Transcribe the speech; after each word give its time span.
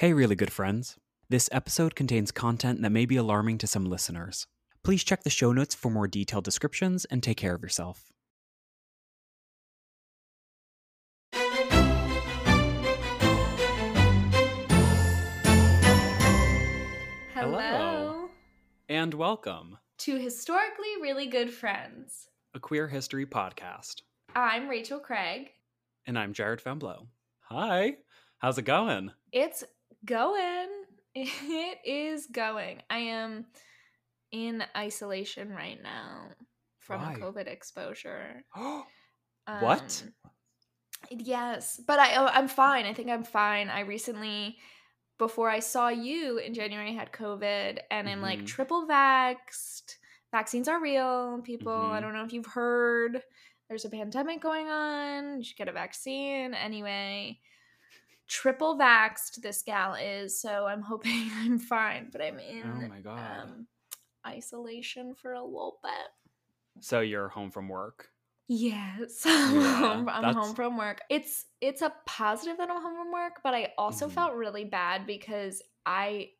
Hey, 0.00 0.14
really 0.14 0.34
good 0.34 0.50
friends. 0.50 0.96
This 1.28 1.50
episode 1.52 1.94
contains 1.94 2.32
content 2.32 2.80
that 2.80 2.88
may 2.88 3.04
be 3.04 3.16
alarming 3.16 3.58
to 3.58 3.66
some 3.66 3.84
listeners. 3.84 4.46
Please 4.82 5.04
check 5.04 5.24
the 5.24 5.28
show 5.28 5.52
notes 5.52 5.74
for 5.74 5.90
more 5.90 6.08
detailed 6.08 6.44
descriptions 6.44 7.04
and 7.04 7.22
take 7.22 7.36
care 7.36 7.54
of 7.54 7.60
yourself. 7.60 8.10
Hello. 17.34 18.30
And 18.88 19.12
welcome, 19.12 19.76
To 19.98 20.16
Historically 20.16 20.94
Really 21.02 21.26
Good 21.26 21.52
Friends. 21.52 22.28
a 22.54 22.58
queer 22.58 22.88
history 22.88 23.26
podcast. 23.26 23.96
I'm 24.34 24.66
Rachel 24.66 24.98
Craig. 24.98 25.50
And 26.06 26.18
I'm 26.18 26.32
Jared 26.32 26.62
Femblow. 26.62 27.08
Hi, 27.50 27.96
how's 28.38 28.56
it 28.56 28.62
going? 28.62 29.10
It's 29.30 29.62
going. 30.04 30.68
It 31.14 31.78
is 31.84 32.26
going. 32.26 32.82
I 32.88 32.98
am 32.98 33.46
in 34.30 34.62
isolation 34.76 35.50
right 35.50 35.78
now 35.82 36.28
from 36.78 37.00
Why? 37.02 37.14
COVID 37.20 37.46
exposure. 37.48 38.44
What? 38.56 40.02
Um, 40.04 40.30
Yes, 41.10 41.80
but 41.86 41.98
I 41.98 42.16
oh, 42.16 42.26
I'm 42.26 42.46
fine. 42.46 42.84
I 42.84 42.92
think 42.92 43.08
I'm 43.08 43.24
fine. 43.24 43.68
I 43.68 43.80
recently 43.80 44.58
before 45.18 45.50
I 45.50 45.58
saw 45.60 45.88
you 45.88 46.38
in 46.38 46.54
January 46.54 46.94
had 46.94 47.10
COVID 47.12 47.78
and 47.90 48.08
I'm 48.08 48.22
like 48.22 48.40
Mhm. 48.40 48.46
triple 48.46 48.86
vaxxed. 48.86 49.96
Vaccines 50.30 50.68
are 50.68 50.80
real, 50.80 51.40
people. 51.42 51.72
I 51.72 51.98
Mhm. 51.98 52.02
don't 52.02 52.14
know 52.14 52.24
if 52.24 52.32
you've 52.32 52.46
heard. 52.46 53.22
There's 53.68 53.84
a 53.84 53.90
pandemic 53.90 54.40
going 54.40 54.68
on. 54.68 55.38
You 55.38 55.44
should 55.44 55.56
get 55.56 55.68
a 55.68 55.72
vaccine. 55.72 56.54
Anyway, 56.54 57.40
triple 58.30 58.78
vaxxed 58.78 59.42
this 59.42 59.60
gal 59.62 59.94
is, 59.94 60.40
so 60.40 60.66
I'm 60.66 60.82
hoping 60.82 61.30
I'm 61.36 61.58
fine. 61.58 62.08
But 62.12 62.22
I'm 62.22 62.38
in 62.38 62.62
oh 62.64 62.88
my 62.88 63.00
god. 63.00 63.40
um, 63.42 63.66
isolation 64.26 65.14
for 65.14 65.32
a 65.32 65.42
little 65.44 65.78
bit. 65.82 66.82
so 66.82 67.00
you're 67.00 67.28
home 67.28 67.50
from 67.50 67.68
work? 67.68 68.08
Yes, 68.48 69.22
Yeah, 69.26 69.92
I'm 69.92 70.04
that's- 70.06 70.34
home 70.34 70.54
from 70.54 70.76
work. 70.76 71.00
It's 71.10 71.46
it's 71.60 71.82
a 71.82 71.92
positive 72.06 72.56
that 72.58 72.70
I'm 72.70 72.80
home 72.82 72.96
from 72.96 73.12
work, 73.12 73.40
but 73.44 73.54
I 73.54 73.72
also 73.78 74.06
Mhm. 74.08 74.12
felt 74.12 74.34
really 74.34 74.64
bad 74.64 75.06
because 75.06 75.62
I 75.86 76.30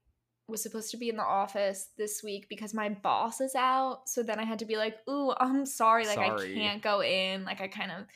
was 0.49 0.63
supposed 0.63 0.91
to 0.91 0.97
be 0.97 1.09
in 1.09 1.17
the 1.17 1.23
office 1.23 1.91
this 1.97 2.23
week 2.25 2.49
because 2.49 2.75
my 2.75 2.89
boss 2.89 3.41
is 3.41 3.55
out. 3.55 4.09
So 4.09 4.23
then 4.25 4.41
I 4.41 4.45
had 4.45 4.59
to 4.61 4.65
be 4.65 4.77
like, 4.77 4.99
"Ooh, 5.09 5.33
I'm 5.39 5.65
sorry, 5.65 6.05
like 6.07 6.17
Sorry. 6.17 6.53
I 6.53 6.55
can't 6.59 6.83
go 6.83 7.01
in." 7.03 7.45
Like 7.45 7.61
I 7.61 7.69
kind 7.69 7.93
of 7.93 8.07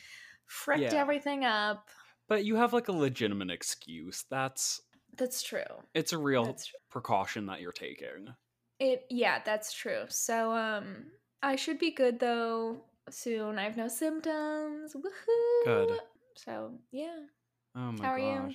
fricked 0.47 0.93
Yeah. 0.93 1.01
everything 1.01 1.45
up. 1.45 1.89
But 2.28 2.44
you 2.44 2.56
have 2.56 2.72
like 2.72 2.89
a 2.89 2.92
legitimate 2.92 3.50
excuse. 3.50 4.25
That's 4.30 4.80
That's 5.17 5.42
true. 5.42 5.62
it's 5.94 6.12
a 6.12 6.19
real 6.19 6.47
true. 6.55 6.78
precaution 6.91 7.47
that 7.47 7.61
you're 7.61 7.72
taking. 7.72 8.34
It 8.80 9.05
yeah, 9.11 9.41
that's 9.44 9.72
true. 9.72 10.05
So 10.08 10.52
um 10.52 11.06
I 11.42 11.56
should 11.56 11.78
be 11.78 11.91
good 11.91 12.19
though 12.19 12.80
soon. 13.11 13.58
I 13.58 13.64
have 13.64 13.77
no 13.77 13.89
symptoms. 13.89 14.95
Woohoo. 14.95 15.64
Good. 15.64 15.98
So, 16.36 16.72
yeah. 16.91 17.19
Oh 17.77 17.92
my 17.92 18.05
How 18.05 18.12
are 18.12 18.19
you? 18.19 18.41
gosh. 18.47 18.55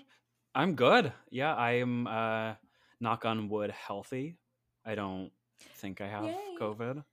I'm 0.55 0.75
good. 0.75 1.13
Yeah, 1.29 1.55
I 1.55 1.73
am 1.73 2.07
uh 2.07 2.55
knock 2.99 3.25
on 3.25 3.49
wood 3.49 3.71
healthy. 3.71 4.37
I 4.85 4.95
don't 4.95 5.31
think 5.75 6.01
I 6.01 6.07
have 6.07 6.25
Yay. 6.25 6.55
COVID. 6.59 7.03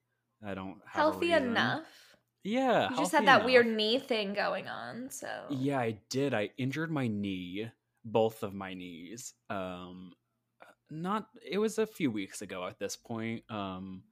I 0.44 0.54
don't 0.54 0.80
have 0.86 1.02
Healthy 1.12 1.32
enough. 1.32 1.84
Yeah. 2.46 2.90
You 2.90 2.96
just 2.96 3.12
had 3.12 3.26
that 3.26 3.36
enough. 3.36 3.46
weird 3.46 3.66
knee 3.66 3.98
thing 3.98 4.32
going 4.34 4.68
on, 4.68 5.10
so 5.10 5.28
Yeah, 5.50 5.78
I 5.78 5.98
did. 6.10 6.32
I 6.34 6.50
injured 6.56 6.90
my 6.90 7.08
knee, 7.08 7.70
both 8.04 8.42
of 8.42 8.54
my 8.54 8.74
knees. 8.74 9.34
Um 9.50 10.12
not 10.90 11.28
it 11.44 11.58
was 11.58 11.78
a 11.78 11.86
few 11.86 12.10
weeks 12.12 12.42
ago 12.42 12.64
at 12.66 12.78
this 12.78 12.96
point. 12.96 13.42
Um 13.50 14.04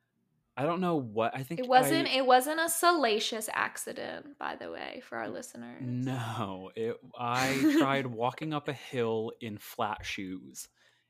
I 0.57 0.65
don't 0.67 0.81
know 0.81 0.97
what 0.97 1.35
I 1.35 1.43
think 1.43 1.59
it 1.61 1.67
wasn't 1.69 2.09
I- 2.09 2.17
it 2.19 2.27
wasn't 2.27 2.61
a 2.61 2.69
salacious 2.69 3.49
accident, 3.53 4.39
by 4.39 4.55
the 4.57 4.71
way, 4.71 5.03
for 5.09 5.19
our 5.19 5.29
listeners. 5.29 5.83
No, 5.83 6.71
it. 6.77 6.97
I 7.19 7.59
tried 7.81 8.07
walking 8.23 8.53
up 8.55 8.69
a 8.69 8.73
hill 8.73 9.33
in 9.41 9.59
flat 9.59 10.05
shoes, 10.07 10.69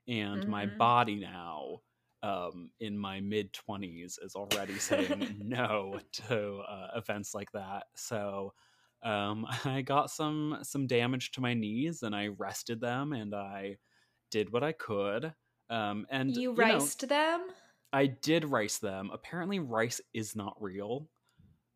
and 0.09 0.47
my 0.49 0.67
Mhm. 0.67 0.79
body 0.79 1.17
now, 1.17 1.81
um, 2.25 2.71
in 2.81 2.99
my 2.99 3.21
mid 3.21 3.53
twenties, 3.53 4.19
is 4.23 4.35
already 4.35 4.79
saying 4.79 5.37
no 5.45 6.01
to 6.29 6.62
uh, 6.69 6.89
events 6.97 7.35
like 7.35 7.53
that. 7.53 7.85
So, 7.95 8.55
um, 9.03 9.47
I 9.65 9.83
got 9.83 10.11
some 10.11 10.59
some 10.62 10.87
damage 10.87 11.33
to 11.33 11.43
my 11.43 11.53
knees, 11.53 12.03
and 12.03 12.17
I 12.17 12.29
rested 12.29 12.81
them, 12.81 13.12
and 13.12 13.35
I 13.35 13.77
did 14.31 14.53
what 14.53 14.65
I 14.65 14.73
could. 14.73 15.35
Um, 15.69 16.07
and 16.11 16.35
You 16.35 16.55
know, 16.55 16.57
riced 16.57 17.07
them? 17.09 17.43
I 17.93 18.07
did 18.07 18.47
rice 18.47 18.79
them. 18.79 19.11
Apparently, 19.12 19.59
rice 19.59 20.01
is 20.15 20.35
not 20.35 20.56
real. 20.59 21.09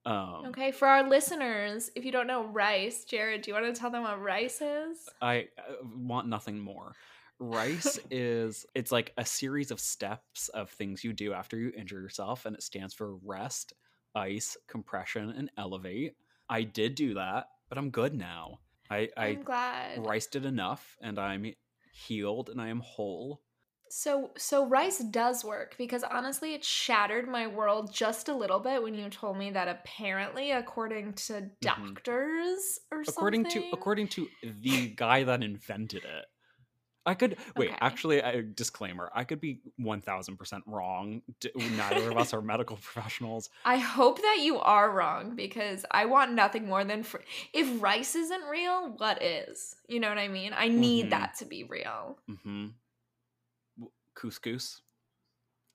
Um, 0.07 0.47
Okay, 0.47 0.73
for 0.73 0.89
our 0.89 1.07
listeners, 1.07 1.91
if 1.95 2.05
you 2.05 2.13
don't 2.13 2.27
know 2.27 2.47
rice, 2.47 3.05
Jared, 3.05 3.43
do 3.43 3.51
you 3.51 3.55
want 3.55 3.73
to 3.73 3.79
tell 3.79 3.91
them 3.91 4.03
what 4.03 4.21
rice 4.21 4.63
is? 4.63 5.09
I 5.21 5.49
uh, 5.59 5.85
want 5.97 6.27
nothing 6.27 6.59
more. 6.59 6.95
Rice 7.41 7.99
is 8.11 8.67
it's 8.75 8.93
like 8.93 9.13
a 9.17 9.25
series 9.25 9.71
of 9.71 9.81
steps 9.81 10.49
of 10.49 10.71
things 10.71 11.05
you 11.05 11.13
do 11.13 11.33
after 11.33 11.57
you 11.59 11.73
injure 11.77 12.01
yourself 12.01 12.47
and 12.47 12.55
it 12.55 12.63
stands 12.63 12.95
for 12.95 13.17
rest, 13.25 13.73
ice, 14.15 14.57
compression 14.67 15.31
and 15.31 15.51
elevate. 15.57 16.15
I 16.49 16.63
did 16.63 16.95
do 16.95 17.15
that, 17.15 17.49
but 17.69 17.79
I'm 17.79 17.91
good 17.91 18.15
now. 18.15 18.61
I 18.91 19.09
I 19.17 19.27
I'm 19.27 19.43
glad. 19.43 20.05
riced 20.05 20.37
it 20.37 20.45
enough 20.45 20.97
and 21.01 21.19
I'm 21.19 21.53
healed 21.93 22.49
and 22.49 22.61
I 22.61 22.69
am 22.69 22.81
whole. 22.81 23.43
So 23.91 24.33
so 24.37 24.67
rice 24.67 24.99
does 24.99 25.45
work 25.45 25.75
because 25.79 26.03
honestly 26.03 26.55
it 26.55 26.65
shattered 26.65 27.27
my 27.27 27.47
world 27.47 27.93
just 27.93 28.29
a 28.29 28.35
little 28.35 28.59
bit 28.61 28.83
when 28.83 28.95
you 28.95 29.09
told 29.09 29.39
me 29.39 29.51
that 29.53 29.67
apparently 29.69 30.51
according 30.51 31.15
to 31.15 31.51
doctors 31.61 32.81
or 32.91 32.99
Mm-hmm. 32.99 33.11
According 33.11 33.45
something 33.45 33.63
to 33.63 33.77
according 33.77 34.09
to 34.09 34.29
the 34.43 34.89
guy 34.89 35.25
that 35.25 35.43
invented 35.43 36.05
it. 36.05 36.27
I 37.09 37.15
could 37.15 37.37
wait. 37.57 37.71
Okay. 37.71 37.79
Actually, 37.81 38.19
a 38.19 38.43
disclaimer: 38.43 39.11
I 39.15 39.25
could 39.25 39.41
be 39.41 39.61
one 39.77 40.01
thousand 40.01 40.37
percent 40.37 40.63
wrong. 40.67 41.23
Neither 41.55 42.11
of 42.11 42.17
us 42.19 42.35
are 42.35 42.43
medical 42.43 42.77
professionals. 42.83 43.49
I 43.65 43.79
hope 43.79 44.21
that 44.21 44.39
you 44.41 44.59
are 44.59 44.91
wrong 44.91 45.35
because 45.35 45.85
I 45.91 46.05
want 46.05 46.33
nothing 46.35 46.67
more 46.67 46.85
than 46.85 47.03
fr- 47.03 47.19
if 47.53 47.67
rice 47.83 48.15
isn't 48.15 48.45
real, 48.45 48.91
what 48.99 49.23
is? 49.23 49.75
You 49.89 50.01
know 50.01 50.09
what 50.11 50.19
I 50.19 50.29
mean? 50.29 50.53
I 50.57 50.69
need 50.69 51.07
Mhm. 51.07 51.11
that 51.11 51.35
to 51.39 51.45
be 51.47 51.65
real. 51.65 52.19
Mm-hmm. 52.31 52.67
Couscous, 54.15 54.81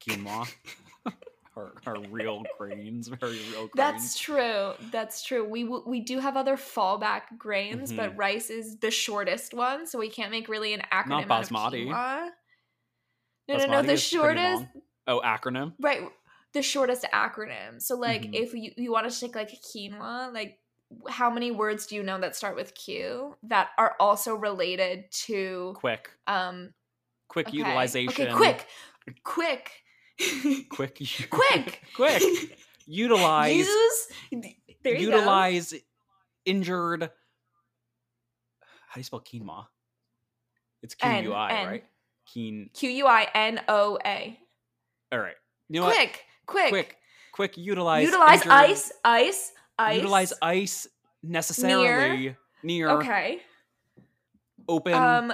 quinoa, 0.01 0.47
are, 1.55 1.73
are 1.85 1.99
real 2.11 2.43
grains, 2.57 3.07
very 3.07 3.37
real 3.37 3.67
grains. 3.67 3.75
That's 3.75 4.19
true. 4.19 4.73
That's 4.91 5.23
true. 5.23 5.47
We 5.47 5.63
w- 5.63 5.83
we 5.87 5.99
do 5.99 6.19
have 6.19 6.35
other 6.37 6.57
fallback 6.57 7.37
grains, 7.37 7.91
but 7.91 8.15
rice 8.17 8.49
is 8.49 8.77
the 8.79 8.91
shortest 8.91 9.53
one, 9.53 9.85
so 9.87 9.99
we 9.99 10.09
can't 10.09 10.31
make 10.31 10.47
really 10.49 10.73
an 10.73 10.81
acronym. 10.91 11.27
Not 11.27 11.31
out 11.31 11.43
of 11.43 11.49
basmati. 11.49 12.31
No, 13.47 13.57
no, 13.57 13.65
no. 13.67 13.81
The 13.81 13.97
shortest. 13.97 14.65
Oh, 15.05 15.19
acronym. 15.23 15.73
right? 15.81 16.01
The 16.53 16.61
shortest 16.61 17.03
acronym. 17.13 17.81
So, 17.81 17.95
like, 17.95 18.23
Mhm. 18.23 18.35
if 18.35 18.53
you 18.53 18.71
you 18.77 18.91
want 18.91 19.09
to 19.11 19.19
take 19.19 19.35
like 19.35 19.49
quinoa, 19.49 20.33
like, 20.33 20.59
how 21.09 21.29
many 21.29 21.51
words 21.51 21.87
do 21.87 21.95
you 21.95 22.03
know 22.03 22.19
that 22.19 22.35
start 22.35 22.55
with 22.55 22.73
Q 22.75 23.35
that 23.43 23.69
are 23.77 23.95
also 23.99 24.35
related 24.35 25.11
to 25.25 25.73
Quick, 25.75 26.11
um 26.27 26.73
quick 27.27 27.47
okay. 27.47 27.57
utilization. 27.57 28.27
Okay, 28.27 28.33
quick, 28.33 28.67
quick, 29.23 29.82
quick, 30.69 31.01
quick, 31.29 31.81
quick. 31.95 32.57
Utilize, 32.85 33.55
Use. 33.67 34.07
There 34.83 34.95
you 34.95 35.09
go. 35.09 35.15
utilize 35.17 35.73
injured. 36.45 37.03
How 38.87 38.95
do 38.95 38.99
you 38.99 39.03
spell 39.03 39.21
quinoa? 39.21 39.67
It's 40.81 40.95
Q 40.95 41.09
U 41.09 41.33
I, 41.33 41.65
right? 41.65 41.83
Keen. 42.25 42.69
Q 42.73 42.89
U 42.89 43.07
I 43.07 43.27
N 43.33 43.61
O 43.69 43.97
A. 44.05 44.37
All 45.11 45.19
right. 45.19 45.35
You 45.69 45.79
know 45.79 45.85
what? 45.87 45.95
Quick, 45.95 46.19
quick, 46.45 46.69
quick, 46.69 46.97
quick. 47.31 47.57
Utilize. 47.57 48.03
Utilize 48.05 48.39
injured- 48.41 48.51
ice, 48.51 48.91
ice, 49.05 49.51
ice. 49.79 49.95
Utilize 49.95 50.33
ice 50.41 50.87
necessarily 51.23 52.35
near, 52.63 52.89
Okay. 52.91 53.41
open 54.67 54.93
Um, 54.93 55.33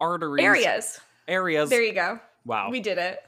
arteries 0.00 0.44
areas. 0.44 1.00
areas. 1.26 1.70
There 1.70 1.82
you 1.82 1.94
go. 1.94 2.20
Wow. 2.44 2.70
We 2.70 2.80
did 2.80 2.98
it. 2.98 3.20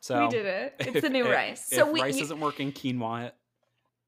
so 0.00 0.20
we 0.24 0.28
did 0.28 0.46
it. 0.46 0.74
It's 0.80 0.96
if- 0.96 1.02
the 1.02 1.08
new 1.10 1.24
if- 1.24 1.32
rice. 1.34 1.72
If 1.72 1.78
So 1.78 1.90
we, 1.90 2.00
rice 2.02 2.16
you- 2.16 2.22
isn't 2.24 2.40
working, 2.40 2.72
quinoa 2.72 3.28
it. 3.28 3.34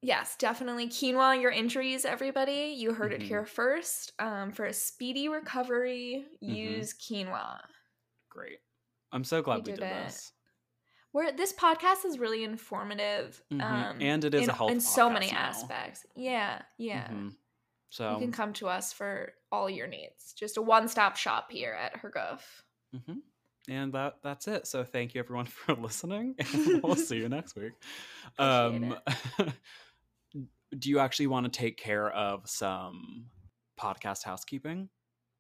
yes, 0.03 0.37
definitely 0.37 0.89
quinoa 0.89 1.41
your 1.41 1.51
injuries. 1.51 2.05
Everybody, 2.05 2.75
you 2.77 2.93
heard 2.93 3.13
it 3.13 3.21
Mhm. 3.23 3.25
here 3.29 3.45
first. 3.47 4.13
Um, 4.19 4.53
for 4.53 4.67
a 4.67 4.73
speedy 4.73 5.29
recovery, 5.29 6.27
Mhm. 6.43 6.55
use 6.55 6.95
quinoa. 6.95 7.61
Great. 8.29 8.59
I'm 9.13 9.25
so 9.25 9.41
glad 9.43 9.59
we 9.59 9.73
did 9.73 9.81
did, 9.81 9.83
this. 9.91 10.33
Where 11.13 11.33
this 11.33 11.55
podcast 11.55 12.05
is 12.05 12.19
really 12.19 12.45
informative. 12.45 13.43
Mhm. 13.51 13.63
Um, 13.63 14.03
And 14.03 14.23
it 14.25 14.35
is 14.35 14.43
in, 14.43 14.51
a 14.51 14.53
health 14.53 14.71
in 14.73 14.81
so 14.83 15.09
many 15.09 15.29
now. 15.31 15.39
aspects. 15.39 16.05
Yeah, 16.15 16.61
yeah. 16.77 17.09
Mhm. 17.09 17.37
So 17.89 18.13
You 18.15 18.19
can 18.19 18.33
come 18.33 18.53
to 18.55 18.69
us 18.69 18.93
for 18.93 19.33
all 19.51 19.71
your 19.71 19.87
needs. 19.87 20.35
Just 20.35 20.59
a 20.59 20.63
one 20.63 20.89
stop 20.89 21.17
shop 21.17 21.51
here 21.51 21.73
at 21.73 21.95
HerGov. 22.03 22.43
Mm-hmm. 22.95 23.21
And 23.69 23.93
that 23.95 24.17
that's 24.23 24.47
it. 24.49 24.67
So 24.67 24.85
thank 24.85 25.15
you 25.15 25.21
everyone 25.21 25.47
for 25.47 25.75
listening, 25.75 26.35
and 26.39 26.81
we'll 26.83 26.95
see 26.97 27.17
you 27.17 27.29
next 27.29 27.57
week. 27.57 27.73
Um, 28.39 28.97
do 30.79 30.91
you 30.91 30.99
actually 30.99 31.27
want 31.29 31.51
to 31.53 31.59
take 31.59 31.77
care 31.77 32.11
of 32.11 32.49
some 32.49 33.27
podcast 33.81 34.23
housekeeping 34.25 34.89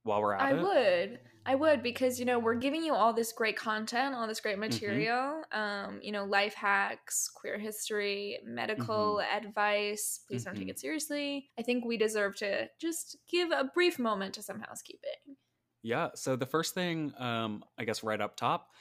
while 0.04 0.22
we're 0.22 0.32
at 0.34 0.50
I 0.50 0.54
it? 0.54 0.62
would. 0.62 1.20
I 1.48 1.54
would 1.54 1.82
because 1.82 2.18
you 2.18 2.24
know 2.26 2.40
we're 2.40 2.56
giving 2.56 2.82
you 2.84 2.92
all 2.94 3.12
this 3.12 3.32
great 3.32 3.56
content, 3.56 4.14
all 4.16 4.26
this 4.26 4.40
great 4.40 4.56
Mm-hmm. 4.56 4.60
material. 4.60 5.42
Um, 5.52 6.00
you 6.02 6.10
know, 6.10 6.24
life 6.24 6.54
hacks, 6.54 7.28
queer 7.28 7.58
history, 7.58 8.38
medical 8.44 9.18
Mm-hmm. 9.20 9.36
advice. 9.46 10.20
Please 10.26 10.42
don't 10.44 10.56
take 10.56 10.66
Mhm. 10.66 10.70
it 10.70 10.80
seriously. 10.80 11.50
I 11.56 11.62
think 11.62 11.84
we 11.84 11.96
deserve 11.96 12.34
to 12.38 12.68
just 12.80 13.16
give 13.30 13.52
a 13.52 13.70
brief 13.72 13.98
moment 14.00 14.34
to 14.34 14.42
some 14.42 14.58
housekeeping. 14.60 15.35
Yeah. 15.86 16.08
So 16.16 16.34
the 16.34 16.46
first 16.46 16.74
thing, 16.74 17.12
um, 17.16 17.62
I 17.78 17.84
guess, 17.84 18.02
right 18.02 18.20
up 18.20 18.36
top, 18.36 18.72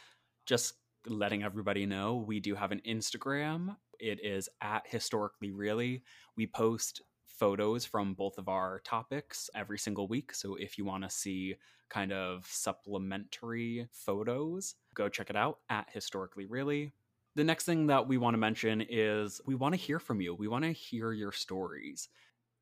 just 0.47 0.73
letting 1.05 1.43
everybody 1.43 1.85
know 1.85 2.15
we 2.15 2.39
do 2.39 2.55
have 2.55 2.71
an 2.71 2.81
Instagram. 2.83 3.75
It 3.99 4.25
is 4.25 4.49
at 4.59 4.87
historically 4.87 5.51
really. 5.51 6.01
We 6.35 6.47
post 6.47 7.03
photos 7.27 7.85
from 7.85 8.15
both 8.15 8.39
of 8.39 8.49
our 8.49 8.79
topics 8.79 9.51
every 9.53 9.77
single 9.77 10.07
week. 10.07 10.33
So 10.33 10.55
if 10.55 10.79
you 10.79 10.85
want 10.85 11.03
to 11.03 11.09
see 11.11 11.57
kind 11.91 12.11
of 12.11 12.47
supplementary 12.49 13.87
photos, 13.91 14.73
go 14.95 15.07
check 15.07 15.29
it 15.29 15.35
out 15.35 15.59
at 15.69 15.87
historically 15.93 16.47
really. 16.47 16.91
The 17.35 17.43
next 17.43 17.65
thing 17.65 17.85
that 17.85 18.07
we 18.07 18.17
want 18.17 18.33
to 18.33 18.39
mention 18.39 18.81
is 18.81 19.41
we 19.45 19.53
want 19.53 19.75
to 19.75 19.79
hear 19.79 19.99
from 19.99 20.21
you. 20.21 20.33
We 20.33 20.47
want 20.47 20.63
to 20.63 20.71
hear 20.71 21.11
your 21.11 21.33
stories 21.33 22.09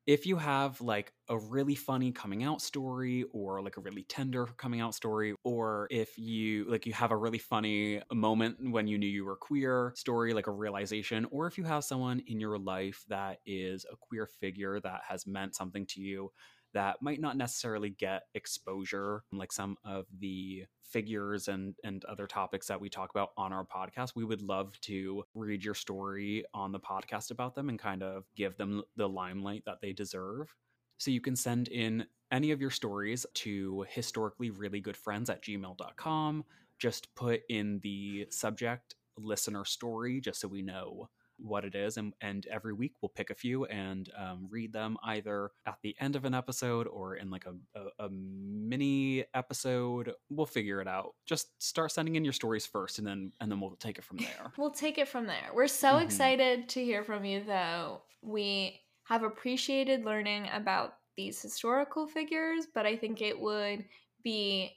if 0.06 0.26
you 0.26 0.36
have 0.36 0.80
like 0.80 1.12
a 1.30 1.38
really 1.38 1.74
funny 1.74 2.12
coming 2.12 2.44
out 2.44 2.60
story 2.60 3.24
or 3.32 3.62
like 3.62 3.76
a 3.78 3.80
really 3.80 4.02
tender 4.04 4.46
coming 4.58 4.80
out 4.80 4.94
story 4.94 5.34
or 5.44 5.86
if 5.90 6.18
you 6.18 6.64
like 6.70 6.84
you 6.86 6.92
have 6.92 7.10
a 7.10 7.16
really 7.16 7.38
funny 7.38 8.00
moment 8.12 8.56
when 8.70 8.86
you 8.86 8.98
knew 8.98 9.08
you 9.08 9.24
were 9.24 9.36
queer 9.36 9.92
story 9.96 10.34
like 10.34 10.46
a 10.46 10.50
realization 10.50 11.26
or 11.30 11.46
if 11.46 11.56
you 11.56 11.64
have 11.64 11.84
someone 11.84 12.20
in 12.26 12.38
your 12.38 12.58
life 12.58 13.02
that 13.08 13.38
is 13.46 13.86
a 13.90 13.96
queer 13.96 14.26
figure 14.26 14.78
that 14.80 15.00
has 15.08 15.26
meant 15.26 15.54
something 15.54 15.86
to 15.86 16.00
you 16.02 16.30
that 16.74 17.00
might 17.00 17.20
not 17.20 17.36
necessarily 17.36 17.90
get 17.90 18.24
exposure 18.34 19.22
like 19.32 19.52
some 19.52 19.76
of 19.84 20.06
the 20.18 20.64
figures 20.82 21.48
and 21.48 21.74
and 21.82 22.04
other 22.04 22.26
topics 22.26 22.66
that 22.68 22.80
we 22.80 22.88
talk 22.88 23.10
about 23.10 23.30
on 23.36 23.52
our 23.52 23.64
podcast. 23.64 24.12
We 24.14 24.24
would 24.24 24.42
love 24.42 24.78
to 24.82 25.24
read 25.34 25.64
your 25.64 25.74
story 25.74 26.44
on 26.52 26.72
the 26.72 26.80
podcast 26.80 27.30
about 27.30 27.54
them 27.54 27.68
and 27.68 27.78
kind 27.78 28.02
of 28.02 28.24
give 28.36 28.56
them 28.56 28.82
the 28.96 29.08
limelight 29.08 29.62
that 29.66 29.80
they 29.80 29.92
deserve. 29.92 30.54
So 30.98 31.10
you 31.10 31.20
can 31.20 31.36
send 31.36 31.68
in 31.68 32.06
any 32.30 32.50
of 32.50 32.60
your 32.60 32.70
stories 32.70 33.26
to 33.34 33.84
historically 33.88 34.50
really 34.50 34.80
good 34.80 34.96
friends 34.96 35.30
at 35.30 35.42
gmail.com 35.42 36.44
just 36.78 37.14
put 37.14 37.42
in 37.48 37.80
the 37.82 38.26
subject 38.30 38.94
listener 39.16 39.64
story 39.64 40.20
just 40.20 40.40
so 40.40 40.48
we 40.48 40.62
know 40.62 41.08
what 41.38 41.64
it 41.64 41.74
is 41.74 41.96
and, 41.96 42.14
and 42.20 42.46
every 42.46 42.72
week 42.72 42.92
we'll 43.02 43.08
pick 43.08 43.30
a 43.30 43.34
few 43.34 43.64
and 43.66 44.10
um, 44.16 44.46
read 44.50 44.72
them 44.72 44.96
either 45.04 45.50
at 45.66 45.76
the 45.82 45.94
end 46.00 46.14
of 46.16 46.24
an 46.24 46.34
episode 46.34 46.86
or 46.86 47.16
in 47.16 47.30
like 47.30 47.44
a, 47.46 47.54
a, 47.78 48.06
a 48.06 48.08
mini 48.10 49.24
episode 49.34 50.12
we'll 50.30 50.46
figure 50.46 50.80
it 50.80 50.88
out 50.88 51.14
just 51.26 51.60
start 51.62 51.90
sending 51.92 52.16
in 52.16 52.24
your 52.24 52.32
stories 52.32 52.66
first 52.66 52.98
and 52.98 53.06
then 53.06 53.32
and 53.40 53.50
then 53.50 53.60
we'll 53.60 53.76
take 53.76 53.98
it 53.98 54.04
from 54.04 54.16
there 54.18 54.52
We'll 54.58 54.70
take 54.70 54.98
it 54.98 55.08
from 55.08 55.26
there. 55.26 55.50
We're 55.54 55.66
so 55.68 55.96
Mhm. 55.96 56.04
excited 56.04 56.68
to 56.70 56.84
hear 56.84 57.02
from 57.04 57.24
you, 57.24 57.42
though. 57.44 58.02
We 58.22 58.80
have 59.04 59.22
appreciated 59.22 60.04
learning 60.04 60.48
about 60.52 60.94
these 61.16 61.40
historical 61.42 62.06
figures, 62.06 62.66
but 62.74 62.86
I 62.86 62.96
think 62.96 63.20
it 63.20 63.38
would 63.38 63.84
be 64.22 64.72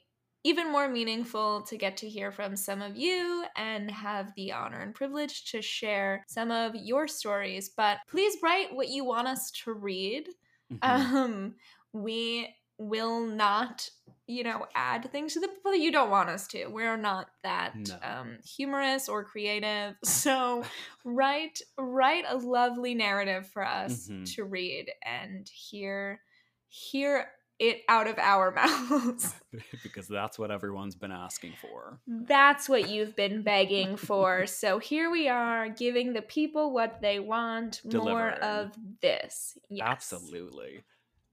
even 0.48 0.70
more 0.72 0.88
meaningful 0.88 1.62
to 1.62 1.76
get 1.76 1.96
to 1.98 2.08
hear 2.08 2.32
from 2.32 2.56
some 2.56 2.82
of 2.82 2.96
you 2.96 3.44
and 3.56 3.90
have 3.90 4.32
the 4.34 4.52
honor 4.52 4.80
and 4.80 4.94
privilege 4.94 5.50
to 5.52 5.60
share 5.62 6.24
some 6.28 6.50
of 6.50 6.74
your 6.74 7.06
stories. 7.08 7.68
But 7.68 7.98
please 8.08 8.36
write 8.42 8.74
what 8.74 8.88
you 8.88 9.04
want 9.04 9.28
us 9.28 9.50
to 9.64 9.72
read. 9.72 10.28
Mhm. 10.70 11.08
Um, 11.14 11.56
we 11.92 12.54
will 12.78 13.26
not, 13.26 13.88
you 14.26 14.44
know, 14.44 14.66
add 14.74 15.10
things 15.10 15.34
to 15.34 15.40
the 15.40 15.48
people 15.48 15.72
that 15.72 15.80
you 15.80 15.90
don't 15.90 16.10
want 16.10 16.28
us 16.28 16.46
to. 16.48 16.66
We're 16.66 16.96
not 16.96 17.30
that 17.42 17.74
No. 17.74 18.00
um, 18.02 18.38
humorous 18.44 19.08
or 19.08 19.24
creative. 19.24 19.96
So 20.04 20.64
write 21.04 21.60
write 21.78 22.24
a 22.28 22.36
lovely 22.36 22.94
narrative 22.94 23.48
for 23.48 23.64
us 23.66 24.10
Mhm. 24.10 24.34
to 24.34 24.44
read 24.44 24.90
and 25.04 25.48
hear 25.48 26.20
hear 26.68 27.30
it 27.58 27.82
out 27.88 28.06
of 28.06 28.18
our 28.18 28.50
mouths. 28.90 29.34
because 29.82 30.06
that's 30.08 30.38
what 30.38 30.50
everyone's 30.50 30.94
been 30.94 31.10
asking 31.12 31.54
for 31.60 31.98
That's 32.06 32.68
what 32.68 32.88
you've 32.88 33.16
been 33.16 33.42
begging 33.42 33.96
for. 33.96 34.46
So 34.46 34.78
here 34.78 35.10
we 35.10 35.28
are 35.28 35.68
giving 35.68 36.12
the 36.12 36.22
people 36.22 36.72
what 36.72 37.00
they 37.00 37.18
want, 37.20 37.80
more 37.84 38.30
of 38.30 38.72
this. 39.00 39.56
Yes. 39.68 39.86
Absolutely. 39.86 40.84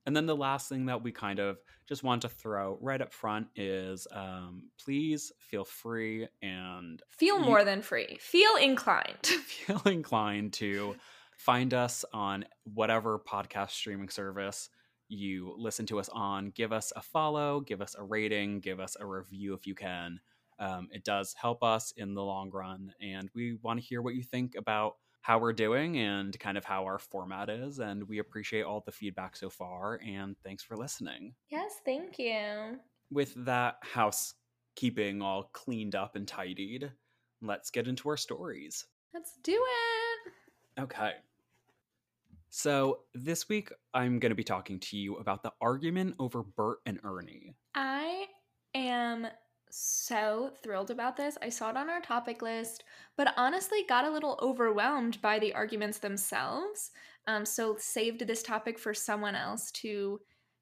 And 0.07 0.15
then 0.15 0.25
the 0.27 0.35
last 0.35 0.69
thing 0.69 0.85
that 0.85 1.01
we 1.01 1.11
kind 1.11 1.39
of 1.39 1.57
just 1.87 2.03
want 2.03 2.21
to 2.23 2.29
throw 2.29 2.77
right 2.81 3.01
up 3.01 3.11
front 3.11 3.47
is 3.55 4.07
um, 4.11 4.63
please 4.83 5.31
feel 5.39 5.65
free 5.65 6.27
and 6.43 7.01
Feel 7.09 7.39
You- 7.39 7.45
more 7.45 7.63
than 7.63 7.81
free. 7.81 8.17
Feel 8.19 8.55
inclined. 8.57 9.25
feel 9.25 9.81
inclined 9.85 10.53
to 10.53 10.95
find 11.37 11.73
us 11.73 12.05
on 12.13 12.45
whatever 12.63 13.19
podcast 13.19 13.71
streaming 13.71 14.09
service 14.09 14.69
you 15.15 15.55
listen 15.57 15.85
to 15.87 15.99
us 15.99 16.09
on. 16.09 16.51
Give 16.51 16.71
us 16.71 16.91
a 16.95 17.01
follow, 17.01 17.61
give 17.61 17.81
us 17.81 17.95
a 17.97 18.03
rating, 18.03 18.59
give 18.59 18.79
us 18.79 18.95
a 18.99 19.05
review 19.05 19.53
if 19.53 19.65
you 19.65 19.75
can. 19.75 20.19
Um, 20.59 20.87
it 20.91 21.03
does 21.03 21.33
help 21.33 21.63
us 21.63 21.93
in 21.97 22.13
the 22.13 22.23
long 22.23 22.49
run, 22.49 22.93
and 23.01 23.29
we 23.33 23.57
want 23.61 23.79
to 23.79 23.85
hear 23.85 24.01
what 24.01 24.15
you 24.15 24.23
think 24.23 24.55
about 24.55 24.95
how 25.25 25.39
we're 25.39 25.53
doing 25.53 25.97
and 25.97 26.39
kind 26.39 26.55
of 26.55 26.63
how 26.63 26.83
our 26.85 26.99
format 26.99 27.49
is. 27.49 27.79
And 27.79 28.07
we 28.07 28.19
appreciate 28.19 28.61
all 28.61 28.83
the 28.85 28.91
feedback 28.91 29.35
so 29.35 29.49
far. 29.49 29.99
And 30.05 30.37
thanks 30.43 30.61
for 30.61 30.77
listening. 30.77 31.33
yes, 31.49 31.77
thank 31.83 32.19
you. 32.19 32.77
With 33.11 33.33
that 33.43 33.77
housekeeping 33.81 35.23
all 35.23 35.49
cleaned 35.51 35.95
up 35.95 36.15
and 36.15 36.27
tidied, 36.27 36.91
let's 37.41 37.71
get 37.71 37.87
into 37.87 38.07
our 38.07 38.17
stories. 38.17 38.85
Let's 39.15 39.39
do 39.41 39.53
it. 39.53 40.81
Okay. 40.83 41.13
So 42.57 42.99
this 43.13 43.49
week 43.49 43.69
I'm 43.93 44.17
going 44.17 44.29
to 44.29 44.35
be 44.35 44.41
talking 44.41 44.79
to 44.79 44.97
you 44.97 45.17
about 45.17 45.43
the 45.43 45.51
argument 45.59 46.15
over 46.19 46.41
Bert 46.41 46.77
and 46.85 47.01
Ernie. 47.03 47.53
I 47.75 48.27
am 48.73 49.27
so 49.69 50.53
thrilled 50.63 50.89
about 50.89 51.17
this. 51.17 51.37
I 51.41 51.49
saw 51.49 51.71
it 51.71 51.75
on 51.75 51.89
our 51.89 51.99
topic 51.99 52.41
list, 52.41 52.85
but 53.17 53.33
honestly 53.35 53.83
got 53.89 54.05
a 54.05 54.09
little 54.09 54.39
overwhelmed 54.41 55.21
by 55.21 55.37
the 55.37 55.53
arguments 55.53 55.97
themselves. 55.97 56.91
Um, 57.27 57.45
so 57.45 57.75
saved 57.77 58.25
this 58.25 58.41
topic 58.41 58.79
for 58.79 58.93
someone 58.93 59.35
else 59.35 59.69
to 59.71 60.21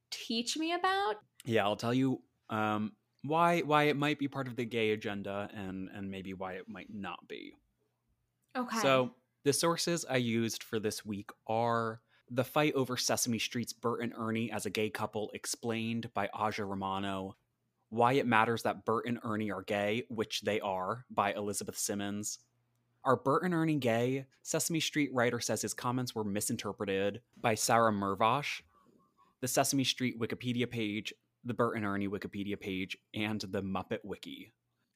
teach 0.09 0.57
me 0.57 0.73
about. 0.73 1.17
Yeah, 1.45 1.63
I'll 1.63 1.75
tell 1.75 1.93
you 1.93 2.23
um, 2.49 2.93
why 3.21 3.59
why 3.59 3.83
it 3.83 3.97
might 3.97 4.17
be 4.17 4.27
part 4.27 4.47
of 4.47 4.55
the 4.55 4.65
gay 4.65 4.93
agenda 4.93 5.47
and 5.53 5.89
and 5.93 6.09
maybe 6.09 6.33
why 6.33 6.53
it 6.53 6.67
might 6.67 6.91
not 6.91 7.19
be. 7.27 7.53
Okay. 8.57 8.79
So 8.79 9.11
the 9.43 9.53
sources 9.53 10.05
I 10.09 10.17
used 10.17 10.63
for 10.63 10.79
this 10.79 11.05
week 11.05 11.29
are 11.47 12.01
the 12.29 12.43
fight 12.43 12.73
over 12.75 12.97
Sesame 12.97 13.39
Street's 13.39 13.73
Bert 13.73 14.01
and 14.01 14.13
Ernie 14.17 14.51
as 14.51 14.65
a 14.65 14.69
gay 14.69 14.89
couple 14.89 15.29
explained 15.33 16.13
by 16.13 16.29
Aja 16.33 16.63
Romano. 16.63 17.35
Why 17.89 18.13
it 18.13 18.25
matters 18.25 18.63
that 18.63 18.85
Bert 18.85 19.05
and 19.05 19.19
Ernie 19.23 19.51
are 19.51 19.61
gay, 19.61 20.03
which 20.09 20.41
they 20.41 20.59
are, 20.61 21.05
by 21.11 21.33
Elizabeth 21.33 21.77
Simins. 21.77 22.39
Are 23.03 23.17
Bert 23.17 23.43
and 23.43 23.53
Ernie 23.53 23.75
gay? 23.75 24.25
Sesame 24.41 24.79
Street 24.79 25.09
writer 25.13 25.39
says 25.39 25.61
his 25.61 25.73
comments 25.73 26.15
were 26.15 26.23
misinterpreted 26.23 27.21
by 27.39 27.53
Sarah 27.55 27.91
Mervosh. 27.91 28.61
The 29.41 29.47
Sesame 29.47 29.83
Street 29.83 30.19
Wikipedia 30.19 30.69
page, 30.69 31.13
the 31.43 31.53
Bert 31.53 31.75
and 31.75 31.85
Ernie 31.85 32.07
Wikipedia 32.07 32.57
page, 32.57 32.97
and 33.13 33.41
the 33.41 33.61
Muppet 33.61 33.99
Wiki. 34.03 34.53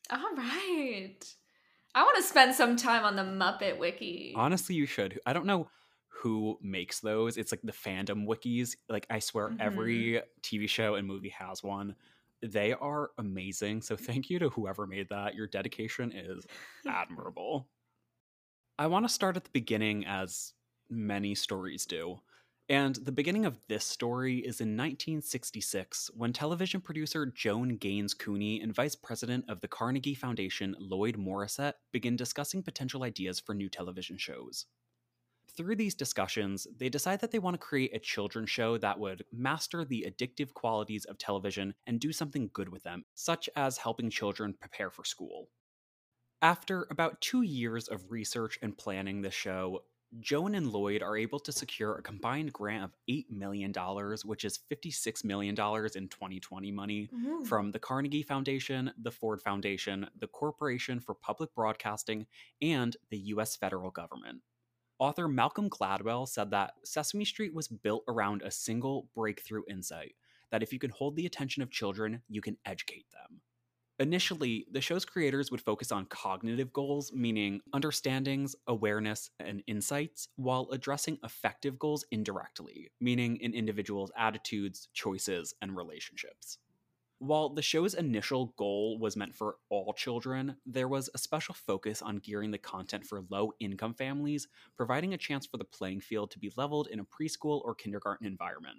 All 0.09 0.33
right. 0.35 1.19
I 1.97 2.03
want 2.03 2.15
to 2.17 2.21
spend 2.21 2.53
some 2.53 2.75
time 2.75 3.03
on 3.03 3.15
the 3.15 3.23
Muppet 3.23 3.79
Wiki. 3.79 4.33
Honestly, 4.35 4.75
you 4.75 4.85
should. 4.85 5.19
I 5.25 5.33
don't 5.33 5.47
know 5.47 5.67
who 6.09 6.59
makes 6.61 6.99
those. 6.99 7.37
It's 7.37 7.51
like 7.51 7.63
the 7.63 7.71
fandom 7.71 8.27
wikis. 8.27 8.75
Like 8.87 9.07
I 9.09 9.17
swear 9.17 9.49
Mhm. 9.49 9.59
every 9.59 10.21
TV 10.43 10.67
show 10.67 10.93
and 10.93 11.07
movie 11.07 11.29
has 11.29 11.63
one. 11.63 11.95
They 12.43 12.73
are 12.73 13.09
amazing. 13.17 13.81
So 13.81 13.95
thank 13.97 14.29
you 14.29 14.37
to 14.37 14.49
whoever 14.49 14.85
made 14.85 15.09
that. 15.09 15.33
Your 15.33 15.47
dedication 15.47 16.11
is 16.11 16.45
admirable. 16.85 17.67
I 18.77 18.85
want 18.85 19.05
to 19.07 19.09
start 19.13 19.35
at 19.35 19.43
the 19.43 19.49
beginning 19.49 20.05
as 20.05 20.53
many 20.91 21.33
stories 21.33 21.87
do. 21.87 22.19
And 22.69 22.95
the 22.95 23.13
beginning 23.13 23.45
of 23.45 23.59
this 23.69 23.85
story 23.85 24.39
is 24.39 24.59
in 24.59 24.75
1966 24.75 26.11
when 26.13 26.33
television 26.33 26.81
producer 26.81 27.25
Joan 27.25 27.77
Ganz 27.77 28.13
Cooney 28.13 28.59
and 28.61 28.75
vice 28.75 28.95
president 28.95 29.45
of 29.49 29.61
the 29.61 29.69
Carnegie 29.69 30.13
Foundation 30.13 30.75
Lloyd 30.79 31.15
Morrisett 31.17 31.75
begin 31.93 32.17
discussing 32.17 32.61
potential 32.63 33.03
ideas 33.03 33.39
for 33.39 33.55
new 33.55 33.69
television 33.69 34.17
shows. 34.17 34.65
through 35.55 35.75
these 35.75 35.95
discussions, 35.95 36.67
they 36.77 36.89
decide 36.89 37.19
that 37.21 37.31
they 37.31 37.39
want 37.39 37.55
to 37.55 37.65
create 37.65 37.95
a 37.95 37.99
children's 37.99 38.49
show 38.49 38.77
that 38.77 38.99
would 38.99 39.23
master 39.31 39.83
the 39.85 40.05
addictive 40.07 40.53
qualities 40.53 41.05
of 41.05 41.17
television 41.17 41.73
and 41.87 41.99
do 41.99 42.11
something 42.13 42.49
good 42.53 42.69
with 42.69 42.83
them, 42.83 43.05
such 43.15 43.49
as 43.55 43.77
helping 43.77 44.09
children 44.09 44.53
prepare 44.59 44.91
for 44.91 45.03
school. 45.03 45.49
After 46.41 46.87
about 46.91 47.21
two 47.21 47.41
years 47.41 47.87
of 47.87 48.11
research 48.11 48.59
and 48.61 48.77
planning 48.77 49.21
the 49.21 49.31
show, 49.31 49.83
Joan 50.19 50.55
and 50.55 50.71
Lloyd 50.71 51.03
are 51.03 51.17
able 51.17 51.39
to 51.39 51.51
secure 51.51 51.95
a 51.95 52.01
combined 52.01 52.53
grant 52.53 52.83
of 52.83 52.95
$8 53.09 53.29
million, 53.29 53.73
which 54.25 54.45
is 54.45 54.59
$56 54.71 55.23
million 55.23 55.53
in 55.53 55.55
2020 56.07 56.71
money, 56.71 57.09
Ooh. 57.13 57.43
from 57.45 57.71
the 57.71 57.79
Carnegie 57.79 58.23
Foundation, 58.23 58.91
the 59.01 59.11
Ford 59.11 59.41
Foundation, 59.41 60.07
the 60.19 60.27
Corporation 60.27 60.99
for 60.99 61.13
Public 61.13 61.53
Broadcasting, 61.53 62.25
and 62.61 62.95
the 63.09 63.17
US 63.17 63.55
federal 63.55 63.91
government. 63.91 64.41
Author 64.99 65.27
Malcolm 65.27 65.69
Gladwell 65.69 66.27
said 66.27 66.51
that 66.51 66.73
Sesame 66.83 67.25
Street 67.25 67.53
was 67.53 67.67
built 67.67 68.03
around 68.07 68.41
a 68.41 68.49
single 68.49 69.09
breakthrough 69.13 69.63
insight 69.69 70.15
that 70.51 70.63
if 70.63 70.71
you 70.71 70.79
can 70.79 70.89
hold 70.89 71.15
the 71.15 71.25
attention 71.25 71.61
of 71.61 71.69
children, 71.69 72.21
you 72.29 72.41
can 72.41 72.57
educate 72.65 73.05
them. 73.11 73.41
Initially, 73.99 74.67
the 74.71 74.81
show's 74.81 75.05
creators 75.05 75.49
would 75.49 75.61
focus 75.61 75.91
on 75.91 76.05
cognitive 76.05 76.71
goals, 76.71 77.11
meaning 77.11 77.61
understandings, 77.73 78.55
awareness, 78.67 79.31
and 79.39 79.63
insights, 79.65 80.29
while 80.35 80.67
addressing 80.71 81.17
affective 81.23 81.79
goals 81.79 82.05
indirectly, 82.11 82.91
meaning 83.01 83.37
in 83.37 83.55
individuals' 83.55 84.11
attitudes, 84.15 84.87
choices, 84.93 85.55
and 85.63 85.75
relationships. 85.75 86.59
While 87.17 87.49
the 87.49 87.63
show's 87.63 87.95
initial 87.95 88.53
goal 88.57 88.99
was 88.99 89.17
meant 89.17 89.33
for 89.33 89.57
all 89.69 89.91
children, 89.93 90.57
there 90.67 90.87
was 90.87 91.09
a 91.15 91.17
special 91.17 91.55
focus 91.55 92.03
on 92.03 92.17
gearing 92.17 92.51
the 92.51 92.59
content 92.59 93.03
for 93.07 93.23
low 93.31 93.53
income 93.59 93.95
families, 93.95 94.47
providing 94.75 95.15
a 95.15 95.17
chance 95.17 95.47
for 95.47 95.57
the 95.57 95.63
playing 95.63 96.01
field 96.01 96.29
to 96.31 96.39
be 96.39 96.51
leveled 96.55 96.87
in 96.91 96.99
a 96.99 97.03
preschool 97.03 97.61
or 97.65 97.73
kindergarten 97.73 98.27
environment. 98.27 98.77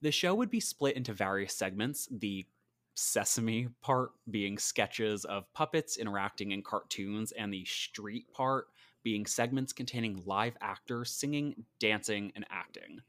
The 0.00 0.12
show 0.12 0.36
would 0.36 0.50
be 0.50 0.60
split 0.60 0.96
into 0.96 1.12
various 1.12 1.56
segments, 1.56 2.08
the 2.12 2.46
sesame 2.94 3.68
part 3.80 4.10
being 4.30 4.58
sketches 4.58 5.24
of 5.24 5.52
puppets 5.54 5.96
interacting 5.96 6.52
in 6.52 6.62
cartoons, 6.62 7.32
and 7.32 7.52
the 7.52 7.64
street 7.64 8.26
part 8.32 8.66
being 9.02 9.26
segments 9.26 9.72
containing 9.72 10.22
live 10.26 10.56
actors 10.60 11.10
singing, 11.10 11.64
dancing, 11.80 12.32
and 12.34 12.44
acting. 12.50 13.00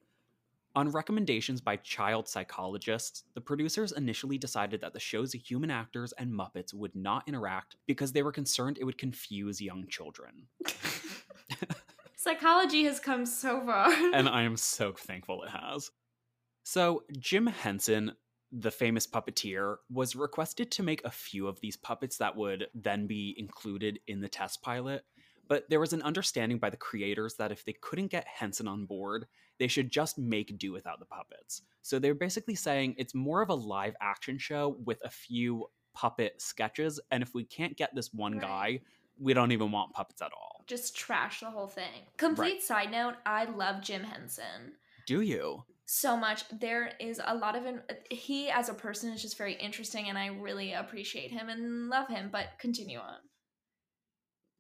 On 0.76 0.90
recommendations 0.90 1.62
by 1.62 1.76
child 1.78 2.28
psychologists, 2.28 3.26
the 3.36 3.42
producers 3.42 3.92
initially 3.92 4.40
decided 4.40 4.82
that 4.82 4.94
the 4.94 5.00
show's 5.00 5.32
human 5.34 5.70
actors 5.70 6.14
and 6.18 6.32
Muppets 6.32 6.74
would 6.74 6.96
not 6.96 7.28
interact 7.28 7.76
because 7.86 8.12
they 8.12 8.24
were 8.24 8.32
concerned 8.32 8.80
it 8.80 8.84
would 8.84 8.98
confuse 8.98 9.62
young 9.62 9.86
children. 9.88 10.48
Psychology 12.16 12.86
has 12.86 13.00
come 13.00 13.26
so 13.28 13.62
far. 13.62 13.92
and 14.14 14.28
I 14.28 14.44
am 14.44 14.58
so 14.58 14.94
thankful 14.94 15.44
it 15.44 15.50
has. 15.50 15.92
So, 16.64 17.04
Jim 17.20 17.46
Henson, 17.46 18.14
the 18.56 18.72
famous 18.72 19.08
puppeteer, 19.08 19.78
was 19.90 20.16
requested 20.16 20.72
to 20.72 20.84
make 20.84 21.04
a 21.04 21.10
few 21.12 21.48
of 21.48 21.60
these 21.60 21.76
puppets 21.76 22.18
that 22.18 22.36
would 22.36 22.68
then 22.76 23.08
be 23.08 23.34
included 23.38 24.00
in 24.08 24.22
the 24.22 24.30
test 24.30 24.62
pilot. 24.62 25.04
But 25.48 25.70
there 25.70 25.80
was 25.80 25.92
an 25.92 26.04
understanding 26.04 26.60
by 26.60 26.70
the 26.70 26.78
creators 26.78 27.36
that 27.36 27.52
if 27.52 27.66
they 27.66 27.74
couldn't 27.82 28.12
get 28.12 28.28
Henson 28.28 28.68
on 28.68 28.86
board, 28.86 29.26
they 29.60 29.68
should 29.68 29.92
just 29.92 30.18
make 30.18 30.58
do 30.58 30.72
without 30.72 31.00
the 31.00 31.06
puppets. 31.06 31.64
So 31.82 32.00
they're 32.00 32.14
basically 32.16 32.56
saying 32.56 32.96
it's 32.98 33.14
more 33.16 33.42
of 33.42 33.50
a 33.50 33.56
live 33.56 33.96
action 34.02 34.38
show 34.38 34.78
with 34.86 35.00
a 35.04 35.10
few 35.10 35.66
puppet 35.94 36.42
sketches. 36.42 37.00
And 37.12 37.22
if 37.22 37.34
we 37.34 37.44
can't 37.44 37.76
get 37.76 37.94
this 37.94 38.14
one 38.14 38.34
Right. 38.34 38.42
guy, 38.42 38.82
we 39.20 39.34
don't 39.34 39.52
even 39.52 39.72
want 39.72 39.94
puppets 39.94 40.22
at 40.22 40.32
all. 40.32 40.64
Just 40.68 40.96
trash 40.96 41.42
the 41.42 41.52
whole 41.52 41.68
thing. 41.68 42.04
Complete 42.18 42.64
side 42.64 42.92
note, 42.92 43.16
I 43.26 43.46
love 43.46 43.82
Jim 43.82 44.04
Henson. 44.04 44.74
Do 45.06 45.22
you? 45.22 45.64
So 45.86 46.16
much. 46.16 46.44
There 46.50 46.92
is 47.00 47.22
a 47.24 47.36
lot 47.36 47.56
of 47.56 47.64
him. 47.64 47.82
He 48.10 48.50
as 48.50 48.70
a 48.70 48.74
person 48.74 49.12
is 49.12 49.22
just 49.22 49.38
very 49.38 49.54
interesting, 49.54 50.10
and 50.10 50.18
I 50.18 50.28
really 50.28 50.74
appreciate 50.74 51.32
him 51.32 51.50
and 51.50 51.90
love 51.90 52.08
him. 52.08 52.30
But 52.32 52.48
continue 52.60 53.00
on. 53.00 53.18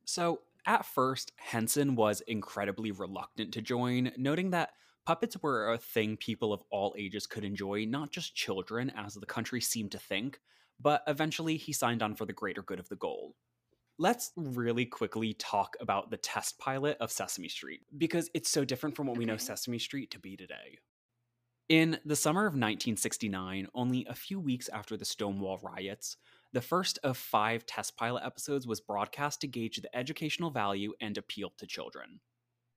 So, 0.06 0.42
at 0.66 0.86
first, 0.86 1.32
Henson 1.38 1.96
was 1.96 2.22
incredibly 2.22 2.92
reluctant 2.92 3.54
to 3.54 3.62
join, 3.62 4.12
noting 4.18 4.52
that 4.52 4.72
puppets 5.06 5.36
were 5.42 5.74
a 5.74 5.78
thing 5.78 6.18
people 6.18 6.54
of 6.54 6.64
all 6.72 6.96
ages 6.98 7.28
could 7.28 7.44
enjoy, 7.44 7.86
not 7.86 8.12
just 8.12 8.36
children, 8.36 8.92
as 8.96 9.14
the 9.16 9.26
country 9.26 9.60
seemed 9.60 9.92
to 9.92 10.00
think, 10.00 10.40
but 10.80 11.04
eventually 11.08 11.58
he 11.58 11.74
signed 11.74 12.02
on 12.02 12.16
for 12.16 12.26
the 12.26 12.34
greater 12.34 12.62
good 12.62 12.80
of 12.80 12.88
the 12.90 12.96
goal. 12.96 13.36
Let's 14.00 14.32
really 14.38 14.86
quickly 14.86 15.34
talk 15.34 15.76
about 15.80 16.10
the 16.10 16.18
test 16.18 16.58
pilot 16.58 16.98
of 17.00 17.12
Sesame 17.12 17.50
Street, 17.50 17.82
because 17.98 18.30
it's 18.34 18.50
so 18.50 18.66
different 18.66 18.96
from 18.96 19.08
what 19.08 19.18
we 19.18 19.26
know 19.26 19.38
Sesame 19.38 19.80
Street 19.80 20.12
to 20.12 20.20
be 20.20 20.38
today. 20.38 20.80
In 21.70 21.98
the 22.04 22.18
summer 22.18 22.42
of 22.42 22.54
1969, 22.54 23.68
only 23.74 24.06
a 24.10 24.16
few 24.16 24.38
weeks 24.38 24.68
after 24.68 24.98
the 24.98 25.06
Stonewall 25.06 25.60
riots, 25.64 26.18
the 26.52 26.60
first 26.60 27.00
of 27.04 27.18
five 27.18 27.66
test 27.66 27.96
pilot 27.96 28.24
episodes 28.26 28.68
was 28.68 28.82
broadcast 28.82 29.40
to 29.42 29.48
gauge 29.48 29.78
the 29.78 29.96
educational 29.96 30.52
value 30.52 30.92
and 31.00 31.18
appeal 31.18 31.54
to 31.58 31.66
children. 31.66 32.20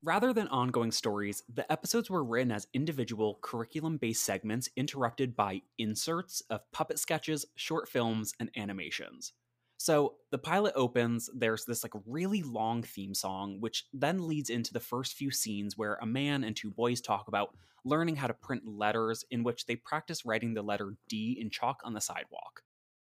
Rather 0.04 0.32
than 0.32 0.46
ongoing 0.48 0.92
stories, 0.92 1.42
the 1.52 1.70
episodes 1.70 2.08
were 2.08 2.22
written 2.22 2.52
as 2.52 2.68
individual 2.72 3.40
curriculum 3.42 3.96
based 3.96 4.24
segments 4.24 4.68
interrupted 4.76 5.34
by 5.34 5.62
inserts 5.78 6.40
of 6.48 6.70
puppet 6.70 7.00
sketches, 7.00 7.44
short 7.56 7.88
films, 7.88 8.34
and 8.38 8.50
animations. 8.56 9.32
So 9.78 10.14
the 10.30 10.38
pilot 10.38 10.74
opens, 10.76 11.28
there's 11.34 11.64
this 11.64 11.82
like 11.82 11.92
really 12.06 12.42
long 12.42 12.82
theme 12.82 13.14
song, 13.14 13.60
which 13.60 13.84
then 13.92 14.28
leads 14.28 14.48
into 14.48 14.72
the 14.72 14.80
first 14.80 15.14
few 15.14 15.32
scenes 15.32 15.76
where 15.76 15.98
a 16.00 16.06
man 16.06 16.44
and 16.44 16.54
two 16.54 16.70
boys 16.70 17.00
talk 17.00 17.26
about 17.26 17.56
learning 17.86 18.16
how 18.16 18.26
to 18.26 18.34
print 18.34 18.62
letters, 18.66 19.24
in 19.30 19.44
which 19.44 19.64
they 19.64 19.76
practice 19.76 20.26
writing 20.26 20.52
the 20.52 20.62
letter 20.62 20.96
D 21.08 21.38
in 21.40 21.48
chalk 21.48 21.80
on 21.84 21.94
the 21.94 22.00
sidewalk. 22.00 22.62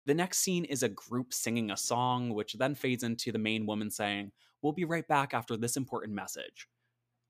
The 0.04 0.14
next 0.14 0.38
scene 0.38 0.64
is 0.64 0.82
a 0.82 0.88
group 0.88 1.32
singing 1.32 1.70
a 1.70 1.76
song, 1.76 2.34
which 2.34 2.54
then 2.54 2.74
fades 2.74 3.02
into 3.02 3.32
the 3.32 3.38
main 3.38 3.64
woman 3.64 3.90
saying, 3.90 4.32
We'll 4.62 4.72
be 4.72 4.84
right 4.84 5.06
back 5.06 5.32
after 5.32 5.56
this 5.56 5.76
important 5.76 6.14
message. 6.14 6.68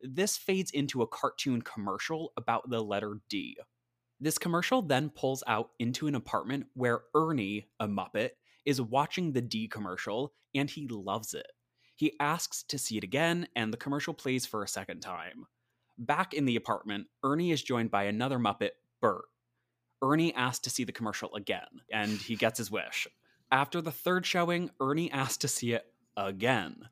This 0.01 0.37
fades 0.37 0.71
into 0.71 1.03
a 1.03 1.07
cartoon 1.07 1.63
commercial 1.63 2.33
about 2.37 2.69
the 2.71 2.83
letter 2.83 3.21
D. 3.29 3.57
This 4.19 4.39
commercial 4.39 4.81
then 4.81 5.11
pulls 5.11 5.45
out 5.47 5.71
into 5.79 6.07
an 6.07 6.15
apartment 6.15 6.67
where 6.75 7.03
Ernie, 7.15 7.67
a 7.81 7.87
Muppet, 7.87 8.31
is 8.65 8.81
watching 8.81 9.33
the 9.33 9.43
D 9.43 9.69
commercial 9.69 10.33
and 10.55 10.71
he 10.71 10.89
loves 10.89 11.35
it. 11.35 11.47
He 11.95 12.13
asks 12.21 12.63
to 12.65 12.79
see 12.79 12.99
it 12.99 13.05
again, 13.05 13.49
and 13.57 13.73
the 13.73 13.79
commercial 13.79 14.13
plays 14.13 14.45
for 14.45 14.63
a 14.63 14.69
second 14.69 15.01
time. 15.01 15.47
Back 15.99 16.35
in 16.35 16.45
the 16.45 16.57
apartment, 16.57 17.07
Ernie 17.25 17.53
is 17.53 17.63
joined 17.63 17.91
by 17.91 18.05
another 18.05 18.39
Muppet, 18.39 18.73
Bert. 19.01 19.25
Ernie 20.03 20.35
asks 20.35 20.61
to 20.61 20.71
see 20.71 20.85
the 20.85 20.93
commercial 20.93 21.35
again, 21.35 21.83
and 21.91 22.11
he 22.11 22.37
gets 22.37 22.59
his 22.59 22.71
wish. 22.71 23.07
After 23.51 23.81
the 23.81 23.93
third 23.93 24.27
showing, 24.27 24.71
Ernie 24.81 25.11
asks 25.11 25.39
to 25.39 25.49
see 25.49 25.73
it 25.73 25.87
again. 26.17 26.89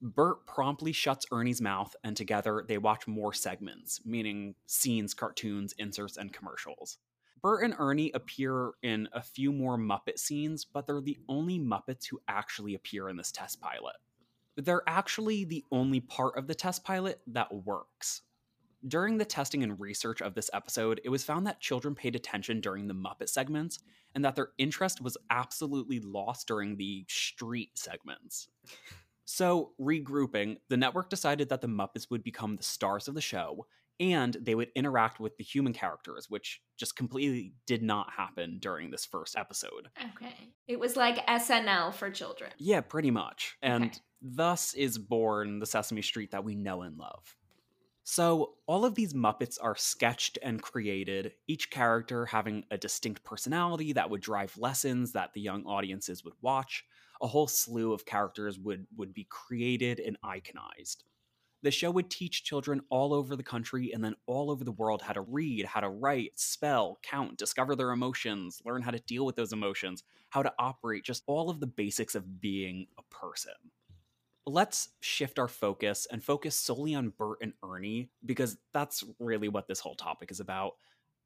Bert 0.00 0.46
promptly 0.46 0.92
shuts 0.92 1.26
Ernie's 1.32 1.60
mouth, 1.60 1.96
and 2.04 2.16
together 2.16 2.64
they 2.68 2.78
watch 2.78 3.08
more 3.08 3.32
segments, 3.32 4.00
meaning 4.04 4.54
scenes, 4.66 5.14
cartoons, 5.14 5.74
inserts, 5.78 6.16
and 6.16 6.32
commercials. 6.32 6.98
Bert 7.42 7.64
and 7.64 7.74
Ernie 7.78 8.12
appear 8.12 8.72
in 8.82 9.08
a 9.12 9.22
few 9.22 9.52
more 9.52 9.76
Muppet 9.76 10.18
scenes, 10.18 10.64
but 10.64 10.86
they're 10.86 11.00
the 11.00 11.18
only 11.28 11.58
Muppets 11.58 12.06
who 12.08 12.20
actually 12.28 12.74
appear 12.74 13.08
in 13.08 13.16
this 13.16 13.32
test 13.32 13.60
pilot. 13.60 13.96
They're 14.56 14.82
actually 14.86 15.44
the 15.44 15.64
only 15.72 16.00
part 16.00 16.38
of 16.38 16.46
the 16.46 16.54
test 16.54 16.84
pilot 16.84 17.20
that 17.26 17.52
works. 17.52 18.22
During 18.86 19.18
the 19.18 19.24
testing 19.24 19.62
and 19.62 19.80
research 19.80 20.22
of 20.22 20.34
this 20.34 20.50
episode, 20.52 21.00
it 21.04 21.08
was 21.08 21.24
found 21.24 21.46
that 21.46 21.60
children 21.60 21.94
paid 21.94 22.14
attention 22.14 22.60
during 22.60 22.86
the 22.86 22.94
Muppet 22.94 23.28
segments 23.28 23.80
and 24.14 24.24
that 24.24 24.36
their 24.36 24.50
interest 24.58 25.00
was 25.00 25.16
absolutely 25.30 25.98
lost 26.00 26.46
during 26.46 26.76
the 26.76 27.04
street 27.08 27.76
segments. 27.78 28.48
So, 29.24 29.72
regrouping, 29.80 30.58
the 30.68 30.76
network 30.76 31.10
decided 31.10 31.48
that 31.48 31.60
the 31.60 31.66
Muppets 31.66 32.10
would 32.10 32.22
become 32.22 32.56
the 32.56 32.62
stars 32.62 33.08
of 33.08 33.14
the 33.14 33.20
show 33.20 33.66
and 33.98 34.36
they 34.40 34.54
would 34.54 34.70
interact 34.76 35.18
with 35.18 35.36
the 35.36 35.42
human 35.44 35.72
characters, 35.72 36.30
which 36.30 36.60
just 36.76 36.94
completely 36.96 37.54
did 37.66 37.82
not 37.82 38.10
happen 38.12 38.58
during 38.60 38.90
this 38.90 39.04
first 39.06 39.36
episode. 39.36 39.88
Okay. 40.14 40.52
It 40.68 40.78
was 40.78 40.96
like 40.96 41.26
SNL 41.26 41.92
for 41.94 42.10
children. 42.10 42.52
Yeah, 42.58 42.82
pretty 42.82 43.10
much. 43.10 43.56
And 43.62 43.84
Okay. 43.86 43.98
thus 44.22 44.74
is 44.74 44.98
born 44.98 45.58
the 45.58 45.66
Sesame 45.66 46.02
Street 46.02 46.30
that 46.32 46.44
we 46.44 46.54
know 46.54 46.82
and 46.82 46.96
love. 46.98 47.34
So, 48.08 48.54
all 48.66 48.84
of 48.84 48.94
these 48.94 49.14
Muppets 49.14 49.58
are 49.60 49.74
sketched 49.74 50.38
and 50.40 50.62
created, 50.62 51.32
each 51.48 51.70
character 51.70 52.24
having 52.24 52.64
a 52.70 52.78
distinct 52.78 53.24
personality 53.24 53.92
that 53.94 54.08
would 54.08 54.20
drive 54.20 54.56
lessons 54.56 55.10
that 55.12 55.32
the 55.32 55.40
young 55.40 55.66
audiences 55.66 56.22
would 56.22 56.34
watch. 56.40 56.84
A 57.20 57.26
whole 57.26 57.48
slew 57.48 57.92
of 57.92 58.06
characters 58.06 58.60
would, 58.60 58.86
would 58.96 59.12
be 59.12 59.24
created 59.24 59.98
and 59.98 60.16
iconized. 60.24 60.98
The 61.62 61.72
show 61.72 61.90
would 61.90 62.08
teach 62.08 62.44
children 62.44 62.80
all 62.90 63.12
over 63.12 63.34
the 63.34 63.42
country 63.42 63.92
and 63.92 64.04
then 64.04 64.14
all 64.26 64.52
over 64.52 64.62
the 64.62 64.70
world 64.70 65.02
how 65.02 65.12
to 65.14 65.22
read, 65.22 65.66
how 65.66 65.80
to 65.80 65.88
write, 65.88 66.38
spell, 66.38 67.00
count, 67.02 67.38
discover 67.38 67.74
their 67.74 67.90
emotions, 67.90 68.62
learn 68.64 68.82
how 68.82 68.92
to 68.92 69.00
deal 69.00 69.26
with 69.26 69.34
those 69.34 69.52
emotions, 69.52 70.04
how 70.30 70.44
to 70.44 70.52
operate, 70.60 71.04
just 71.04 71.24
all 71.26 71.50
of 71.50 71.58
the 71.58 71.66
basics 71.66 72.14
of 72.14 72.40
being 72.40 72.86
a 72.98 73.02
person. 73.12 73.54
Let's 74.46 74.90
shift 75.00 75.38
our 75.38 75.48
focus 75.48 76.06
and 76.10 76.22
focus 76.22 76.56
solely 76.56 76.94
on 76.94 77.12
Bert 77.18 77.38
and 77.42 77.52
Ernie 77.64 78.10
because 78.24 78.56
that's 78.72 79.02
really 79.18 79.48
what 79.48 79.66
this 79.66 79.80
whole 79.80 79.96
topic 79.96 80.30
is 80.30 80.40
about. 80.40 80.72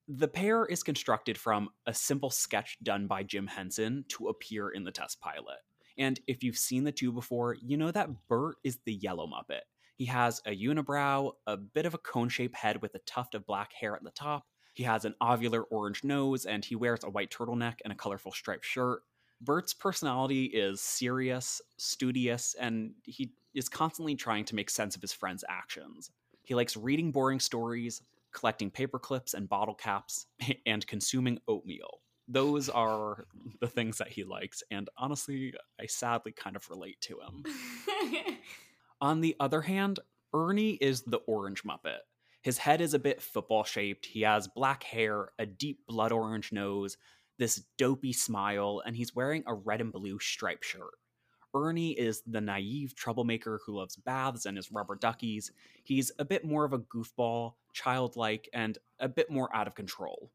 The 0.09 0.29
pair 0.29 0.65
is 0.65 0.83
constructed 0.83 1.39
from 1.39 1.69
a 1.87 1.95
simple 1.95 2.31
sketch 2.31 2.79
done 2.83 3.07
by 3.07 3.23
Jim 3.23 3.47
Henson 3.47 4.05
to 4.09 4.29
appear 4.29 4.71
in 4.71 4.85
the 4.85 4.91
test 4.91 5.21
pilot. 5.21 5.59
And 5.99 6.19
if 6.27 6.43
you've 6.43 6.57
seen 6.57 6.85
the 6.85 6.93
two 6.93 7.12
before, 7.12 7.57
you 7.61 7.77
know 7.77 7.91
that 7.91 8.27
Bert 8.27 8.57
is 8.65 8.79
the 8.85 8.95
yellow 8.95 9.27
Muppet. 9.27 9.61
He 9.97 10.07
has 10.07 10.41
a 10.47 10.57
unibrow, 10.57 11.33
a 11.47 11.59
bit 11.59 11.85
of 11.85 11.93
a 11.93 11.99
cone 11.99 12.31
shaped 12.31 12.57
head 12.57 12.81
with 12.81 12.95
a 12.95 13.00
tuft 13.00 13.35
of 13.35 13.45
black 13.45 13.75
hair 13.75 13.95
at 13.95 14.03
the 14.03 14.11
top. 14.11 14.47
He 14.73 14.85
has 14.85 15.05
an 15.05 15.15
ovular 15.21 15.65
orange 15.71 16.05
nose, 16.05 16.47
and 16.47 16.65
he 16.65 16.75
wears 16.75 17.05
a 17.05 17.11
white 17.11 17.31
turtleneck 17.31 17.81
and 17.85 17.93
a 17.93 17.97
colorful 17.97 18.33
striped 18.33 18.65
shirt. 18.65 19.03
Bert's 19.40 19.73
personality 19.73 20.44
is 20.47 20.80
serious, 20.80 21.62
studious, 21.78 22.54
and 22.61 22.92
he 23.04 23.32
is 23.54 23.68
constantly 23.68 24.14
trying 24.14 24.44
to 24.44 24.54
make 24.54 24.70
sense 24.70 24.94
of 24.94 25.02
his 25.02 25.12
friends' 25.12 25.44
actions. 25.49 26.11
He 26.42 26.54
likes 26.54 26.76
reading 26.76 27.11
boring 27.11 27.40
stories, 27.40 28.02
collecting 28.32 28.70
paper 28.70 28.99
clips 28.99 29.35
and 29.35 29.49
bottle 29.49 29.75
caps, 29.75 30.26
and 30.66 30.87
consuming 30.87 31.38
oatmeal. 31.49 32.00
Those 32.28 32.68
are 32.68 33.26
the 33.61 33.66
things 33.66 33.99
that 33.99 34.09
he 34.09 34.25
likes, 34.25 34.62
and 34.70 34.88
honestly, 34.97 35.54
I 35.80 35.87
sadly 35.87 36.32
kind 36.32 36.54
of 36.54 36.68
relate 36.70 37.00
to 37.02 37.18
him. 37.20 37.44
On 39.00 39.20
the 39.20 39.35
other 39.40 39.62
hand, 39.62 39.99
Ernie 40.32 40.75
is 40.75 41.02
the 41.02 41.18
orange 41.26 41.64
Muppet. 41.64 42.00
His 42.42 42.59
head 42.59 42.80
is 42.80 42.94
a 42.94 42.99
bit 42.99 43.20
football 43.20 43.64
shaped, 43.64 44.06
he 44.06 44.23
has 44.23 44.49
black 44.49 44.85
hair, 44.85 45.30
a 45.38 45.47
deep 45.47 45.87
blood 45.88 46.12
orange 46.12 46.52
nose, 46.52 46.97
this 47.40 47.64
dopey 47.78 48.12
smile, 48.12 48.82
and 48.85 48.94
he's 48.94 49.16
wearing 49.16 49.42
a 49.47 49.54
red 49.54 49.80
and 49.80 49.92
blue 49.92 50.18
striped 50.20 50.64
shirt. 50.64 50.92
Ernie 51.54 51.92
is 51.92 52.23
the 52.26 52.40
naive 52.40 52.94
troublemaker 52.94 53.61
who 53.64 53.78
loves 53.78 53.97
baths 53.97 54.44
and 54.44 54.59
his 54.59 54.70
rubber 54.70 54.94
duckies. 54.94 55.50
He's 55.82 56.12
a 56.18 56.25
bit 56.25 56.44
more 56.44 56.64
of 56.66 56.75
a 56.75 56.78
goofball, 56.78 57.54
childlike, 57.73 58.49
and 58.52 58.76
a 59.00 59.09
bit 59.09 59.30
more 59.30 59.49
out 59.56 59.66
of 59.66 59.75
control. 59.75 60.30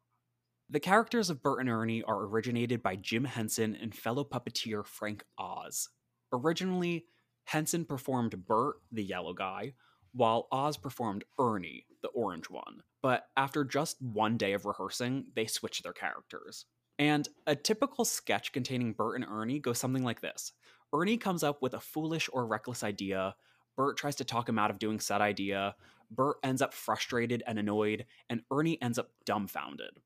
The 0.72 0.80
characters 0.80 1.30
of 1.30 1.44
Bert 1.44 1.60
and 1.60 1.70
Ernie 1.70 2.02
are 2.02 2.26
originated 2.26 2.82
by 2.82 2.96
Jim 2.96 3.24
Henson 3.24 3.78
and 3.80 3.94
fellow 3.94 4.24
puppeteer 4.24 4.84
Frank 4.84 5.24
Oz. 5.38 5.90
Originally, 6.34 7.06
Henson 7.44 7.86
performed 7.86 8.48
Bert, 8.48 8.78
the 8.92 9.04
yellow 9.04 9.34
guy, 9.34 9.74
while 10.12 10.48
Oz 10.52 10.76
performed 10.76 11.24
Ernie, 11.40 11.86
the 12.02 12.08
orange 12.10 12.50
one. 12.50 12.82
But 13.04 13.28
after 13.38 13.64
just 13.64 14.02
one 14.02 14.38
day 14.38 14.54
of 14.54 14.66
rehearsing, 14.66 15.28
they 15.36 15.46
switched 15.46 15.84
their 15.84 15.94
characters. 15.94 16.66
And 16.98 17.28
a 17.46 17.56
typical 17.56 18.06
sketch 18.06 18.52
containing 18.52 18.94
Bert 18.94 19.16
and 19.16 19.26
Ernie 19.30 19.60
goes 19.60 19.78
something 19.78 20.04
like 20.04 20.22
this 20.22 20.54
Ernie 20.94 21.18
comes 21.18 21.44
up 21.44 21.62
with 21.62 21.74
a 21.74 21.80
foolish 21.80 22.30
or 22.32 22.46
reckless 22.48 22.84
idea. 22.84 23.36
Bert 23.76 23.98
tries 23.98 24.16
to 24.16 24.24
talk 24.24 24.48
him 24.48 24.58
out 24.58 24.72
of 24.72 24.80
doing 24.80 25.00
said 25.00 25.22
idea. 25.22 25.76
Bert 26.10 26.38
ends 26.44 26.62
up 26.62 26.74
frustrated 26.74 27.44
and 27.46 27.60
annoyed, 27.60 28.06
and 28.30 28.42
Ernie 28.52 28.82
ends 28.82 28.98
up 28.98 29.10
dumbfounded. 29.26 30.00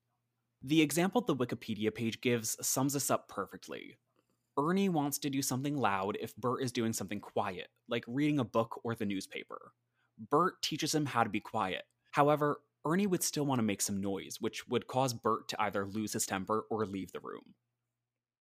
The 0.62 0.82
example 0.82 1.20
the 1.20 1.36
Wikipedia 1.36 1.94
page 1.94 2.20
gives 2.20 2.56
sums 2.66 2.94
this 2.94 3.10
up 3.10 3.28
perfectly. 3.28 3.98
Ernie 4.58 4.88
wants 4.88 5.18
to 5.18 5.30
do 5.30 5.42
something 5.42 5.76
loud 5.76 6.18
if 6.20 6.36
Bert 6.36 6.62
is 6.62 6.72
doing 6.72 6.92
something 6.92 7.20
quiet, 7.20 7.68
like 7.88 8.04
reading 8.06 8.40
a 8.40 8.44
book 8.44 8.80
or 8.82 8.94
the 8.94 9.06
newspaper. 9.06 9.72
Bert 10.30 10.60
teaches 10.60 10.94
him 10.94 11.06
how 11.06 11.22
to 11.22 11.30
be 11.30 11.40
quiet. 11.40 11.84
However, 12.10 12.60
Ernie 12.84 13.06
would 13.06 13.22
still 13.22 13.44
want 13.44 13.58
to 13.58 13.64
make 13.64 13.82
some 13.82 14.00
noise, 14.00 14.38
which 14.40 14.66
would 14.68 14.86
cause 14.86 15.12
Bert 15.12 15.48
to 15.48 15.62
either 15.62 15.86
lose 15.86 16.12
his 16.12 16.26
temper 16.26 16.64
or 16.70 16.86
leave 16.86 17.12
the 17.12 17.20
room. 17.20 17.54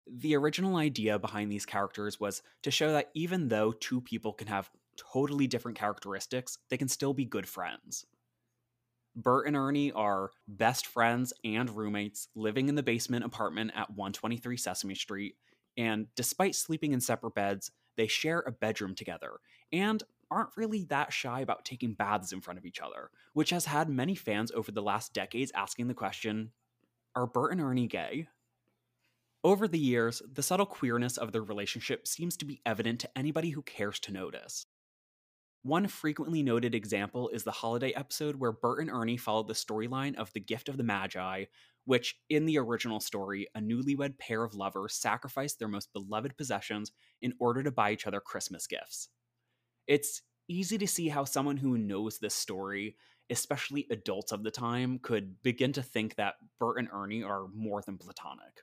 The 0.06 0.36
original 0.36 0.76
idea 0.76 1.18
behind 1.18 1.50
these 1.50 1.64
characters 1.64 2.20
was 2.20 2.42
to 2.62 2.70
show 2.70 2.92
that 2.92 3.10
even 3.14 3.48
though 3.48 3.72
two 3.72 4.00
people 4.00 4.32
can 4.32 4.48
have 4.48 4.70
totally 5.12 5.46
different 5.46 5.78
characteristics, 5.78 6.58
they 6.68 6.76
can 6.76 6.88
still 6.88 7.14
be 7.14 7.24
good 7.24 7.48
friends. 7.48 8.06
Bert 9.16 9.46
and 9.46 9.56
Ernie 9.56 9.92
are 9.92 10.32
best 10.48 10.86
friends 10.86 11.32
and 11.44 11.70
roommates 11.70 12.28
living 12.34 12.68
in 12.68 12.74
the 12.74 12.82
basement 12.82 13.24
apartment 13.24 13.70
at 13.74 13.90
123 13.90 14.56
Sesame 14.56 14.94
Street, 14.94 15.36
and 15.76 16.08
despite 16.16 16.54
sleeping 16.56 16.92
in 16.92 17.00
separate 17.00 17.34
beds, 17.34 17.70
they 17.96 18.08
share 18.08 18.40
a 18.40 18.52
bedroom 18.52 18.94
together 18.94 19.34
and 19.72 20.02
aren't 20.30 20.56
really 20.56 20.84
that 20.84 21.12
shy 21.12 21.40
about 21.40 21.64
taking 21.64 21.94
baths 21.94 22.32
in 22.32 22.40
front 22.40 22.58
of 22.58 22.66
each 22.66 22.80
other, 22.80 23.10
which 23.32 23.50
has 23.50 23.66
had 23.66 23.88
many 23.88 24.14
fans 24.14 24.50
over 24.52 24.70
the 24.70 24.82
last 24.82 25.12
decades 25.12 25.52
asking 25.54 25.88
the 25.88 25.94
question 25.94 26.52
Are 27.14 27.26
Bert 27.26 27.52
and 27.52 27.60
Ernie 27.60 27.86
gay? 27.86 28.28
Over 29.42 29.68
the 29.68 29.78
years, 29.78 30.22
the 30.32 30.42
subtle 30.42 30.64
queerness 30.66 31.18
of 31.18 31.32
their 31.32 31.42
relationship 31.42 32.08
seems 32.08 32.36
to 32.38 32.46
be 32.46 32.62
evident 32.64 33.00
to 33.00 33.18
anybody 33.18 33.50
who 33.50 33.62
cares 33.62 34.00
to 34.00 34.12
notice. 34.12 34.66
One 35.64 35.86
frequently 35.86 36.42
noted 36.42 36.74
example 36.74 37.30
is 37.30 37.42
the 37.42 37.50
holiday 37.50 37.92
episode 37.92 38.36
where 38.36 38.52
Bert 38.52 38.80
and 38.80 38.90
Ernie 38.90 39.16
followed 39.16 39.48
the 39.48 39.54
storyline 39.54 40.14
of 40.16 40.32
The 40.32 40.40
Gift 40.40 40.68
of 40.68 40.76
the 40.76 40.82
Magi, 40.82 41.44
which, 41.86 42.18
in 42.28 42.44
the 42.44 42.58
original 42.58 43.00
story, 43.00 43.48
a 43.54 43.60
newlywed 43.60 44.18
pair 44.18 44.44
of 44.44 44.54
lovers 44.54 44.94
sacrificed 44.94 45.58
their 45.58 45.68
most 45.68 45.92
beloved 45.92 46.36
possessions 46.36 46.92
in 47.22 47.32
order 47.38 47.62
to 47.62 47.70
buy 47.70 47.92
each 47.92 48.06
other 48.06 48.20
Christmas 48.20 48.66
gifts. 48.66 49.08
It's 49.86 50.22
easy 50.48 50.78
to 50.78 50.86
see 50.86 51.08
how 51.08 51.24
someone 51.24 51.56
who 51.56 51.78
knows 51.78 52.18
this 52.18 52.34
story, 52.34 52.96
especially 53.30 53.86
adults 53.90 54.32
of 54.32 54.42
the 54.42 54.50
time, 54.50 54.98
could 54.98 55.42
begin 55.42 55.72
to 55.72 55.82
think 55.82 56.16
that 56.16 56.34
Bert 56.58 56.78
and 56.78 56.88
Ernie 56.92 57.22
are 57.22 57.46
more 57.54 57.82
than 57.82 57.98
platonic. 57.98 58.62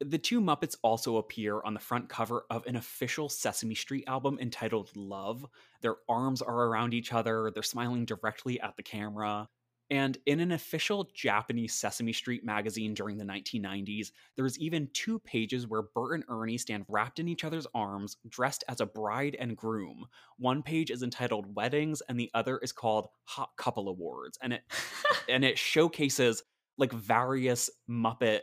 The 0.00 0.18
two 0.18 0.40
Muppets 0.40 0.76
also 0.82 1.16
appear 1.16 1.60
on 1.62 1.74
the 1.74 1.80
front 1.80 2.08
cover 2.08 2.44
of 2.50 2.64
an 2.66 2.76
official 2.76 3.28
Sesame 3.28 3.74
Street 3.74 4.04
album 4.06 4.38
entitled 4.40 4.90
Love. 4.94 5.44
Their 5.82 5.96
arms 6.08 6.40
are 6.40 6.66
around 6.66 6.94
each 6.94 7.12
other, 7.12 7.50
they're 7.52 7.64
smiling 7.64 8.04
directly 8.04 8.60
at 8.60 8.76
the 8.76 8.84
camera. 8.84 9.48
And 9.90 10.18
in 10.26 10.40
an 10.40 10.52
official 10.52 11.08
Japanese 11.14 11.74
Sesame 11.74 12.12
Street 12.12 12.44
magazine 12.44 12.92
during 12.92 13.16
the 13.16 13.24
1990s, 13.24 14.12
there's 14.36 14.58
even 14.58 14.88
two 14.92 15.18
pages 15.20 15.66
where 15.66 15.82
Bert 15.94 16.14
and 16.14 16.24
Ernie 16.28 16.58
stand 16.58 16.84
wrapped 16.88 17.18
in 17.18 17.28
each 17.28 17.44
other's 17.44 17.66
arms, 17.74 18.16
dressed 18.28 18.64
as 18.68 18.80
a 18.80 18.86
bride 18.86 19.36
and 19.38 19.56
groom. 19.56 20.06
One 20.38 20.62
page 20.62 20.90
is 20.90 21.02
entitled 21.02 21.54
Weddings, 21.54 22.02
and 22.08 22.20
the 22.20 22.30
other 22.34 22.58
is 22.58 22.72
called 22.72 23.08
Hot 23.24 23.50
Couple 23.56 23.88
Awards. 23.88 24.38
And 24.42 24.52
it 24.52 24.62
and 25.28 25.44
it 25.44 25.58
showcases 25.58 26.42
like 26.76 26.92
various 26.92 27.70
Muppet 27.88 28.40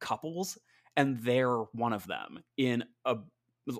couples, 0.00 0.58
and 0.96 1.18
they're 1.22 1.60
one 1.72 1.94
of 1.94 2.06
them 2.06 2.42
in 2.58 2.84
a 3.06 3.16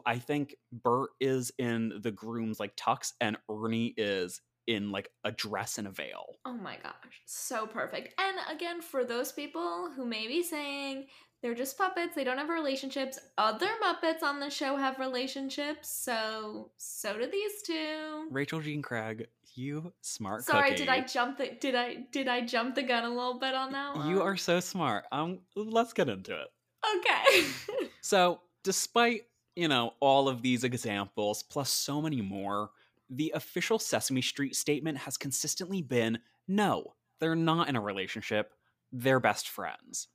I 0.07 0.19
think 0.19 0.57
Bert 0.73 1.11
is 1.21 1.53
in 1.59 2.01
the 2.03 2.11
groom's 2.11 2.59
like 2.59 2.75
tux, 2.77 3.13
and 3.21 3.37
Ernie 3.51 3.93
is 3.97 4.41
in 4.67 4.91
like 4.91 5.11
a 5.25 5.33
dress 5.33 5.79
and 5.79 5.87
a 5.87 5.91
veil. 5.91 6.37
Oh 6.45 6.55
my 6.55 6.77
gosh, 6.83 7.23
so 7.27 7.67
perfect. 7.67 8.15
And 8.19 8.37
again, 8.55 8.81
for 8.81 9.05
those 9.05 9.33
people 9.33 9.91
who 9.95 10.05
may 10.05 10.27
be 10.27 10.43
saying 10.43 11.07
they're 11.43 11.55
just 11.55 11.77
puppets, 11.77 12.15
they 12.15 12.25
don't 12.25 12.39
have 12.39 12.49
relationships, 12.49 13.19
other 13.37 13.69
Muppets 13.83 14.23
on 14.23 14.41
the 14.41 14.49
show 14.49 14.77
have 14.77 14.99
relationships, 14.99 15.91
so 15.91 16.71
so 16.79 17.19
do 17.19 17.27
these 17.31 17.63
two. 17.63 18.29
Rachel 18.31 18.61
Jean 18.61 18.81
Craig, 18.81 19.29
you 19.55 19.93
smart. 20.01 20.47
Girl. 20.47 20.55
Sorry, 20.55 20.71
cookie. 20.71 20.83
did 20.85 20.89
I 20.89 21.01
jump 21.01 21.39
the 21.39 21.51
did 21.61 21.75
I 21.75 21.97
did 22.11 22.29
I 22.29 22.41
jump 22.41 22.75
the 22.75 22.83
gun 22.83 23.05
a 23.05 23.11
little 23.11 23.39
bit 23.39 23.55
on 23.55 23.73
that 23.73 23.95
one? 23.95 24.09
You 24.09 24.23
are 24.23 24.37
so 24.37 24.61
smart. 24.61 25.05
Um, 25.13 25.41
let's 25.55 25.93
get 25.93 26.09
into 26.09 26.33
it. 26.33 26.49
Okay. 26.97 27.47
so, 28.01 28.41
despite 28.63 29.23
you 29.55 29.69
know 29.69 29.93
all 30.01 30.29
of 30.29 30.43
these 30.43 30.65
examples 30.65 31.43
plus 31.43 31.71
so 31.71 32.01
many 32.01 32.21
more 32.23 32.71
the 33.17 33.33
official 33.35 33.79
Sesame 33.79 34.23
Street 34.23 34.57
statement 34.57 34.99
has 34.99 35.17
consistently 35.17 35.83
been 35.83 36.19
no, 36.49 36.95
they're 37.21 37.37
not 37.37 37.69
in 37.69 37.77
a 37.77 37.81
relationship, 37.81 38.53
they're 38.93 39.21
best 39.21 39.49
friends. 39.49 40.09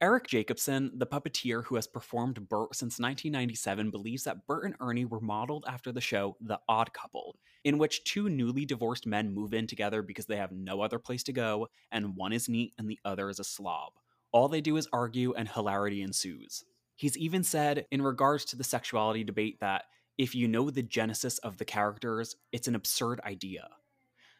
Eric 0.00 0.28
Jacobson, 0.28 0.92
the 0.94 1.06
puppeteer 1.06 1.64
who 1.64 1.74
has 1.74 1.88
performed 1.88 2.48
Bert 2.48 2.74
since 2.74 3.00
1997, 3.00 3.90
believes 3.90 4.22
that 4.24 4.46
Bert 4.46 4.64
and 4.64 4.76
Ernie 4.80 5.04
were 5.04 5.20
modeled 5.20 5.64
after 5.66 5.90
the 5.90 6.00
show 6.00 6.36
The 6.40 6.60
Odd 6.68 6.92
Couple, 6.92 7.36
in 7.64 7.78
which 7.78 8.04
two 8.04 8.28
newly 8.28 8.64
divorced 8.64 9.06
men 9.06 9.34
move 9.34 9.52
in 9.52 9.66
together 9.66 10.02
because 10.02 10.26
they 10.26 10.36
have 10.36 10.52
no 10.52 10.82
other 10.82 11.00
place 11.00 11.24
to 11.24 11.32
go, 11.32 11.66
and 11.90 12.14
one 12.14 12.32
is 12.32 12.48
neat 12.48 12.74
and 12.78 12.88
the 12.88 13.00
other 13.04 13.28
is 13.28 13.40
a 13.40 13.44
slob. 13.44 13.94
All 14.30 14.46
they 14.46 14.60
do 14.60 14.76
is 14.76 14.88
argue, 14.92 15.34
and 15.34 15.48
hilarity 15.48 16.02
ensues. 16.02 16.64
He's 16.94 17.16
even 17.16 17.42
said, 17.42 17.86
in 17.90 18.02
regards 18.02 18.44
to 18.46 18.56
the 18.56 18.64
sexuality 18.64 19.24
debate, 19.24 19.58
that 19.60 19.86
if 20.18 20.34
you 20.34 20.48
know 20.48 20.68
the 20.68 20.82
genesis 20.82 21.38
of 21.38 21.56
the 21.56 21.64
characters, 21.64 22.34
it's 22.52 22.66
an 22.68 22.74
absurd 22.74 23.20
idea. 23.24 23.68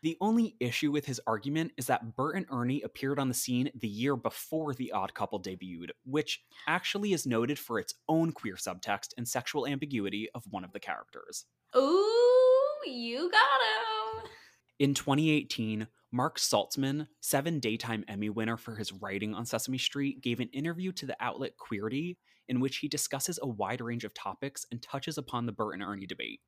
The 0.02 0.16
only 0.20 0.56
issue 0.60 0.92
with 0.92 1.06
his 1.06 1.20
argument 1.26 1.72
is 1.76 1.86
that 1.86 2.16
Bert 2.16 2.36
and 2.36 2.46
Ernie 2.52 2.82
appeared 2.82 3.18
on 3.18 3.28
the 3.28 3.34
scene 3.34 3.70
the 3.74 3.88
year 3.88 4.16
before 4.16 4.74
The 4.74 4.92
Odd 4.92 5.14
Couple 5.14 5.40
debuted, 5.40 5.90
which 6.04 6.42
actually 6.68 7.12
is 7.12 7.26
noted 7.26 7.58
for 7.58 7.78
its 7.78 7.94
own 8.08 8.32
queer 8.32 8.54
subtext 8.54 9.08
and 9.16 9.26
sexual 9.26 9.66
ambiguity 9.66 10.28
of 10.34 10.44
one 10.50 10.64
of 10.64 10.72
the 10.72 10.80
characters. 10.80 11.46
Ooh, 11.76 12.76
you 12.86 13.30
got 13.30 13.40
him! 13.40 14.30
In 14.78 14.94
2018, 14.94 15.88
Mark 16.12 16.38
Saltzman, 16.38 17.08
seven 17.20 17.58
Daytime 17.58 18.04
Emmy 18.06 18.30
winner 18.30 18.56
for 18.56 18.76
his 18.76 18.92
writing 18.92 19.34
on 19.34 19.44
Sesame 19.44 19.78
Street, 19.78 20.22
gave 20.22 20.38
an 20.38 20.48
interview 20.52 20.92
to 20.92 21.06
the 21.06 21.16
outlet 21.20 21.52
Queerty 21.58 22.16
in 22.48 22.60
which 22.60 22.78
he 22.78 22.88
discusses 22.88 23.38
a 23.42 23.48
wide 23.48 23.80
range 23.80 24.04
of 24.04 24.14
topics 24.14 24.66
and 24.70 24.82
touches 24.82 25.18
upon 25.18 25.46
the 25.46 25.52
Bert 25.52 25.74
and 25.74 25.82
Ernie 25.82 26.06
debate. 26.06 26.40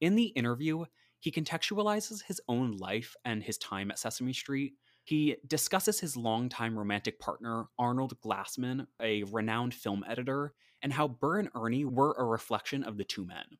In 0.00 0.14
the 0.14 0.26
interview, 0.26 0.84
he 1.20 1.30
contextualizes 1.30 2.22
his 2.22 2.40
own 2.48 2.76
life 2.76 3.16
and 3.24 3.42
his 3.42 3.58
time 3.58 3.90
at 3.90 3.98
Sesame 3.98 4.32
Street. 4.32 4.74
He 5.04 5.36
discusses 5.46 6.00
his 6.00 6.16
longtime 6.16 6.78
romantic 6.78 7.18
partner, 7.18 7.66
Arnold 7.78 8.20
Glassman, 8.20 8.86
a 9.00 9.24
renowned 9.24 9.74
film 9.74 10.04
editor, 10.08 10.52
and 10.82 10.92
how 10.92 11.08
Bert 11.08 11.40
and 11.40 11.50
Ernie 11.54 11.84
were 11.84 12.14
a 12.18 12.24
reflection 12.24 12.84
of 12.84 12.96
the 12.96 13.04
two 13.04 13.24
men. 13.24 13.58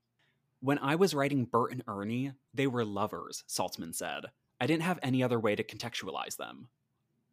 When 0.61 0.79
I 0.79 0.95
was 0.95 1.15
writing 1.15 1.45
Bert 1.45 1.73
and 1.73 1.83
Ernie, 1.87 2.33
they 2.53 2.67
were 2.67 2.85
lovers, 2.85 3.45
Saltzman 3.49 3.95
said. 3.95 4.27
I 4.61 4.67
didn't 4.67 4.83
have 4.83 4.99
any 5.03 5.23
other 5.23 5.39
way 5.39 5.55
to 5.55 5.63
contextualize 5.63 6.37
them. 6.37 6.69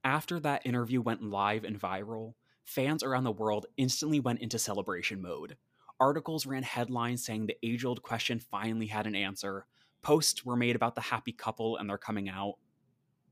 After 0.03 0.39
that 0.39 0.65
interview 0.65 1.01
went 1.01 1.23
live 1.23 1.63
and 1.63 1.79
viral, 1.79 2.35
fans 2.65 3.03
around 3.03 3.23
the 3.23 3.31
world 3.31 3.67
instantly 3.77 4.19
went 4.19 4.41
into 4.41 4.59
celebration 4.59 5.21
mode. 5.21 5.55
Articles 5.99 6.45
ran 6.45 6.63
headlines 6.63 7.23
saying 7.23 7.45
the 7.45 7.57
age 7.63 7.85
old 7.85 8.01
question 8.01 8.39
finally 8.39 8.87
had 8.87 9.07
an 9.07 9.15
answer. 9.15 9.65
Posts 10.01 10.43
were 10.43 10.57
made 10.57 10.75
about 10.75 10.95
the 10.95 11.01
happy 11.01 11.31
couple 11.31 11.77
and 11.77 11.89
their 11.89 11.97
coming 11.97 12.27
out. 12.27 12.55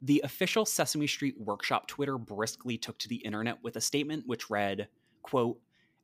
The 0.02 0.22
official 0.24 0.66
Sesame 0.66 1.08
Street 1.08 1.36
Workshop 1.38 1.88
Twitter 1.88 2.18
briskly 2.18 2.78
took 2.78 2.98
to 3.00 3.08
the 3.08 3.18
internet 3.18 3.64
with 3.64 3.76
a 3.76 3.82
statement 3.82 4.24
which 4.26 4.50
read, 4.50 4.88
quote, 5.22 5.60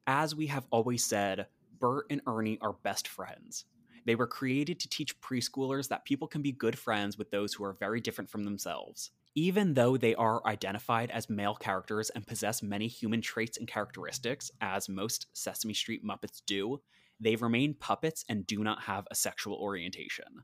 As 0.08 0.36
we 0.36 0.48
have 0.48 0.68
always 0.72 1.04
said, 1.04 1.48
Bert 1.80 2.06
and 2.10 2.22
Ernie 2.28 2.60
are 2.62 2.74
best 2.74 3.08
friends. 3.08 3.66
They 4.06 4.16
were 4.16 4.28
created 4.28 4.80
to 4.80 4.90
teach 4.90 5.20
preschoolers 5.22 5.88
that 5.90 6.06
people 6.06 6.28
can 6.28 6.42
be 6.42 6.52
good 6.52 6.78
friends 6.78 7.18
with 7.18 7.32
those 7.32 7.54
who 7.54 7.64
are 7.64 7.74
very 7.74 8.02
different 8.02 8.30
from 8.30 8.44
themselves. 8.44 9.12
Even 9.36 9.76
though 9.76 9.96
they 9.96 10.16
are 10.16 10.46
identified 10.46 11.12
as 11.12 11.30
male 11.30 11.56
characters 11.56 12.10
and 12.10 12.26
possess 12.26 12.64
many 12.64 12.88
human 12.88 13.22
traits 13.22 13.58
and 13.58 13.68
characteristics, 13.68 14.52
as 14.60 14.90
most 14.90 15.28
Sesame 15.34 15.74
Street 15.74 16.04
Muppets 16.04 16.42
do, 16.46 16.82
they 17.20 17.36
remain 17.36 17.74
puppets 17.74 18.26
and 18.28 18.48
do 18.48 18.64
not 18.64 18.84
have 18.84 19.08
a 19.12 19.16
sexual 19.16 19.56
orientation. 19.56 20.44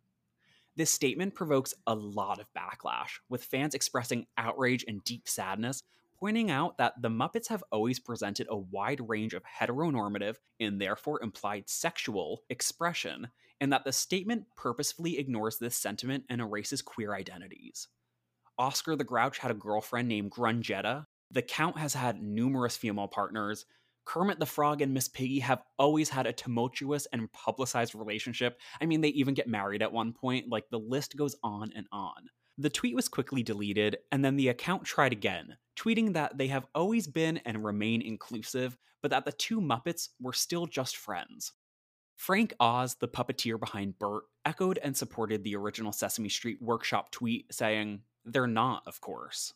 This 0.76 0.91
statement 0.91 1.34
provokes 1.34 1.74
a 1.88 1.95
lot 1.95 2.39
of 2.39 2.54
backlash, 2.54 3.19
with 3.30 3.45
fans 3.45 3.74
expressing 3.74 4.28
outrage 4.38 4.84
and 4.88 5.04
deep 5.04 5.28
sadness, 5.28 5.84
pointing 6.19 6.52
out 6.52 6.78
that 6.78 7.02
the 7.02 7.10
Muppets 7.10 7.48
have 7.48 7.63
always 7.71 8.00
presented 8.00 8.48
a 8.50 8.58
wide 8.58 9.10
range 9.10 9.34
of 9.34 9.43
heteronormative 9.43 10.36
and 10.60 10.80
therefore 10.80 11.24
implied 11.24 11.69
sexual 11.69 12.43
expression, 12.50 13.30
and 13.60 13.71
that 13.74 13.84
the 13.84 13.91
statement 13.91 14.45
purposefully 14.56 15.17
ignores 15.17 15.58
this 15.58 15.78
sentiment 15.78 16.26
and 16.30 16.41
erases 16.41 16.82
queer 16.82 17.13
identities. 17.13 17.88
Oscar 18.58 18.96
the 18.96 19.04
Grouch 19.04 19.38
had 19.38 19.52
a 19.52 19.56
girlfriend 19.56 20.08
named 20.08 20.32
Grungetta. 20.32 21.06
The 21.32 21.41
Count 21.41 21.78
has 21.78 21.94
had 21.94 22.22
numerous 22.22 22.78
female 22.78 23.08
partners. 23.08 23.65
Kermit 24.06 24.39
the 24.39 24.46
Frog 24.46 24.82
and 24.82 24.94
Miss 24.94 25.08
Piggy 25.08 25.39
have 25.39 25.63
always 25.80 26.10
had 26.10 26.28
a 26.28 26.34
tumultuous 26.34 27.08
and 27.08 27.32
publicized 27.34 27.96
relationship. 27.96 28.60
I 28.80 28.86
mean, 28.86 29.02
they 29.02 29.10
even 29.10 29.34
get 29.34 29.48
married 29.48 29.82
at 29.82 29.91
one 29.91 30.13
point. 30.13 30.48
Like, 30.50 30.70
the 30.70 30.80
list 30.80 31.18
goes 31.18 31.36
on 31.44 31.72
and 31.76 31.88
on. 31.91 32.30
The 32.58 32.70
tweet 32.70 32.96
was 32.96 33.10
quickly 33.10 33.44
deleted, 33.44 33.98
and 34.12 34.24
then 34.24 34.38
the 34.38 34.48
account 34.48 34.86
tried 34.86 35.12
again, 35.12 35.58
tweeting 35.78 36.13
that 36.13 36.38
they 36.38 36.48
have 36.48 36.68
always 36.74 37.08
been 37.08 37.38
and 37.39 37.65
remain 37.65 38.02
inclusive, 38.02 38.78
but 39.02 39.12
that 39.12 39.26
the 39.26 39.34
two 39.34 39.60
Muppets 39.60 40.10
were 40.22 40.34
still 40.34 40.65
just 40.65 40.96
friends. 40.96 41.52
Frank 42.15 42.54
Oz, 42.62 42.96
the 42.96 43.10
puppeteer 43.10 43.60
behind 43.60 44.00
Bert, 44.00 44.24
echoed 44.46 44.80
and 44.82 44.96
supported 44.96 45.44
the 45.44 45.56
original 45.56 45.91
Sesame 45.91 46.30
Street 46.30 46.62
Workshop 46.62 47.12
tweet, 47.12 47.54
saying, 47.54 48.00
They're 48.25 48.47
not, 48.47 48.83
of 48.88 48.99
course. 49.01 49.53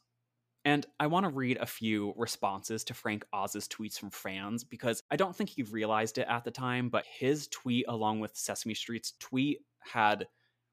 And 0.66 0.86
I 1.00 1.08
want 1.08 1.24
to 1.24 1.30
read 1.30 1.58
a 1.58 1.66
few 1.66 2.14
responses 2.18 2.84
to 2.86 2.94
Frank 2.94 3.26
Oz's 3.34 3.68
tweets 3.68 3.98
from 3.98 4.12
fans 4.12 4.64
because 4.64 5.04
I 5.10 5.16
don't 5.16 5.36
think 5.36 5.50
he 5.50 5.64
realized 5.64 6.18
it 6.18 6.28
at 6.30 6.44
the 6.44 6.52
time, 6.52 6.90
but 6.90 7.06
his 7.06 7.48
tweet, 7.48 7.86
along 7.88 8.20
with 8.20 8.36
Sesame 8.36 8.74
Street's 8.74 9.14
tweet, 9.20 9.62
had 9.80 10.28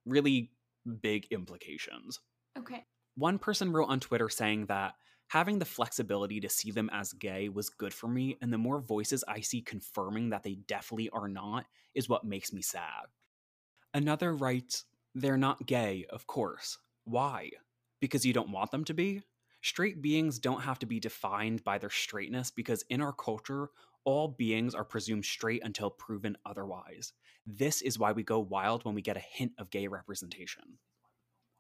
really 0.05 0.51
big 1.01 1.27
implications. 1.31 2.21
Okay. 2.59 2.85
One 3.17 3.39
person 3.39 3.73
wrote 3.73 3.89
on 3.89 4.01
Twitter 4.01 4.29
saying 4.29 4.67
that 4.67 4.95
having 5.29 5.59
the 5.59 5.65
flexibility 5.65 6.41
to 6.41 6.49
see 6.49 6.71
them 6.71 6.91
as 6.93 7.13
gay 7.13 7.49
was 7.49 7.71
good 7.71 7.95
for 7.95 8.09
me, 8.09 8.37
and 8.43 8.53
the 8.53 8.59
more 8.59 8.81
voices 8.81 9.25
I 9.27 9.41
see 9.41 9.63
confirming 9.63 10.31
that 10.31 10.43
they 10.43 10.55
definitely 10.55 11.11
are 11.11 11.29
not 11.29 11.65
is 11.95 12.09
what 12.09 12.25
makes 12.25 12.53
me 12.53 12.61
sad. 12.61 13.07
Another 13.95 14.35
writes, 14.35 14.85
They're 15.15 15.39
not 15.39 15.67
gay, 15.67 16.07
of 16.11 16.27
course. 16.27 16.79
Why? 17.05 17.51
Because 18.01 18.27
you 18.27 18.33
don't 18.33 18.51
want 18.51 18.71
them 18.71 18.85
to 18.85 18.95
be? 18.95 19.23
Straight 19.63 20.03
beings 20.03 20.39
don't 20.39 20.63
have 20.63 20.79
to 20.81 20.87
be 20.87 21.01
defined 21.01 21.65
by 21.65 21.79
their 21.79 21.91
straightness 21.91 22.51
because 22.51 22.85
in 22.91 23.01
our 23.01 23.13
culture, 23.13 23.71
all 24.05 24.29
beings 24.29 24.75
are 24.75 24.85
presumed 24.85 25.25
straight 25.25 25.63
until 25.65 25.91
proven 25.91 26.37
otherwise. 26.47 27.13
This 27.47 27.83
is 27.83 27.99
why 27.99 28.13
we 28.13 28.23
go 28.23 28.39
wild 28.39 28.85
when 28.85 28.95
we 28.95 29.03
get 29.03 29.17
a 29.17 29.25
hint 29.33 29.53
of 29.59 29.71
gay 29.71 29.89
representation. 29.89 30.79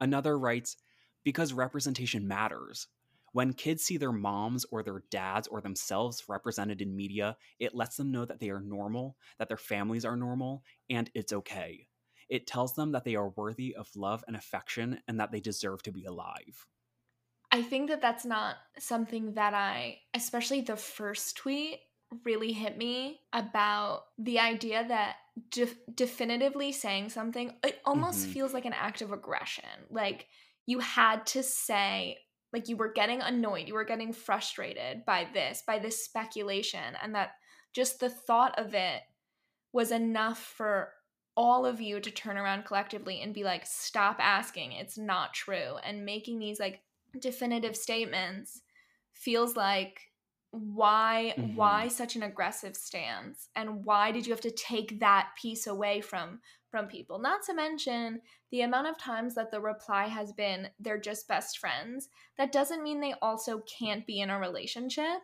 Another 0.01 0.39
writes, 0.39 0.77
because 1.25 1.53
representation 1.53 2.29
matters. 2.29 2.87
When 3.33 3.53
kids 3.53 3.83
see 3.85 3.97
their 3.97 4.13
moms 4.13 4.65
or 4.71 4.83
their 4.83 5.03
dads 5.11 5.49
or 5.49 5.61
themselves 5.61 6.25
represented 6.29 6.81
in 6.81 6.95
media, 6.95 7.37
it 7.59 7.75
lets 7.75 7.97
them 7.97 8.13
know 8.13 8.25
that 8.25 8.39
they 8.39 8.51
are 8.51 8.61
normal, 8.61 9.17
that 9.39 9.49
their 9.49 9.57
families 9.57 10.05
are 10.05 10.17
normal, 10.17 10.63
and 10.89 11.11
it's 11.15 11.33
okay. 11.33 11.89
It 12.29 12.47
tells 12.47 12.75
them 12.75 12.93
that 12.93 13.05
they 13.05 13.15
are 13.15 13.29
worthy 13.31 13.75
of 13.75 13.89
love 13.95 14.25
and 14.27 14.37
affection 14.37 15.01
and 15.07 15.21
that 15.21 15.33
they 15.33 15.41
deserve 15.41 15.83
to 15.85 15.93
be 15.93 16.05
alive. 16.05 16.67
I 17.53 17.63
think 17.63 17.89
that 17.89 18.03
that's 18.03 18.25
not 18.25 18.57
something 18.79 19.35
that 19.35 19.55
I, 19.55 19.99
especially 20.15 20.61
the 20.61 20.77
first 20.77 21.37
tweet, 21.37 21.79
really 22.25 22.53
hit 22.53 22.77
me 22.77 23.21
about 23.33 24.03
the 24.19 24.41
idea 24.41 24.85
that 24.87 25.17
def- 25.51 25.79
definitively 25.95 26.73
saying 26.73 27.11
something, 27.11 27.53
it 27.65 27.81
almost 27.85 28.23
mm-hmm. 28.23 28.33
feels 28.33 28.55
like 28.55 28.65
an 28.65 28.73
act 28.73 29.03
of 29.03 29.13
aggression. 29.13 29.65
Like 29.91 30.27
you 30.67 30.81
had 30.81 31.27
to 31.27 31.43
say, 31.43 32.19
like 32.53 32.69
you 32.69 32.77
were 32.77 32.93
getting 32.93 33.21
annoyed, 33.21 33.69
you 33.69 33.75
were 33.75 33.85
getting 33.85 34.13
frustrated 34.13 35.05
by 35.05 35.27
this, 35.33 35.63
by 35.67 35.79
this 35.79 36.05
speculation, 36.05 36.95
and 37.03 37.15
that 37.15 37.31
just 37.75 38.01
the 38.01 38.11
thought 38.11 38.59
of 38.59 38.75
it 38.75 39.03
was 39.73 39.91
enough 39.91 40.39
for 40.39 40.91
all 41.37 41.67
of 41.67 41.81
you 41.81 42.01
to 42.01 42.11
turn 42.11 42.39
around 42.39 42.65
collectively 42.65 43.21
and 43.21 43.35
be 43.35 43.45
like, 43.45 43.67
stop 43.67 44.17
asking, 44.19 44.73
it's 44.73 44.97
not 44.97 45.35
true. 45.35 45.77
And 45.85 46.05
making 46.05 46.39
these 46.39 46.59
like 46.59 46.81
definitive 47.21 47.77
statements 47.77 48.63
feels 49.13 49.57
like 49.57 50.01
why 50.51 51.35
mm-hmm. 51.37 51.55
why 51.55 51.89
such 51.89 52.17
an 52.17 52.23
aggressive 52.23 52.77
stance 52.77 53.49
and 53.57 53.85
why 53.85 54.11
did 54.11 54.27
you 54.27 54.33
have 54.33 54.41
to 54.41 54.51
take 54.51 55.01
that 55.01 55.31
piece 55.41 55.67
away 55.67 56.01
from 56.01 56.41
from 56.71 56.87
people 56.87 57.19
not 57.19 57.43
to 57.43 57.55
mention 57.55 58.21
the 58.51 58.63
amount 58.63 58.87
of 58.87 58.97
times 58.97 59.35
that 59.35 59.51
the 59.51 59.61
reply 59.61 60.07
has 60.07 60.33
been 60.33 60.69
they're 60.81 61.01
just 61.01 61.29
best 61.29 61.59
friends 61.59 62.09
that 62.39 62.53
doesn't 62.53 62.83
mean 62.83 63.01
they 63.01 63.15
also 63.21 63.63
can't 63.79 64.07
be 64.07 64.21
in 64.21 64.31
a 64.31 64.39
relationship 64.39 65.21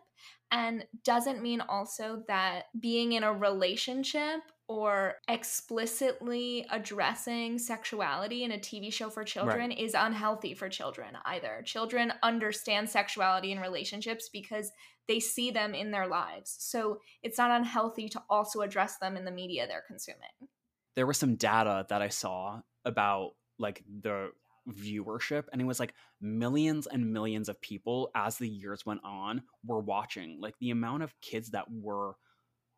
and 0.51 0.85
doesn't 1.03 1.41
mean 1.41 1.61
also 1.61 2.21
that 2.27 2.65
being 2.79 3.13
in 3.13 3.23
a 3.23 3.33
relationship 3.33 4.41
or 4.67 5.15
explicitly 5.27 6.65
addressing 6.71 7.59
sexuality 7.59 8.43
in 8.43 8.51
a 8.51 8.57
TV 8.57 8.91
show 8.91 9.09
for 9.09 9.23
children 9.23 9.69
right. 9.69 9.79
is 9.79 9.93
unhealthy 9.93 10.53
for 10.53 10.69
children 10.69 11.17
either. 11.25 11.61
Children 11.65 12.13
understand 12.23 12.89
sexuality 12.89 13.51
in 13.51 13.59
relationships 13.59 14.29
because 14.31 14.71
they 15.07 15.19
see 15.19 15.51
them 15.51 15.75
in 15.75 15.91
their 15.91 16.07
lives. 16.07 16.55
So 16.59 16.99
it's 17.21 17.37
not 17.37 17.51
unhealthy 17.51 18.07
to 18.09 18.23
also 18.29 18.61
address 18.61 18.97
them 18.97 19.17
in 19.17 19.25
the 19.25 19.31
media 19.31 19.67
they're 19.67 19.83
consuming. 19.85 20.21
There 20.95 21.07
was 21.07 21.17
some 21.17 21.35
data 21.35 21.85
that 21.89 22.01
I 22.01 22.07
saw 22.07 22.61
about 22.85 23.31
like 23.59 23.83
the 24.01 24.29
viewership 24.69 25.43
and 25.51 25.61
it 25.61 25.65
was 25.65 25.79
like 25.79 25.93
millions 26.21 26.87
and 26.87 27.11
millions 27.11 27.49
of 27.49 27.59
people 27.59 28.09
as 28.15 28.37
the 28.37 28.47
years 28.47 28.85
went 28.85 29.01
on 29.03 29.43
were 29.65 29.81
watching 29.81 30.37
like 30.39 30.55
the 30.59 30.69
amount 30.69 31.03
of 31.03 31.13
kids 31.19 31.51
that 31.51 31.65
were 31.69 32.15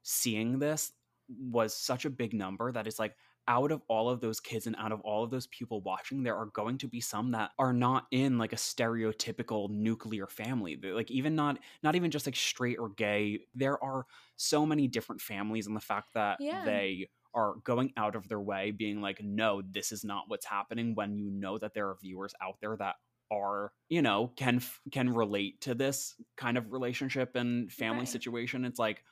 seeing 0.01 0.57
this 0.57 0.91
was 1.29 1.75
such 1.75 2.05
a 2.05 2.09
big 2.09 2.33
number 2.33 2.71
that 2.71 2.87
it's 2.87 2.99
like 2.99 3.15
out 3.47 3.71
of 3.71 3.81
all 3.87 4.09
of 4.09 4.21
those 4.21 4.39
kids 4.39 4.65
and 4.65 4.75
out 4.77 4.91
of 4.91 5.01
all 5.01 5.23
of 5.23 5.29
those 5.29 5.47
people 5.47 5.81
watching 5.81 6.23
there 6.23 6.35
are 6.35 6.47
going 6.47 6.77
to 6.77 6.87
be 6.87 6.99
some 6.99 7.31
that 7.31 7.51
are 7.59 7.73
not 7.73 8.07
in 8.11 8.37
like 8.37 8.53
a 8.53 8.57
stereotypical 8.57 9.69
nuclear 9.69 10.25
family 10.27 10.75
They're, 10.75 10.95
like 10.95 11.11
even 11.11 11.35
not 11.35 11.59
not 11.83 11.95
even 11.95 12.11
just 12.11 12.25
like 12.25 12.35
straight 12.35 12.79
or 12.79 12.89
gay 12.89 13.41
there 13.53 13.81
are 13.83 14.05
so 14.35 14.65
many 14.65 14.87
different 14.87 15.21
families 15.21 15.67
and 15.67 15.75
the 15.75 15.81
fact 15.81 16.13
that 16.15 16.37
yeah. 16.39 16.65
they 16.65 17.09
are 17.33 17.55
going 17.63 17.91
out 17.97 18.15
of 18.15 18.27
their 18.27 18.39
way 18.39 18.71
being 18.71 19.01
like 19.01 19.21
no 19.23 19.61
this 19.71 19.91
is 19.91 20.03
not 20.03 20.23
what's 20.27 20.45
happening 20.45 20.95
when 20.95 21.17
you 21.17 21.29
know 21.29 21.57
that 21.57 21.73
there 21.73 21.89
are 21.89 21.97
viewers 22.01 22.33
out 22.41 22.55
there 22.61 22.75
that 22.77 22.95
are 23.31 23.71
you 23.89 24.01
know 24.01 24.31
can 24.35 24.61
can 24.91 25.09
relate 25.09 25.59
to 25.61 25.75
this 25.75 26.15
kind 26.37 26.57
of 26.57 26.71
relationship 26.71 27.35
and 27.35 27.71
family 27.71 27.99
right. 27.99 28.07
situation 28.07 28.65
it's 28.65 28.79
like 28.79 29.03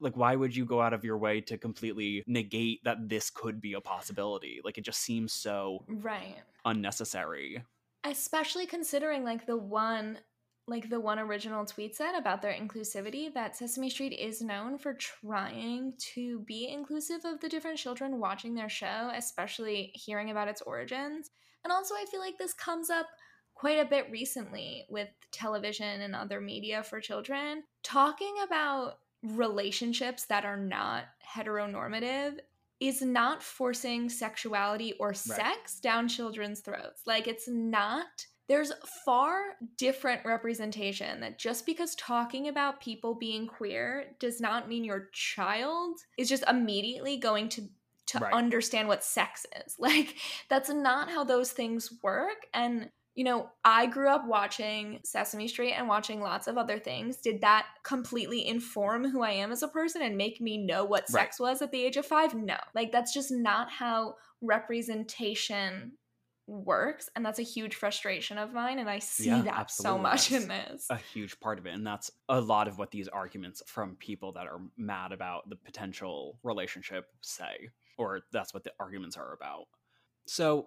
like 0.00 0.16
why 0.16 0.34
would 0.36 0.54
you 0.54 0.64
go 0.64 0.80
out 0.80 0.92
of 0.92 1.04
your 1.04 1.18
way 1.18 1.40
to 1.40 1.56
completely 1.56 2.22
negate 2.26 2.82
that 2.84 3.08
this 3.08 3.30
could 3.30 3.60
be 3.60 3.74
a 3.74 3.80
possibility 3.80 4.60
like 4.64 4.78
it 4.78 4.84
just 4.84 5.00
seems 5.00 5.32
so 5.32 5.84
right 5.88 6.36
unnecessary 6.64 7.62
especially 8.04 8.66
considering 8.66 9.24
like 9.24 9.46
the 9.46 9.56
one 9.56 10.18
like 10.66 10.88
the 10.88 11.00
one 11.00 11.18
original 11.18 11.64
tweet 11.66 11.94
said 11.94 12.14
about 12.16 12.40
their 12.40 12.52
inclusivity 12.52 13.32
that 13.34 13.56
Sesame 13.56 13.90
Street 13.90 14.14
is 14.14 14.40
known 14.40 14.78
for 14.78 14.94
trying 14.94 15.92
to 16.14 16.40
be 16.40 16.68
inclusive 16.68 17.24
of 17.24 17.40
the 17.40 17.48
different 17.48 17.78
children 17.78 18.18
watching 18.18 18.54
their 18.54 18.70
show, 18.70 19.10
especially 19.14 19.92
hearing 19.94 20.30
about 20.30 20.48
its 20.48 20.62
origins. 20.62 21.30
And 21.64 21.72
also, 21.72 21.94
I 21.94 22.06
feel 22.10 22.20
like 22.20 22.38
this 22.38 22.54
comes 22.54 22.88
up 22.88 23.06
quite 23.54 23.78
a 23.78 23.88
bit 23.88 24.10
recently 24.10 24.86
with 24.88 25.08
television 25.32 26.00
and 26.00 26.14
other 26.14 26.40
media 26.40 26.82
for 26.82 26.98
children. 26.98 27.64
Talking 27.82 28.34
about 28.44 28.98
relationships 29.24 30.26
that 30.26 30.44
are 30.44 30.56
not 30.56 31.04
heteronormative 31.36 32.38
is 32.80 33.02
not 33.02 33.42
forcing 33.42 34.08
sexuality 34.08 34.94
or 35.00 35.08
right. 35.08 35.16
sex 35.16 35.80
down 35.80 36.08
children's 36.08 36.60
throats. 36.60 37.02
Like, 37.06 37.26
it's 37.26 37.48
not 37.48 38.26
there's 38.46 38.72
far 39.04 39.56
different 39.78 40.24
representation 40.24 41.20
that 41.20 41.38
just 41.38 41.64
because 41.64 41.94
talking 41.94 42.48
about 42.48 42.80
people 42.80 43.14
being 43.14 43.46
queer 43.46 44.06
does 44.20 44.40
not 44.40 44.68
mean 44.68 44.84
your 44.84 45.08
child 45.12 45.98
is 46.18 46.28
just 46.28 46.44
immediately 46.48 47.16
going 47.16 47.48
to 47.48 47.62
to 48.06 48.18
right. 48.18 48.34
understand 48.34 48.86
what 48.86 49.02
sex 49.02 49.46
is. 49.64 49.76
Like 49.84 50.16
that's 50.48 50.68
not 50.68 51.10
how 51.10 51.24
those 51.24 51.52
things 51.52 51.90
work 52.02 52.46
and 52.52 52.90
you 53.14 53.22
know, 53.22 53.48
I 53.64 53.86
grew 53.86 54.08
up 54.08 54.26
watching 54.26 55.00
Sesame 55.04 55.46
Street 55.46 55.72
and 55.72 55.86
watching 55.86 56.20
lots 56.20 56.48
of 56.48 56.58
other 56.58 56.78
things. 56.78 57.18
Did 57.18 57.40
that 57.42 57.66
completely 57.84 58.46
inform 58.46 59.08
who 59.08 59.22
I 59.22 59.30
am 59.30 59.52
as 59.52 59.62
a 59.62 59.68
person 59.68 60.02
and 60.02 60.16
make 60.16 60.40
me 60.40 60.58
know 60.58 60.84
what 60.84 61.08
sex 61.08 61.38
right. 61.38 61.50
was 61.50 61.62
at 61.62 61.70
the 61.70 61.84
age 61.84 61.96
of 61.96 62.06
5? 62.06 62.34
No. 62.34 62.56
Like 62.74 62.90
that's 62.90 63.14
just 63.14 63.30
not 63.30 63.70
how 63.70 64.16
representation 64.40 65.92
works 66.46 67.08
and 67.16 67.24
that's 67.24 67.38
a 67.38 67.42
huge 67.42 67.74
frustration 67.74 68.36
of 68.36 68.52
mine 68.52 68.78
and 68.78 68.90
i 68.90 68.98
see 68.98 69.28
yeah, 69.28 69.40
that 69.40 69.70
so 69.70 69.96
much 69.96 70.28
that's 70.28 70.42
in 70.42 70.48
this 70.48 70.86
a 70.90 70.96
huge 70.96 71.40
part 71.40 71.58
of 71.58 71.64
it 71.64 71.72
and 71.72 71.86
that's 71.86 72.10
a 72.28 72.38
lot 72.38 72.68
of 72.68 72.76
what 72.76 72.90
these 72.90 73.08
arguments 73.08 73.62
from 73.66 73.96
people 73.96 74.30
that 74.32 74.46
are 74.46 74.60
mad 74.76 75.10
about 75.10 75.48
the 75.48 75.56
potential 75.56 76.38
relationship 76.42 77.06
say 77.22 77.70
or 77.96 78.20
that's 78.30 78.52
what 78.52 78.62
the 78.62 78.70
arguments 78.78 79.16
are 79.16 79.32
about 79.32 79.64
so 80.26 80.66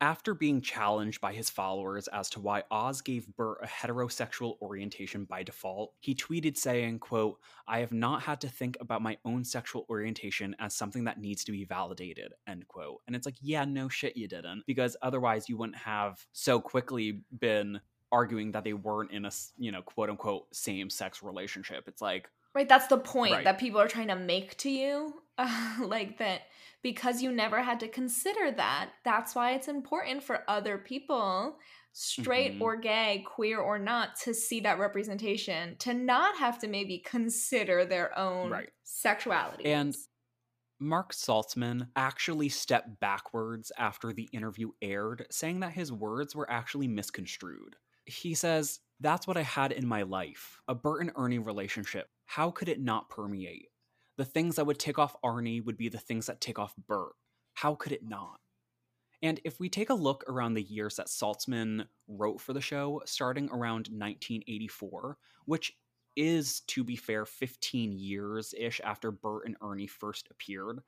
after 0.00 0.34
being 0.34 0.60
challenged 0.60 1.20
by 1.20 1.32
his 1.32 1.48
followers 1.48 2.08
as 2.08 2.28
to 2.30 2.40
why 2.40 2.64
Oz 2.70 3.00
gave 3.00 3.26
Bert 3.36 3.58
a 3.62 3.66
heterosexual 3.66 4.60
orientation 4.60 5.24
by 5.24 5.42
default, 5.42 5.92
he 6.00 6.14
tweeted 6.14 6.56
saying, 6.56 6.98
quote, 6.98 7.38
I 7.66 7.78
have 7.78 7.92
not 7.92 8.22
had 8.22 8.40
to 8.42 8.48
think 8.48 8.76
about 8.80 9.02
my 9.02 9.16
own 9.24 9.44
sexual 9.44 9.86
orientation 9.88 10.56
as 10.58 10.74
something 10.74 11.04
that 11.04 11.20
needs 11.20 11.44
to 11.44 11.52
be 11.52 11.64
validated, 11.64 12.34
end 12.46 12.66
quote. 12.68 13.00
And 13.06 13.14
it's 13.16 13.26
like, 13.26 13.36
yeah, 13.40 13.64
no 13.64 13.88
shit 13.88 14.16
you 14.16 14.28
didn't, 14.28 14.64
because 14.66 14.96
otherwise 15.00 15.48
you 15.48 15.56
wouldn't 15.56 15.78
have 15.78 16.24
so 16.32 16.60
quickly 16.60 17.22
been 17.38 17.80
arguing 18.12 18.52
that 18.52 18.64
they 18.64 18.72
weren't 18.74 19.10
in 19.10 19.24
a, 19.24 19.30
you 19.56 19.72
know, 19.72 19.82
quote 19.82 20.10
unquote 20.10 20.54
same 20.54 20.90
sex 20.90 21.22
relationship. 21.22 21.84
It's 21.88 22.02
like, 22.02 22.28
Right, 22.54 22.68
that's 22.68 22.86
the 22.86 22.98
point 22.98 23.32
right. 23.32 23.44
that 23.44 23.58
people 23.58 23.80
are 23.80 23.88
trying 23.88 24.08
to 24.08 24.16
make 24.16 24.56
to 24.58 24.70
you. 24.70 25.20
Uh, 25.36 25.76
like 25.84 26.18
that 26.18 26.42
because 26.82 27.22
you 27.22 27.32
never 27.32 27.62
had 27.62 27.80
to 27.80 27.88
consider 27.88 28.52
that. 28.52 28.90
That's 29.04 29.34
why 29.34 29.52
it's 29.54 29.68
important 29.68 30.22
for 30.22 30.44
other 30.46 30.76
people, 30.76 31.56
straight 31.92 32.52
mm-hmm. 32.52 32.62
or 32.62 32.76
gay, 32.76 33.24
queer 33.26 33.58
or 33.58 33.78
not, 33.78 34.16
to 34.24 34.34
see 34.34 34.60
that 34.60 34.78
representation, 34.78 35.76
to 35.78 35.94
not 35.94 36.36
have 36.36 36.58
to 36.60 36.68
maybe 36.68 36.98
consider 36.98 37.86
their 37.86 38.16
own 38.18 38.50
right. 38.50 38.68
sexuality. 38.84 39.64
And 39.64 39.96
Mark 40.78 41.14
Saltzman 41.14 41.88
actually 41.96 42.50
stepped 42.50 43.00
backwards 43.00 43.72
after 43.78 44.12
the 44.12 44.28
interview 44.32 44.70
aired, 44.82 45.26
saying 45.30 45.60
that 45.60 45.72
his 45.72 45.90
words 45.90 46.36
were 46.36 46.50
actually 46.50 46.88
misconstrued. 46.88 47.76
He 48.04 48.34
says, 48.34 48.80
That's 49.00 49.26
what 49.26 49.38
I 49.38 49.42
had 49.42 49.72
in 49.72 49.86
my 49.86 50.02
life 50.02 50.60
a 50.68 50.74
Bert 50.74 51.00
and 51.00 51.12
Ernie 51.16 51.38
relationship. 51.38 52.08
How 52.26 52.50
could 52.50 52.68
it 52.68 52.80
not 52.80 53.08
permeate? 53.08 53.68
The 54.16 54.24
things 54.24 54.56
that 54.56 54.66
would 54.66 54.78
tick 54.78 54.98
off 54.98 55.16
Arnie 55.24 55.64
would 55.64 55.76
be 55.76 55.88
the 55.88 55.98
things 55.98 56.26
that 56.26 56.40
tick 56.40 56.58
off 56.58 56.74
Bert. 56.86 57.12
How 57.54 57.74
could 57.74 57.92
it 57.92 58.08
not? 58.08 58.40
And 59.22 59.40
if 59.44 59.58
we 59.58 59.68
take 59.68 59.90
a 59.90 59.94
look 59.94 60.22
around 60.28 60.54
the 60.54 60.62
years 60.62 60.96
that 60.96 61.06
Saltzman 61.06 61.86
wrote 62.08 62.40
for 62.40 62.52
the 62.52 62.60
show, 62.60 63.00
starting 63.06 63.48
around 63.50 63.88
1984, 63.88 65.16
which 65.46 65.72
is, 66.16 66.60
to 66.68 66.84
be 66.84 66.96
fair, 66.96 67.24
15 67.24 67.92
years 67.92 68.54
ish 68.56 68.80
after 68.84 69.10
Bert 69.10 69.46
and 69.46 69.56
Ernie 69.62 69.86
first 69.86 70.28
appeared, 70.30 70.80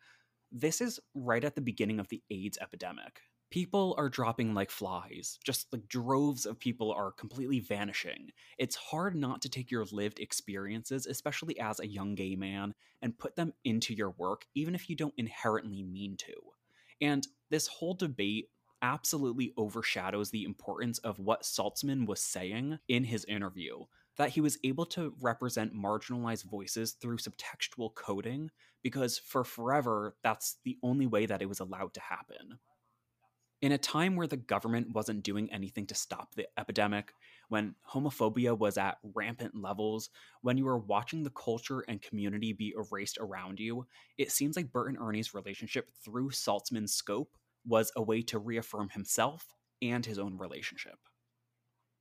this 0.52 0.80
is 0.80 1.00
right 1.14 1.42
at 1.42 1.54
the 1.54 1.60
beginning 1.60 1.98
of 1.98 2.08
the 2.08 2.22
AIDS 2.30 2.58
epidemic 2.60 3.20
people 3.56 3.94
are 3.96 4.10
dropping 4.10 4.52
like 4.52 4.70
flies. 4.70 5.38
Just 5.42 5.72
like 5.72 5.88
droves 5.88 6.44
of 6.44 6.60
people 6.60 6.92
are 6.92 7.10
completely 7.10 7.58
vanishing. 7.58 8.28
It's 8.58 8.76
hard 8.76 9.16
not 9.16 9.40
to 9.40 9.48
take 9.48 9.70
your 9.70 9.86
lived 9.92 10.20
experiences, 10.20 11.06
especially 11.06 11.58
as 11.58 11.80
a 11.80 11.86
young 11.86 12.14
gay 12.14 12.36
man, 12.36 12.74
and 13.00 13.16
put 13.16 13.34
them 13.34 13.54
into 13.64 13.94
your 13.94 14.10
work, 14.18 14.44
even 14.54 14.74
if 14.74 14.90
you 14.90 14.94
don't 14.94 15.14
inherently 15.16 15.82
mean 15.82 16.18
to. 16.18 16.34
And 17.00 17.26
this 17.48 17.66
whole 17.66 17.94
debate 17.94 18.50
absolutely 18.82 19.54
overshadows 19.56 20.30
the 20.30 20.44
importance 20.44 20.98
of 20.98 21.18
what 21.18 21.44
Saltzman 21.44 22.06
was 22.06 22.20
saying 22.20 22.78
in 22.88 23.04
his 23.04 23.24
interview 23.24 23.84
that 24.18 24.28
he 24.28 24.42
was 24.42 24.58
able 24.64 24.84
to 24.84 25.14
represent 25.18 25.74
marginalized 25.74 26.44
voices 26.44 26.92
through 26.92 27.16
subtextual 27.16 27.94
coding 27.94 28.50
because 28.82 29.16
for 29.16 29.44
forever 29.44 30.14
that's 30.22 30.58
the 30.64 30.76
only 30.82 31.06
way 31.06 31.24
that 31.24 31.40
it 31.40 31.48
was 31.48 31.60
allowed 31.60 31.94
to 31.94 32.00
happen. 32.00 32.58
In 33.62 33.72
a 33.72 33.78
time 33.78 34.16
where 34.16 34.26
the 34.26 34.36
government 34.36 34.92
wasn't 34.92 35.22
doing 35.22 35.50
anything 35.50 35.86
to 35.86 35.94
stop 35.94 36.34
the 36.34 36.46
epidemic, 36.58 37.14
when 37.48 37.74
homophobia 37.90 38.56
was 38.56 38.76
at 38.76 38.98
rampant 39.14 39.54
levels, 39.54 40.10
when 40.42 40.58
you 40.58 40.66
were 40.66 40.78
watching 40.78 41.22
the 41.22 41.30
culture 41.30 41.80
and 41.88 42.02
community 42.02 42.52
be 42.52 42.74
erased 42.76 43.16
around 43.18 43.58
you, 43.58 43.86
it 44.18 44.30
seems 44.30 44.56
like 44.56 44.72
Bert 44.72 44.88
and 44.90 44.98
Ernie's 44.98 45.32
relationship 45.32 45.88
through 46.04 46.30
Saltzman's 46.30 46.92
scope 46.92 47.34
was 47.66 47.90
a 47.96 48.02
way 48.02 48.20
to 48.22 48.38
reaffirm 48.38 48.90
himself 48.90 49.46
and 49.80 50.04
his 50.04 50.18
own 50.18 50.36
relationship. 50.36 50.98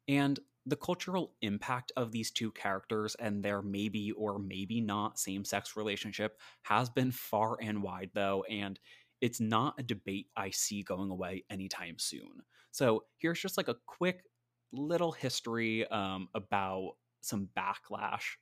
And 0.10 0.40
the 0.66 0.76
cultural 0.76 1.34
impact 1.42 1.92
of 1.96 2.12
these 2.12 2.32
two 2.32 2.52
characters 2.52 3.16
and 3.16 3.44
their 3.44 3.62
maybe 3.62 4.12
or 4.12 4.40
maybe 4.40 4.82
not 4.82 5.20
same 5.20 5.46
sex 5.46 5.78
relationship 5.78 6.40
has 6.64 6.90
been 6.90 7.12
far 7.12 7.58
and 7.62 7.84
wide, 7.84 8.10
though, 8.14 8.44
and 8.50 8.80
it's 9.22 9.40
not 9.40 9.76
a 9.80 9.84
debate 9.84 10.28
I 10.36 10.50
see 10.50 10.84
going 10.84 11.10
away 11.10 11.44
anytime 11.50 11.98
soon. 11.98 12.44
So 12.72 13.06
here's 13.18 13.42
just 13.42 13.58
like 13.58 13.70
a 13.70 13.78
quick 13.86 14.24
little 14.72 15.12
history 15.12 15.88
um, 15.88 16.28
about 16.34 16.94
some 17.22 17.50
backlash 17.58 18.36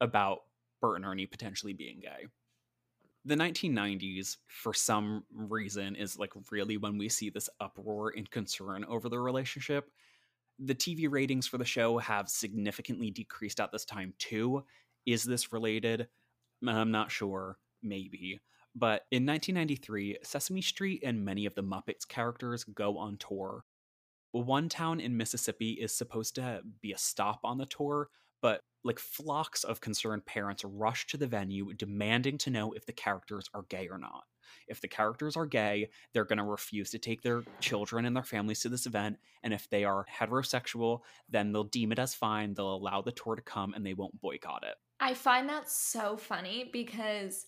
about 0.00 0.40
Bert 0.80 0.96
and 0.96 1.04
Ernie 1.04 1.26
potentially 1.26 1.72
being 1.72 2.00
gay. 2.00 2.26
The 3.24 3.34
1990s, 3.34 4.36
for 4.46 4.72
some 4.72 5.24
reason, 5.34 5.96
is 5.96 6.18
like 6.18 6.32
really 6.50 6.76
when 6.76 6.96
we 6.96 7.08
see 7.08 7.30
this 7.30 7.50
uproar 7.60 8.12
and 8.16 8.30
concern 8.30 8.84
over 8.86 9.08
the 9.08 9.18
relationship. 9.18 9.90
The 10.58 10.74
TV 10.74 11.08
ratings 11.10 11.46
for 11.46 11.58
the 11.58 11.64
show 11.64 11.98
have 11.98 12.28
significantly 12.28 13.10
decreased 13.10 13.60
at 13.60 13.70
this 13.70 13.84
time, 13.84 14.14
too. 14.18 14.64
Is 15.04 15.24
this 15.24 15.52
related? 15.52 16.08
I'm 16.66 16.90
not 16.90 17.10
sure. 17.10 17.58
Maybe. 17.82 18.40
But 18.78 19.06
in 19.10 19.26
1993, 19.26 20.18
Sesame 20.22 20.62
Street 20.62 21.02
and 21.04 21.24
many 21.24 21.46
of 21.46 21.54
the 21.56 21.64
Muppets 21.64 22.06
characters 22.06 22.62
go 22.62 22.96
on 22.96 23.16
tour. 23.16 23.64
One 24.30 24.68
town 24.68 25.00
in 25.00 25.16
Mississippi 25.16 25.72
is 25.72 25.92
supposed 25.92 26.36
to 26.36 26.60
be 26.80 26.92
a 26.92 26.98
stop 26.98 27.40
on 27.42 27.58
the 27.58 27.66
tour, 27.66 28.08
but 28.40 28.60
like 28.84 29.00
flocks 29.00 29.64
of 29.64 29.80
concerned 29.80 30.26
parents 30.26 30.64
rush 30.64 31.08
to 31.08 31.16
the 31.16 31.26
venue 31.26 31.72
demanding 31.74 32.38
to 32.38 32.50
know 32.50 32.72
if 32.72 32.86
the 32.86 32.92
characters 32.92 33.50
are 33.52 33.64
gay 33.68 33.88
or 33.88 33.98
not. 33.98 34.24
If 34.68 34.80
the 34.80 34.86
characters 34.86 35.36
are 35.36 35.46
gay, 35.46 35.90
they're 36.12 36.24
going 36.24 36.38
to 36.38 36.44
refuse 36.44 36.90
to 36.90 36.98
take 36.98 37.22
their 37.22 37.42
children 37.58 38.04
and 38.04 38.14
their 38.14 38.22
families 38.22 38.60
to 38.60 38.68
this 38.68 38.86
event. 38.86 39.16
And 39.42 39.52
if 39.52 39.68
they 39.68 39.84
are 39.84 40.06
heterosexual, 40.20 41.00
then 41.28 41.50
they'll 41.50 41.64
deem 41.64 41.90
it 41.90 41.98
as 41.98 42.14
fine. 42.14 42.54
They'll 42.54 42.76
allow 42.76 43.02
the 43.02 43.10
tour 43.10 43.34
to 43.34 43.42
come 43.42 43.74
and 43.74 43.84
they 43.84 43.94
won't 43.94 44.20
boycott 44.20 44.62
it. 44.62 44.76
I 45.00 45.14
find 45.14 45.48
that 45.48 45.68
so 45.68 46.16
funny 46.16 46.70
because 46.72 47.46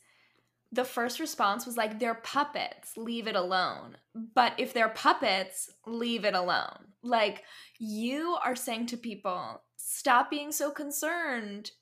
the 0.73 0.85
first 0.85 1.19
response 1.19 1.67
was 1.67 1.77
like, 1.77 1.99
they're 1.99 2.15
puppets, 2.15 2.97
leave 2.97 3.27
it 3.27 3.37
alone. 3.37 3.97
But 4.35 4.55
if 4.59 4.73
they're 4.73 4.89
puppets, 4.89 5.71
leave 5.87 6.25
it 6.25 6.35
alone. 6.35 6.87
Like, 7.03 7.45
you 7.79 8.37
are 8.45 8.55
saying 8.55 8.87
to 8.87 8.97
people, 8.97 9.63
stop 9.77 10.31
being 10.31 10.53
so 10.53 10.71
concerned 10.71 11.73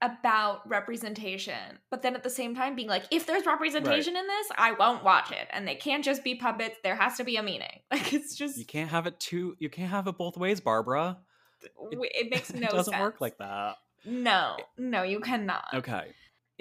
about 0.00 0.68
representation. 0.68 1.78
But 1.90 2.02
then 2.02 2.14
at 2.14 2.22
the 2.22 2.30
same 2.30 2.54
time, 2.54 2.74
being 2.74 2.88
like, 2.88 3.04
if 3.10 3.26
there's 3.26 3.46
representation 3.46 4.14
right. 4.14 4.20
in 4.20 4.26
this, 4.26 4.46
I 4.56 4.72
won't 4.72 5.04
watch 5.04 5.30
it. 5.30 5.48
And 5.50 5.66
they 5.66 5.76
can't 5.76 6.04
just 6.04 6.24
be 6.24 6.34
puppets. 6.34 6.76
There 6.82 6.96
has 6.96 7.16
to 7.18 7.24
be 7.24 7.36
a 7.36 7.42
meaning. 7.42 7.68
Like, 7.90 8.14
it's 8.14 8.34
just. 8.34 8.58
You 8.58 8.64
can't 8.64 8.90
have 8.90 9.06
it 9.06 9.20
two, 9.20 9.54
you 9.58 9.68
can't 9.68 9.90
have 9.90 10.06
it 10.06 10.16
both 10.16 10.36
ways, 10.38 10.60
Barbara. 10.60 11.18
It, 11.62 11.70
it 11.92 12.30
makes 12.30 12.52
no 12.54 12.66
it 12.66 12.70
doesn't 12.70 12.92
sense. 12.92 13.00
work 13.00 13.20
like 13.20 13.38
that. 13.38 13.76
No, 14.04 14.56
no, 14.76 15.02
you 15.02 15.20
cannot. 15.20 15.66
Okay. 15.74 16.06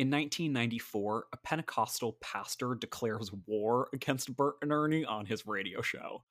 In 0.01 0.09
1994, 0.09 1.27
a 1.31 1.37
Pentecostal 1.37 2.17
pastor 2.21 2.73
declares 2.73 3.31
war 3.45 3.87
against 3.93 4.35
Bert 4.35 4.55
and 4.63 4.71
Ernie 4.71 5.05
on 5.05 5.27
his 5.27 5.45
radio 5.45 5.83
show. 5.83 6.23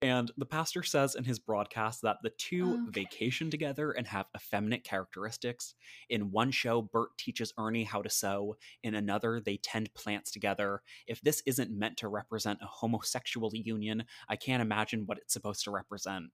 And 0.00 0.30
the 0.36 0.46
pastor 0.46 0.84
says 0.84 1.16
in 1.16 1.24
his 1.24 1.40
broadcast 1.40 2.02
that 2.02 2.18
the 2.22 2.30
two 2.30 2.74
Okay. 2.74 3.00
vacation 3.02 3.50
together 3.50 3.90
and 3.90 4.06
have 4.06 4.26
effeminate 4.36 4.84
characteristics. 4.84 5.74
In 6.08 6.30
one 6.30 6.52
show, 6.52 6.80
Bert 6.80 7.18
teaches 7.18 7.52
Ernie 7.58 7.82
how 7.82 8.02
to 8.02 8.08
sew. 8.08 8.56
In 8.84 8.94
another, 8.94 9.40
they 9.40 9.56
tend 9.56 9.92
plants 9.94 10.30
together. 10.30 10.84
If 11.08 11.20
this 11.22 11.42
isn't 11.44 11.76
meant 11.76 11.96
to 11.96 12.06
represent 12.06 12.60
a 12.62 12.66
homosexual 12.66 13.50
union, 13.52 14.04
I 14.28 14.36
can't 14.36 14.62
imagine 14.62 15.06
what 15.06 15.18
it's 15.18 15.32
supposed 15.32 15.64
to 15.64 15.72
represent. 15.72 16.26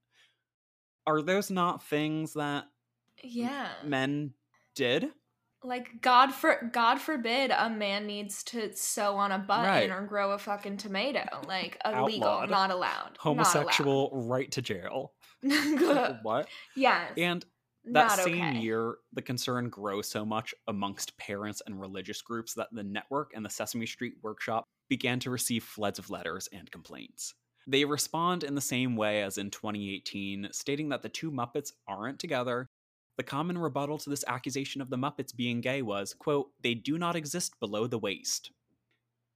Are 1.06 1.22
those 1.22 1.50
not 1.50 1.82
things 1.82 2.34
that 2.34 2.66
Yeah. 3.22 3.72
men 3.82 4.34
did? 4.74 5.14
Like 5.64 6.02
God 6.02 6.32
for 6.32 6.70
God 6.72 7.00
forbid 7.00 7.50
a 7.50 7.70
man 7.70 8.06
needs 8.06 8.42
to 8.44 8.76
sew 8.76 9.16
on 9.16 9.32
a 9.32 9.38
button 9.38 9.64
Right. 9.64 9.90
or 9.90 10.02
grow 10.02 10.32
a 10.32 10.38
fucking 10.38 10.76
tomato. 10.76 11.24
Like 11.48 11.78
illegal, 11.84 12.28
Outlawed. 12.28 12.50
not 12.50 12.70
allowed. 12.70 13.16
Homosexual, 13.18 14.10
right 14.12 14.50
to 14.52 14.62
jail. 14.62 15.12
What? 16.22 16.48
yes. 16.76 17.12
And 17.16 17.44
that 17.86 18.08
not 18.08 18.18
same 18.18 18.42
okay. 18.42 18.58
year, 18.60 18.96
the 19.12 19.22
concern 19.22 19.68
grows 19.68 20.06
so 20.08 20.24
much 20.24 20.54
amongst 20.68 21.16
parents 21.18 21.60
and 21.66 21.80
religious 21.80 22.22
groups 22.22 22.54
that 22.54 22.68
the 22.72 22.82
network 22.82 23.32
and 23.34 23.44
the 23.44 23.50
Sesame 23.50 23.86
Street 23.86 24.14
Workshop 24.22 24.64
began 24.88 25.18
to 25.20 25.30
receive 25.30 25.64
floods 25.64 25.98
of 25.98 26.08
letters 26.10 26.48
and 26.52 26.70
complaints. 26.70 27.34
They 27.66 27.84
respond 27.84 28.44
in 28.44 28.54
the 28.54 28.60
same 28.60 28.96
way 28.96 29.22
as 29.22 29.38
in 29.38 29.50
2018, 29.50 30.48
stating 30.52 30.90
that 30.90 31.02
the 31.02 31.08
two 31.08 31.30
Muppets 31.30 31.72
aren't 31.88 32.18
together. 32.18 32.68
The 33.16 33.22
common 33.22 33.58
rebuttal 33.58 33.98
to 33.98 34.10
this 34.10 34.24
accusation 34.26 34.80
of 34.80 34.90
the 34.90 34.96
Muppets 34.96 35.34
being 35.34 35.60
gay 35.60 35.82
was, 35.82 36.14
quote, 36.14 36.50
they 36.62 36.74
do 36.74 36.98
not 36.98 37.16
exist 37.16 37.58
below 37.60 37.86
the 37.86 37.98
waist. 37.98 38.50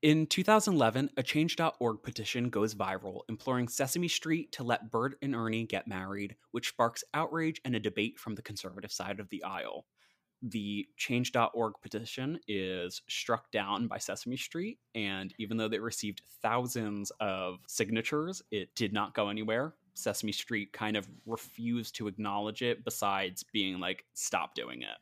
In 0.02 0.26
2011, 0.26 1.10
a 1.16 1.22
Change.org 1.24 2.02
petition 2.04 2.50
goes 2.50 2.74
viral 2.74 3.22
imploring 3.28 3.66
Sesame 3.66 4.06
Street 4.06 4.52
to 4.52 4.62
let 4.62 4.92
Bert 4.92 5.16
and 5.22 5.34
Ernie 5.34 5.66
get 5.66 5.88
married, 5.88 6.36
which 6.52 6.68
sparks 6.68 7.02
outrage 7.14 7.60
and 7.64 7.74
a 7.74 7.80
debate 7.80 8.18
from 8.18 8.36
the 8.36 8.42
conservative 8.42 8.92
side 8.92 9.18
of 9.18 9.28
the 9.30 9.42
aisle. 9.42 9.86
The 10.40 10.86
Change.org 10.96 11.74
petition 11.82 12.38
is 12.46 13.02
struck 13.08 13.50
down 13.50 13.88
by 13.88 13.98
Sesame 13.98 14.36
Street, 14.36 14.78
and 14.94 15.34
even 15.38 15.56
though 15.56 15.66
they 15.66 15.80
received 15.80 16.22
thousands 16.42 17.10
of 17.18 17.58
signatures, 17.66 18.40
it 18.52 18.72
did 18.76 18.92
not 18.92 19.14
go 19.14 19.30
anywhere. 19.30 19.74
Sesame 19.98 20.32
Street 20.32 20.72
kind 20.72 20.96
of 20.96 21.08
refused 21.26 21.96
to 21.96 22.08
acknowledge 22.08 22.62
it, 22.62 22.84
besides 22.84 23.44
being 23.52 23.80
like, 23.80 24.04
stop 24.14 24.54
doing 24.54 24.82
it. 24.82 24.96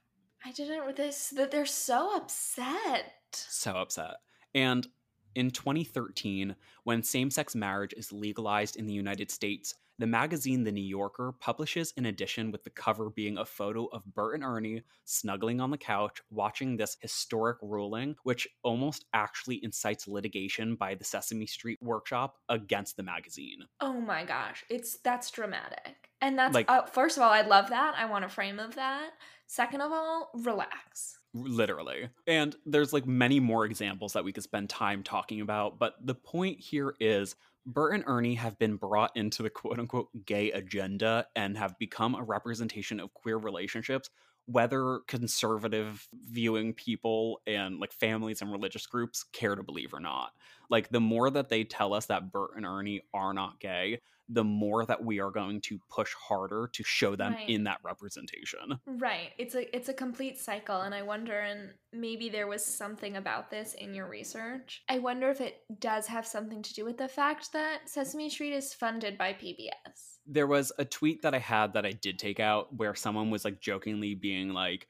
I 0.45 0.53
didn't 0.53 0.87
with 0.87 0.97
this 0.97 1.31
that 1.31 1.51
they're 1.51 1.67
so 1.67 2.17
upset. 2.17 3.15
so 3.33 3.73
upset. 3.73 4.17
And 4.55 4.87
in 5.35 5.51
2013, 5.51 6.57
when 6.85 7.03
same 7.03 7.31
sex 7.31 7.55
marriage 7.55 7.93
is 7.95 8.13
legalized 8.13 8.77
in 8.77 8.87
the 8.87 8.95
United 8.95 9.31
States, 9.31 9.75
the 9.99 10.07
magazine 10.07 10.63
The 10.65 10.73
New 10.73 10.83
Yorker 10.85 11.33
publishes 11.41 11.93
an 11.97 12.07
edition 12.07 12.51
with 12.51 12.65
the 12.65 12.71
cover 12.71 13.11
being 13.11 13.39
a 13.39 13.45
photo 13.45 13.87
of 13.87 14.05
Bert 14.15 14.35
and 14.35 14.45
Ernie 14.45 14.83
snuggling 15.05 15.61
on 15.61 15.71
the 15.71 15.79
couch 15.79 16.21
watching 16.31 16.77
this 16.77 16.97
historic 17.01 17.59
ruling, 17.63 18.17
which 18.25 18.47
almost 18.63 19.07
actually 19.15 19.65
incites 19.65 20.07
litigation 20.07 20.75
by 20.77 20.95
the 20.95 21.05
Sesame 21.05 21.47
Street 21.47 21.79
Workshop 21.83 22.37
against 22.49 22.97
the 22.97 23.03
magazine. 23.03 23.61
Oh 23.81 24.01
my 24.01 24.25
gosh, 24.25 24.65
it's 24.69 24.99
that's 24.99 25.31
dramatic. 25.31 26.11
And 26.21 26.39
that's 26.39 26.55
Like- 26.55 26.71
uh, 26.71 26.83
first 26.85 27.17
of 27.17 27.23
all, 27.23 27.31
I 27.31 27.43
love 27.43 27.69
that. 27.71 27.95
I 27.97 28.05
want 28.07 28.25
a 28.25 28.29
frame 28.29 28.59
of 28.59 28.75
that. 28.75 29.11
Second 29.47 29.81
of 29.81 29.93
all, 29.93 30.31
relax. 30.35 31.19
literally 31.35 32.09
and 32.27 32.57
there's 32.65 32.95
like 32.95 33.05
many 33.07 33.39
more 33.41 33.67
examples 33.67 34.15
that 34.15 34.25
we 34.25 34.33
could 34.33 34.43
spend 34.43 34.71
time 34.71 35.03
talking 35.03 35.43
about 35.43 35.79
but 35.79 35.95
the 36.03 36.15
point 36.15 36.59
here 36.59 36.95
is 36.99 37.37
Bert 37.67 37.95
and 37.95 38.05
Ernie 38.07 38.37
have 38.37 38.59
been 38.59 38.77
brought 38.77 39.17
into 39.17 39.43
the 39.43 39.51
quote 39.51 39.81
unquote 39.81 40.09
gay 40.25 40.53
agenda 40.53 41.27
and 41.35 41.59
have 41.59 41.77
become 41.79 42.15
a 42.15 42.23
representation 42.23 43.01
of 43.01 43.13
queer 43.13 43.37
relationships, 43.37 44.09
whether 44.47 45.01
conservative 45.09 46.09
viewing 46.13 46.73
people 46.73 47.41
and 47.47 47.79
like 47.79 47.93
families 47.93 48.43
and 48.43 48.51
religious 48.53 48.87
groups 48.87 49.25
care 49.33 49.55
to 49.57 49.63
believe 49.63 49.93
or 49.93 50.01
not. 50.01 50.33
Like, 50.71 50.89
the 50.89 51.01
more 51.01 51.31
that 51.31 51.49
they 51.49 51.63
tell 51.65 51.95
us 51.95 52.07
that 52.07 52.33
Bert 52.33 52.51
and 52.57 52.67
Ernie 52.67 53.03
are 53.15 53.33
not 53.35 53.61
gay, 53.61 54.01
the 54.29 54.43
more 54.45 54.85
that 54.87 55.05
we 55.05 55.21
are 55.21 55.31
going 55.31 55.61
to 55.63 55.79
push 55.89 56.13
harder 56.15 56.69
to 56.73 56.83
show 56.83 57.15
them 57.15 57.35
Right. 57.35 57.49
in 57.49 57.65
that 57.65 57.79
representation. 57.85 58.81
Right. 58.87 59.33
It's 59.39 59.55
a 59.55 59.75
it's 59.77 59.89
a 59.89 59.95
complete 59.95 60.39
cycle 60.39 60.81
and 60.81 60.93
I 60.95 61.03
wonder 61.03 61.39
and 61.39 61.75
maybe 61.93 62.29
there 62.29 62.49
was 62.49 62.65
something 62.65 63.17
about 63.17 63.51
this 63.51 63.75
in 63.75 63.95
your 63.95 64.09
research. 64.09 64.83
I 64.89 64.99
wonder 64.99 65.31
if 65.31 65.41
it 65.41 65.63
does 65.79 66.07
have 66.09 66.27
something 66.27 66.63
to 66.63 66.75
do 66.75 66.85
with 66.85 66.99
the 66.99 67.09
fact 67.09 67.53
that 67.53 67.89
Sesame 67.89 68.29
Street 68.31 68.53
is 68.53 68.75
funded 68.75 69.17
by 69.17 69.33
PBS. 69.35 70.16
There 70.27 70.47
was 70.47 70.73
a 70.79 70.85
tweet 70.85 71.23
that 71.23 71.35
I 71.35 71.39
had 71.39 71.75
that 71.75 71.87
I 71.87 71.93
did 71.93 72.19
take 72.19 72.41
out 72.41 72.75
where 72.77 72.95
someone 72.95 73.31
was 73.31 73.45
like 73.45 73.61
jokingly 73.61 74.15
being 74.15 74.51
like, 74.51 74.89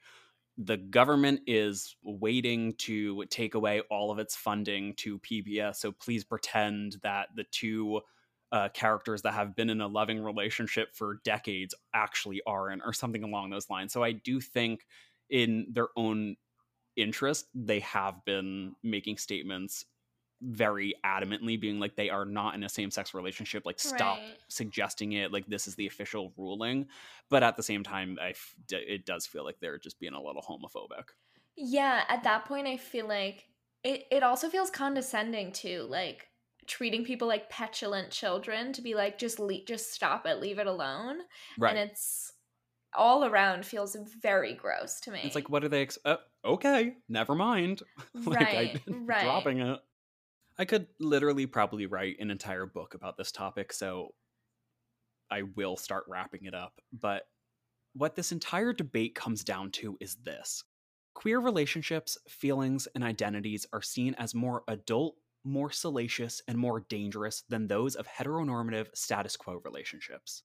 the 0.57 0.77
government 0.77 1.41
is 1.45 1.95
waiting 2.03 2.73
to 2.79 3.23
take 3.25 3.53
away 3.53 3.81
all 3.91 4.09
of 4.11 4.17
its 4.17 4.35
funding 4.35 4.95
to 4.95 5.19
PBS. 5.19 5.75
So 5.75 5.91
please 5.91 6.23
pretend 6.23 6.97
that 7.03 7.29
the 7.35 7.43
two 7.51 8.01
uh, 8.51 8.69
characters 8.69 9.21
that 9.21 9.33
have 9.33 9.55
been 9.55 9.69
in 9.69 9.81
a 9.81 9.87
loving 9.87 10.23
relationship 10.23 10.95
for 10.95 11.19
decades 11.23 11.75
actually 11.93 12.41
aren't, 12.47 12.81
or 12.83 12.93
something 12.93 13.23
along 13.23 13.49
those 13.49 13.69
lines. 13.69 13.93
So 13.93 14.03
I 14.03 14.13
do 14.13 14.39
think, 14.41 14.85
in 15.29 15.67
their 15.69 15.89
own 15.97 16.37
interest, 16.95 17.47
they 17.53 17.81
have 17.81 18.23
been 18.25 18.75
making 18.81 19.17
statements 19.17 19.85
very 20.41 20.93
adamantly 21.05 21.59
being 21.59 21.79
like 21.79 21.95
they 21.95 22.09
are 22.09 22.25
not 22.25 22.53
in 22.55 22.63
a 22.63 22.69
same-sex 22.69 23.13
relationship 23.13 23.65
like 23.65 23.79
stop 23.79 24.19
Right. 24.19 24.39
suggesting 24.49 25.13
it 25.13 25.31
like 25.31 25.45
this 25.47 25.67
is 25.67 25.75
the 25.75 25.87
official 25.87 26.33
ruling 26.37 26.87
but 27.29 27.41
at 27.43 27.55
the 27.57 27.63
same 27.63 27.83
time 27.83 28.17
I 28.21 28.29
f- 28.31 28.55
it 28.71 29.05
does 29.05 29.25
feel 29.25 29.43
like 29.43 29.59
they're 29.59 29.79
just 29.79 29.99
being 29.99 30.13
a 30.13 30.21
little 30.21 30.43
homophobic 30.43 31.09
Yeah, 31.55 32.05
at 32.07 32.23
that 32.23 32.45
point 32.45 32.67
I 32.67 32.77
feel 32.77 33.07
like 33.07 33.45
it 33.83 34.05
it 34.11 34.23
also 34.23 34.49
feels 34.49 34.69
condescending 34.69 35.51
too, 35.51 35.83
like 35.83 36.29
treating 36.67 37.05
people 37.05 37.27
like 37.27 37.49
petulant 37.49 38.11
children 38.11 38.73
to 38.73 38.81
be 38.81 38.93
like 38.95 39.17
just 39.17 39.39
le- 39.39 39.63
just 39.65 39.91
stop 39.93 40.25
it, 40.25 40.39
leave 40.39 40.59
it 40.59 40.67
alone. 40.67 41.21
right 41.57 41.67
And 41.67 41.77
it's 41.77 42.33
all 42.93 43.25
around 43.25 43.65
feels 43.65 43.95
very 44.21 44.55
gross 44.55 44.99
to 45.01 45.11
me. 45.11 45.21
it's 45.23 45.35
like 45.35 45.49
what 45.49 45.63
are 45.63 45.69
they 45.69 45.81
ex- 45.81 45.97
uh, 46.05 46.17
okay 46.45 46.95
never 47.09 47.35
mind 47.35 47.81
like 48.25 48.53
right, 48.53 48.53
I, 48.53 48.81
right. 48.87 49.17
dropping 49.17 49.59
it 49.59 49.79
i 50.57 50.65
could 50.65 50.87
literally 50.99 51.45
probably 51.45 51.85
write 51.85 52.17
an 52.19 52.31
entire 52.31 52.65
book 52.65 52.93
about 52.93 53.17
this 53.17 53.31
topic 53.31 53.73
so 53.73 54.09
i 55.31 55.41
will 55.55 55.77
start 55.77 56.03
wrapping 56.07 56.45
it 56.45 56.53
up 56.53 56.73
but 56.91 57.23
what 57.93 58.15
this 58.15 58.31
entire 58.31 58.73
debate 58.73 59.15
comes 59.15 59.43
down 59.43 59.71
to 59.71 59.97
is 59.99 60.15
this 60.23 60.63
queer 61.13 61.39
relationships 61.39 62.17
feelings 62.27 62.87
and 62.95 63.03
identities 63.03 63.65
are 63.73 63.81
seen 63.81 64.13
as 64.15 64.35
more 64.35 64.63
adult 64.67 65.15
more 65.43 65.71
salacious 65.71 66.41
and 66.47 66.57
more 66.57 66.85
dangerous 66.89 67.43
than 67.47 67.67
those 67.67 67.95
of 67.95 68.07
heteronormative 68.07 68.87
status 68.93 69.35
quo 69.35 69.59
relationships 69.63 70.43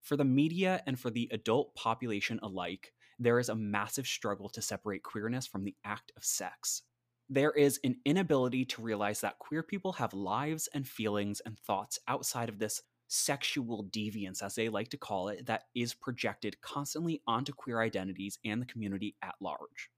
for 0.00 0.16
the 0.16 0.24
media 0.24 0.82
and 0.86 0.98
for 0.98 1.10
the 1.10 1.28
adult 1.32 1.74
population 1.74 2.40
alike 2.42 2.92
there 3.18 3.38
is 3.38 3.48
a 3.48 3.54
massive 3.54 4.06
struggle 4.06 4.48
to 4.48 4.60
separate 4.60 5.02
queerness 5.02 5.46
from 5.46 5.64
the 5.64 5.76
act 5.84 6.12
of 6.16 6.24
sex. 6.24 6.82
There 7.28 7.52
is 7.52 7.80
an 7.82 7.96
inability 8.04 8.64
to 8.66 8.82
realize 8.82 9.20
that 9.20 9.38
queer 9.38 9.62
people 9.62 9.92
have 9.94 10.12
lives 10.12 10.68
and 10.74 10.86
feelings 10.86 11.40
and 11.40 11.58
thoughts 11.58 11.98
outside 12.06 12.48
of 12.48 12.58
this 12.58 12.82
sexual 13.08 13.84
deviance, 13.90 14.42
as 14.42 14.54
they 14.54 14.68
like 14.68 14.88
to 14.88 14.96
call 14.96 15.28
it, 15.28 15.46
that 15.46 15.64
is 15.74 15.94
projected 15.94 16.60
constantly 16.60 17.22
onto 17.26 17.52
queer 17.52 17.80
identities 17.80 18.38
and 18.44 18.60
the 18.60 18.66
community 18.66 19.16
at 19.22 19.34
large. 19.40 19.90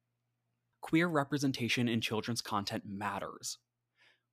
Queer 0.81 1.09
representation 1.09 1.89
in 1.89 2.01
children's 2.01 2.43
content 2.43 2.85
matters. 2.87 3.59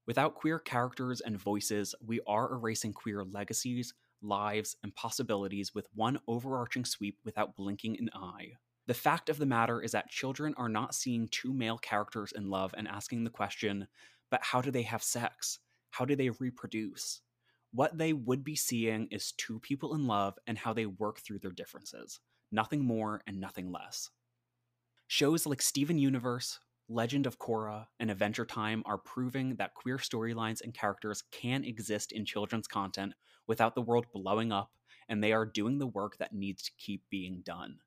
Without 0.07 0.35
queer 0.35 0.59
characters 0.59 1.21
and 1.21 1.37
voices, 1.37 1.95
we 2.05 2.19
are 2.27 2.51
erasing 2.53 2.91
queer 2.91 3.23
legacies, 3.23 3.93
lives, 4.21 4.75
and 4.83 4.95
possibilities 4.95 5.73
with 5.73 5.87
one 5.93 6.19
overarching 6.27 6.85
sweep 6.85 7.17
without 7.23 7.55
blinking 7.55 7.97
an 7.99 8.09
eye. 8.13 8.53
The 8.87 8.93
fact 8.93 9.29
of 9.29 9.37
the 9.37 9.45
matter 9.45 9.81
is 9.81 9.91
that 9.91 10.09
children 10.09 10.53
are 10.57 10.69
not 10.69 10.95
seeing 10.95 11.27
two 11.27 11.53
male 11.53 11.77
characters 11.77 12.33
in 12.35 12.49
love 12.49 12.73
and 12.77 12.87
asking 12.87 13.23
the 13.23 13.29
question, 13.29 13.87
but 14.29 14.43
how 14.43 14.61
do 14.61 14.71
they 14.71 14.81
have 14.83 15.03
sex? 15.03 15.59
How 15.91 16.05
do 16.05 16.15
they 16.15 16.29
reproduce? 16.29 17.21
What 17.73 17.97
they 17.97 18.11
would 18.13 18.43
be 18.43 18.55
seeing 18.55 19.07
is 19.11 19.33
two 19.33 19.59
people 19.59 19.93
in 19.93 20.07
love 20.07 20.37
and 20.47 20.57
how 20.57 20.73
they 20.73 20.87
work 20.87 21.19
through 21.19 21.39
their 21.39 21.51
differences. 21.51 22.19
Nothing 22.51 22.83
more 22.83 23.21
and 23.27 23.39
nothing 23.39 23.71
less. 23.71 24.09
Shows 25.07 25.45
like 25.45 25.61
Steven 25.61 25.97
Universe, 25.97 26.59
Legend 26.89 27.25
of 27.25 27.39
Korra, 27.39 27.85
and 27.99 28.11
Adventure 28.11 28.45
Time 28.45 28.83
are 28.85 28.97
proving 28.97 29.55
that 29.55 29.75
queer 29.75 29.97
storylines 29.97 30.61
and 30.61 30.73
characters 30.73 31.23
can 31.31 31.63
exist 31.63 32.11
in 32.11 32.25
children's 32.25 32.67
content 32.67 33.13
without 33.47 33.75
the 33.75 33.81
world 33.81 34.05
blowing 34.13 34.51
up, 34.51 34.71
and 35.07 35.23
they 35.23 35.31
are 35.31 35.45
doing 35.45 35.77
the 35.77 35.87
work 35.87 36.17
that 36.17 36.33
needs 36.33 36.63
to 36.63 36.71
keep 36.77 37.03
being 37.09 37.41
done. 37.45 37.77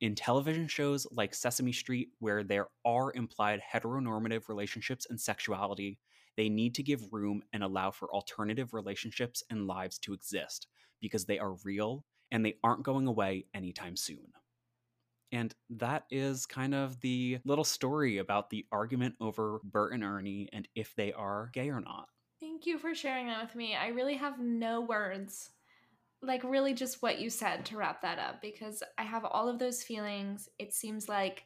In 0.00 0.14
television 0.14 0.68
shows 0.68 1.06
like 1.12 1.34
Sesame 1.34 1.72
Street, 1.72 2.08
where 2.18 2.42
there 2.42 2.66
are 2.84 3.12
implied 3.14 3.60
heteronormative 3.72 4.48
relationships 4.48 5.06
and 5.08 5.20
sexuality, 5.20 5.98
They 6.36 6.48
need 6.48 6.74
to 6.76 6.82
give 6.82 7.12
room 7.12 7.42
and 7.52 7.62
allow 7.62 7.90
for 7.90 8.12
alternative 8.12 8.74
relationships 8.74 9.42
and 9.50 9.66
lives 9.66 9.98
to 10.00 10.12
exist 10.12 10.66
because 11.00 11.24
they 11.24 11.38
are 11.38 11.56
real 11.64 12.04
and 12.30 12.44
they 12.44 12.56
aren't 12.64 12.82
going 12.82 13.06
away 13.06 13.46
anytime 13.54 13.96
soon. 13.96 14.32
And 15.30 15.54
that 15.70 16.04
is 16.10 16.46
kind 16.46 16.74
of 16.74 17.00
the 17.00 17.38
little 17.44 17.64
story 17.64 18.18
about 18.18 18.50
the 18.50 18.66
argument 18.70 19.16
over 19.20 19.60
Bert 19.64 19.92
and 19.92 20.04
Ernie 20.04 20.48
and 20.52 20.68
if 20.74 20.94
they 20.94 21.12
are 21.12 21.50
gay 21.52 21.70
or 21.70 21.80
not. 21.80 22.08
Thank 22.40 22.66
you 22.66 22.78
for 22.78 22.94
sharing 22.94 23.26
that 23.26 23.42
with 23.42 23.54
me. 23.54 23.74
I 23.74 23.88
really 23.88 24.14
have 24.14 24.38
no 24.38 24.80
words. 24.80 25.50
Like, 26.24 26.42
really, 26.44 26.74
just 26.74 27.02
what 27.02 27.20
you 27.20 27.30
said 27.30 27.64
to 27.66 27.76
wrap 27.76 28.02
that 28.02 28.18
up 28.18 28.40
because 28.40 28.82
I 28.98 29.02
have 29.02 29.24
all 29.24 29.48
of 29.48 29.58
those 29.58 29.82
feelings. 29.82 30.48
It 30.58 30.72
seems 30.72 31.08
like 31.08 31.44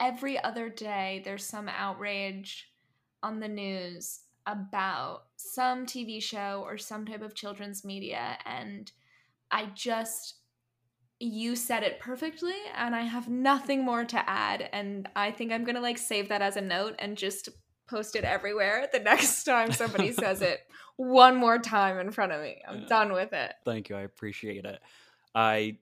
every 0.00 0.42
other 0.42 0.68
day 0.68 1.22
there's 1.24 1.44
some 1.44 1.68
outrage 1.68 2.70
on 3.22 3.40
the 3.40 3.48
news 3.48 4.20
about 4.46 5.24
some 5.36 5.86
TV 5.86 6.22
show 6.22 6.62
or 6.64 6.78
some 6.78 7.04
type 7.04 7.22
of 7.22 7.34
children's 7.34 7.84
media. 7.84 8.38
And 8.46 8.90
I 9.50 9.66
just, 9.74 10.36
you 11.20 11.56
said 11.56 11.82
it 11.82 12.00
perfectly, 12.00 12.56
and 12.76 12.94
I 12.94 13.02
have 13.02 13.28
nothing 13.28 13.84
more 13.84 14.04
to 14.04 14.30
add. 14.30 14.68
And 14.72 15.08
I 15.16 15.30
think 15.30 15.52
I'm 15.52 15.64
going 15.64 15.74
to 15.74 15.80
like 15.80 15.98
save 15.98 16.28
that 16.28 16.42
as 16.42 16.56
a 16.56 16.62
note 16.62 16.94
and 16.98 17.16
just 17.16 17.48
post 17.88 18.16
it 18.16 18.24
everywhere 18.24 18.88
the 18.92 18.98
next 19.04 19.44
time 19.44 19.72
somebody 19.72 20.12
says 20.12 20.42
it 20.42 20.60
one 20.98 21.36
more 21.36 21.58
time 21.58 21.98
in 22.00 22.10
front 22.10 22.32
of 22.32 22.42
me. 22.42 22.60
I'm 22.68 22.80
Yeah. 22.82 22.86
done 22.86 23.12
with 23.12 23.32
it. 23.32 23.54
Thank 23.64 23.88
you. 23.88 23.96
I 23.96 24.00
appreciate 24.02 24.64
it. 24.64 24.82
I 25.34 25.78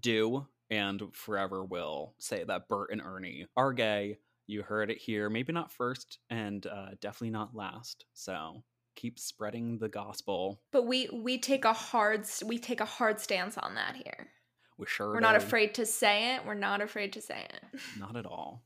do 0.00 0.46
and 0.70 1.02
forever 1.12 1.64
will 1.64 2.14
say 2.18 2.44
that 2.44 2.68
Bert 2.68 2.92
and 2.92 3.02
Ernie 3.02 3.46
are 3.56 3.72
gay. 3.72 4.18
You 4.46 4.62
heard 4.62 4.88
it 4.90 4.98
here. 4.98 5.28
Maybe 5.28 5.52
not 5.52 5.72
first 5.72 6.18
and 6.30 6.64
uh, 6.64 6.90
definitely 7.00 7.30
not 7.30 7.56
last. 7.56 8.04
So 8.14 8.62
keep 8.94 9.18
spreading 9.18 9.78
the 9.78 9.88
gospel. 9.88 10.60
But 10.70 10.86
we 10.86 11.08
we 11.12 11.38
take 11.38 11.64
a 11.64 11.72
hard 11.72 12.24
we 12.46 12.58
take 12.58 12.80
a 12.80 12.84
hard 12.84 13.18
stance 13.18 13.58
on 13.58 13.74
that 13.74 13.96
here. 13.96 14.28
We 14.78 14.86
sure 14.86 15.12
We're 15.12 15.20
not 15.20 15.34
afraid 15.36 15.74
to 15.74 15.84
say 15.86 16.36
it. 16.36 16.46
We're 16.46 16.54
not 16.54 16.80
afraid 16.80 17.12
to 17.14 17.20
say 17.20 17.48
it. 17.52 17.80
Not 17.98 18.16
at 18.16 18.26
all. 18.26 18.62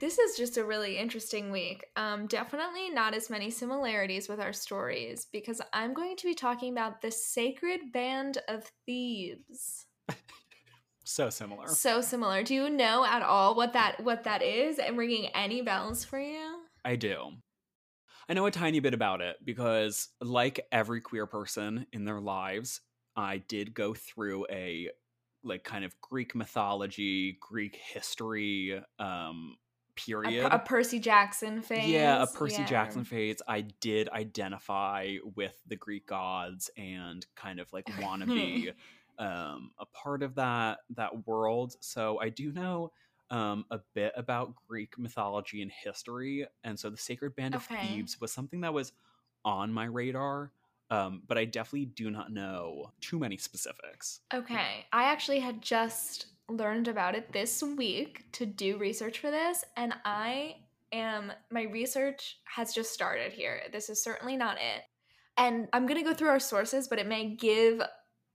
This 0.00 0.18
is 0.18 0.36
just 0.36 0.56
a 0.56 0.64
really 0.64 0.96
interesting 0.96 1.50
week. 1.50 1.84
Um, 1.96 2.26
definitely 2.26 2.90
not 2.90 3.14
as 3.14 3.28
many 3.28 3.50
similarities 3.50 4.28
with 4.28 4.40
our 4.40 4.52
stories 4.52 5.26
because 5.32 5.60
I'm 5.72 5.92
going 5.92 6.16
to 6.16 6.26
be 6.26 6.34
talking 6.34 6.72
about 6.72 7.00
the 7.00 7.10
Sacred 7.10 7.92
Band 7.92 8.38
of 8.48 8.70
Thebes. 8.86 9.86
So 11.10 11.30
similar. 11.30 11.68
So 11.68 12.02
similar. 12.02 12.42
Do 12.42 12.54
you 12.54 12.68
know 12.68 13.02
at 13.02 13.22
all 13.22 13.54
what 13.54 13.72
that 13.72 13.98
what 14.04 14.24
that 14.24 14.42
is? 14.42 14.78
And 14.78 14.98
ringing 14.98 15.28
any 15.28 15.62
bells 15.62 16.04
for 16.04 16.20
you? 16.20 16.58
I 16.84 16.96
do. 16.96 17.30
I 18.28 18.34
know 18.34 18.44
a 18.44 18.50
tiny 18.50 18.80
bit 18.80 18.92
about 18.92 19.22
it 19.22 19.36
because, 19.42 20.10
like 20.20 20.60
every 20.70 21.00
queer 21.00 21.24
person 21.24 21.86
in 21.94 22.04
their 22.04 22.20
lives, 22.20 22.82
I 23.16 23.38
did 23.38 23.72
go 23.72 23.94
through 23.94 24.48
a 24.50 24.90
like 25.42 25.64
kind 25.64 25.82
of 25.82 25.98
Greek 26.02 26.34
mythology, 26.34 27.38
Greek 27.40 27.76
history 27.76 28.78
um 28.98 29.56
period. 30.06 30.48
Per- 30.48 30.56
a 30.56 30.58
Percy 30.58 30.98
Jackson 30.98 31.62
phase. 31.62 31.88
Yeah, 31.88 32.22
a 32.22 32.26
Percy 32.26 32.62
Yeah. 32.62 32.66
Jackson 32.66 33.04
phase. 33.04 33.42
I 33.46 33.62
did 33.80 34.08
identify 34.08 35.16
with 35.36 35.54
the 35.66 35.76
Greek 35.76 36.06
gods 36.06 36.70
and 36.76 37.26
kind 37.36 37.60
of 37.60 37.72
like 37.72 37.88
want 38.00 38.22
to 38.22 38.26
be 38.26 38.70
um, 39.18 39.72
a 39.78 39.86
part 39.86 40.22
of 40.22 40.36
that 40.36 40.78
that 40.96 41.26
world. 41.26 41.76
So 41.80 42.18
I 42.20 42.28
do 42.28 42.52
know 42.52 42.92
um, 43.30 43.64
a 43.70 43.80
bit 43.94 44.12
about 44.16 44.54
Greek 44.68 44.98
mythology 44.98 45.60
and 45.62 45.70
history, 45.70 46.46
and 46.64 46.78
so 46.78 46.88
the 46.90 46.96
Sacred 46.96 47.36
Band 47.36 47.54
of 47.54 47.66
Okay. 47.70 47.86
Thebes 47.86 48.20
was 48.20 48.32
something 48.32 48.60
that 48.62 48.72
was 48.72 48.92
on 49.44 49.72
my 49.72 49.84
radar. 49.84 50.52
Um, 50.90 51.20
but 51.28 51.36
I 51.36 51.44
definitely 51.44 51.84
do 51.84 52.10
not 52.10 52.32
know 52.32 52.92
too 53.02 53.18
many 53.18 53.36
specifics. 53.36 54.20
Okay, 54.32 54.86
I 54.90 55.04
actually 55.12 55.40
had 55.40 55.60
just 55.60 56.28
learned 56.48 56.88
about 56.88 57.14
it 57.14 57.32
this 57.32 57.62
week 57.62 58.24
to 58.32 58.46
do 58.46 58.78
research 58.78 59.18
for 59.18 59.30
this, 59.30 59.64
and 59.76 59.94
I 60.04 60.56
am, 60.92 61.32
my 61.50 61.62
research 61.64 62.38
has 62.44 62.72
just 62.72 62.92
started 62.92 63.32
here. 63.32 63.60
This 63.72 63.88
is 63.88 64.02
certainly 64.02 64.36
not 64.36 64.56
it. 64.56 64.82
And 65.36 65.68
I'm 65.72 65.86
gonna 65.86 66.02
go 66.02 66.14
through 66.14 66.30
our 66.30 66.40
sources, 66.40 66.88
but 66.88 66.98
it 66.98 67.06
may 67.06 67.36
give, 67.36 67.80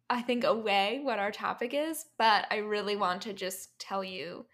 I 0.09 0.21
think, 0.21 0.43
away 0.43 1.01
what 1.03 1.19
our 1.19 1.31
topic 1.31 1.73
is, 1.73 2.05
but 2.17 2.45
I 2.51 2.57
really 2.57 2.95
want 2.95 3.21
to 3.23 3.33
just 3.33 3.77
tell 3.79 4.03
you 4.03 4.45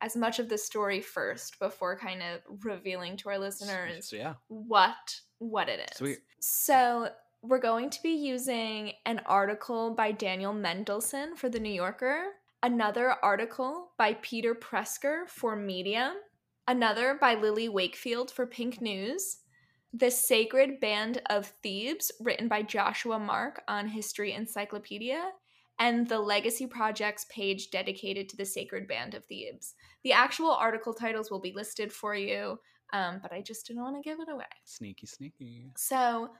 as 0.00 0.16
much 0.16 0.38
of 0.38 0.48
the 0.48 0.58
story 0.58 1.00
first 1.00 1.58
before 1.58 1.98
kind 1.98 2.22
of 2.22 2.40
revealing 2.64 3.16
to 3.16 3.30
our 3.30 3.38
listeners 3.38 4.08
So 4.08 4.16
yeah, 4.16 4.34
what 4.48 5.20
what 5.38 5.68
it 5.68 5.88
is. 5.90 5.96
Sweet. 5.96 6.18
So 6.40 7.08
we're 7.42 7.58
going 7.58 7.90
to 7.90 8.02
be 8.02 8.10
using 8.10 8.92
an 9.06 9.20
article 9.26 9.94
by 9.94 10.12
Daniel 10.12 10.52
Mendelsohn 10.52 11.36
for 11.36 11.48
the 11.48 11.60
New 11.60 11.72
Yorker, 11.72 12.24
another 12.64 13.16
article 13.22 13.90
by 13.98 14.14
Peter 14.22 14.54
Preskar 14.54 15.28
for 15.28 15.54
Medium, 15.54 16.14
another 16.66 17.18
by 17.20 17.34
Lily 17.34 17.68
Wakefield 17.68 18.30
for 18.30 18.46
Pink 18.46 18.80
News, 18.80 19.36
The 19.92 20.10
Sacred 20.10 20.80
Band 20.80 21.20
of 21.28 21.52
Thebes, 21.62 22.10
written 22.20 22.48
by 22.48 22.62
Joshua 22.62 23.18
Mark 23.18 23.60
on 23.68 23.86
History 23.86 24.32
Encyclopedia, 24.32 25.30
and 25.78 26.08
the 26.08 26.18
Legacy 26.18 26.66
Project's 26.66 27.26
page 27.28 27.70
dedicated 27.70 28.30
to 28.30 28.36
the 28.38 28.46
Sacred 28.46 28.88
Band 28.88 29.12
of 29.12 29.26
Thebes. 29.26 29.74
The 30.02 30.12
actual 30.12 30.52
article 30.52 30.94
titles 30.94 31.30
will 31.30 31.42
be 31.42 31.52
listed 31.52 31.92
for 31.92 32.14
you, 32.14 32.58
um, 32.94 33.18
but 33.20 33.30
I 33.30 33.42
just 33.42 33.66
didn't 33.66 33.82
want 33.82 34.02
to 34.02 34.08
give 34.08 34.20
it 34.20 34.32
away. 34.32 34.44
sneaky, 34.64 35.06
sneaky. 35.06 35.70
So, 35.76 36.30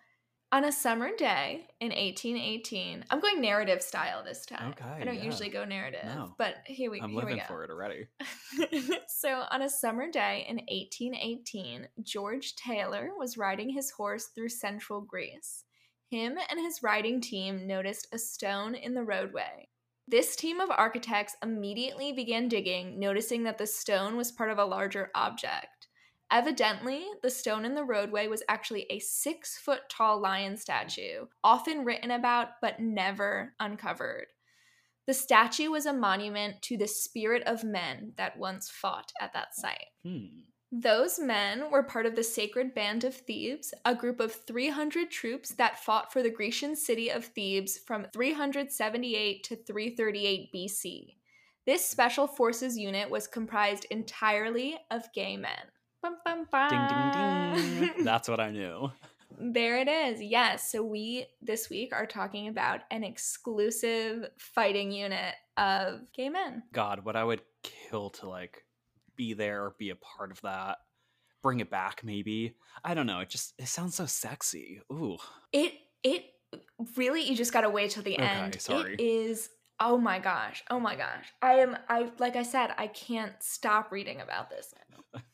on 0.55 0.65
a 0.65 0.71
summer 0.71 1.11
day 1.17 1.67
in 1.81 1.89
1818, 1.89 3.05
I'm 3.11 3.19
going 3.19 3.41
narrative 3.41 3.83
style 3.83 4.23
this 4.23 4.47
time. 4.47 4.71
Okay, 4.71 4.85
I 4.85 5.05
don't 5.05 5.17
yeah. 5.17 5.25
usually 5.25 5.49
go 5.49 5.65
narrative, 5.65 6.05
No. 6.05 6.33
but 6.39 6.55
here 6.65 6.93
we, 6.93 7.01
I'm 7.01 7.11
here 7.11 7.19
we 7.19 7.23
living 7.25 7.39
go. 7.39 7.45
for 7.49 7.65
it 7.65 7.71
already. 7.71 8.07
so, 9.09 9.43
on 9.51 9.63
a 9.63 9.69
summer 9.69 10.09
day 10.09 10.47
in 10.49 10.59
1818, 10.59 11.89
George 12.05 12.55
Taylor 12.55 13.11
was 13.19 13.37
riding 13.37 13.69
his 13.69 13.91
horse 13.91 14.27
through 14.27 14.51
central 14.51 15.01
Greece. 15.01 15.65
Him 16.09 16.39
and 16.49 16.61
his 16.61 16.85
riding 16.85 17.21
team 17.21 17.67
noticed 17.67 18.07
a 18.13 18.19
stone 18.19 18.77
in 18.77 18.95
the 18.95 19.03
roadway. 19.03 19.67
This 20.07 20.37
team 20.37 20.61
of 20.61 20.71
architects 20.71 21.35
immediately 21.43 22.13
began 22.13 22.47
digging, 22.47 23.01
noticing 23.01 23.43
that 23.43 23.59
the 23.59 23.67
stone 23.67 24.17
was 24.17 24.31
part 24.31 24.53
of 24.53 24.59
a 24.59 24.65
larger 24.65 25.11
object. 25.17 25.67
Evidently, 26.35 27.07
the 27.23 27.31
stone 27.31 27.65
in 27.65 27.77
the 27.77 27.85
roadway 27.85 28.27
was 28.27 28.43
actually 28.49 28.87
a 28.91 28.99
six 28.99 29.57
foot 29.57 29.83
tall 29.89 30.19
lion 30.19 30.57
statue, 30.57 31.27
often 31.45 31.85
written 31.85 32.11
about 32.11 32.49
but 32.61 32.81
never 32.81 33.55
uncovered. 33.61 34.27
The 35.07 35.15
statue 35.15 35.71
was 35.71 35.87
a 35.87 35.93
monument 35.93 36.61
to 36.63 36.77
the 36.77 36.89
spirit 36.89 37.45
of 37.45 37.63
men 37.63 38.15
that 38.17 38.37
once 38.37 38.69
fought 38.69 39.13
at 39.21 39.33
that 39.33 39.55
site. 39.55 39.87
Hmm. 40.05 40.25
Those 40.73 41.21
men 41.21 41.71
were 41.71 41.85
part 41.85 42.05
of 42.05 42.17
the 42.17 42.25
Sacred 42.25 42.75
Band 42.75 43.05
of 43.05 43.15
Thebes, 43.15 43.73
a 43.85 43.95
group 43.95 44.19
of 44.19 44.35
300 44.35 45.13
troops 45.13 45.51
that 45.51 45.85
fought 45.85 46.13
for 46.13 46.21
the 46.21 46.31
Grecian 46.31 46.75
city 46.75 47.11
of 47.11 47.27
Thebes 47.27 47.79
from 47.87 48.07
378 48.13 49.45
to 49.45 49.55
338 49.55 50.49
BC. 50.53 51.15
This 51.65 51.89
special 51.89 52.27
forces 52.27 52.77
unit 52.77 53.09
was 53.09 53.29
comprised 53.29 53.87
entirely 53.89 54.77
of 54.91 55.13
gay 55.13 55.37
men. 55.37 55.71
Bum, 56.05 56.17
bum, 56.23 56.69
Ding, 56.69 56.79
bum. 56.79 57.55
ding, 57.57 57.81
ding. 57.95 58.05
That's 58.05 58.29
what 58.29 58.39
I 58.39 58.51
knew. 58.51 58.93
There 59.41 59.79
it 59.79 59.89
is. 59.89 60.21
Yes. 60.23 60.71
So 60.71 60.83
we 60.85 61.25
this 61.41 61.71
week 61.71 61.95
are 61.95 62.05
talking 62.05 62.49
about 62.49 62.81
an 62.91 63.03
exclusive 63.03 64.29
fighting 64.37 64.93
unit 64.93 65.35
of 65.57 66.01
gay 66.13 66.29
men. 66.29 66.63
God, 66.75 67.07
what 67.07 67.17
I 67.17 67.25
would 67.25 67.41
kill 67.63 68.11
to 68.11 68.29
like 68.29 68.65
be 69.17 69.33
there 69.33 69.65
or 69.65 69.75
be 69.79 69.89
a 69.89 69.97
part 69.97 70.31
of 70.31 70.43
that. 70.43 70.77
Bring 71.43 71.61
it 71.61 71.71
back, 71.71 72.03
maybe. 72.05 72.55
I 72.85 72.93
don't 72.93 73.07
know. 73.07 73.21
It 73.21 73.31
just 73.31 73.55
it 73.59 73.69
sounds 73.69 73.95
so 73.95 74.05
sexy. 74.05 74.83
Ooh. 74.93 75.17
It 75.55 75.73
it 76.03 76.27
really 76.97 77.23
you 77.23 77.35
just 77.35 77.53
gotta 77.55 77.71
wait 77.71 77.93
till 77.93 78.03
the 78.03 78.15
Okay, 78.17 78.23
end. 78.25 78.61
sorry. 78.61 78.93
It 78.95 79.01
is 79.01 79.49
oh 79.81 79.97
my 79.97 80.19
gosh. 80.19 80.63
Oh 80.71 80.79
my 80.79 80.97
gosh. 80.97 81.33
I 81.41 81.55
am 81.55 81.79
I 81.89 82.11
like 82.19 82.37
I 82.37 82.43
said, 82.43 82.75
I 82.77 82.89
can't 82.89 83.33
stop 83.41 83.91
reading 83.91 84.21
about 84.21 84.51
this 84.51 84.75
now. 84.91 85.21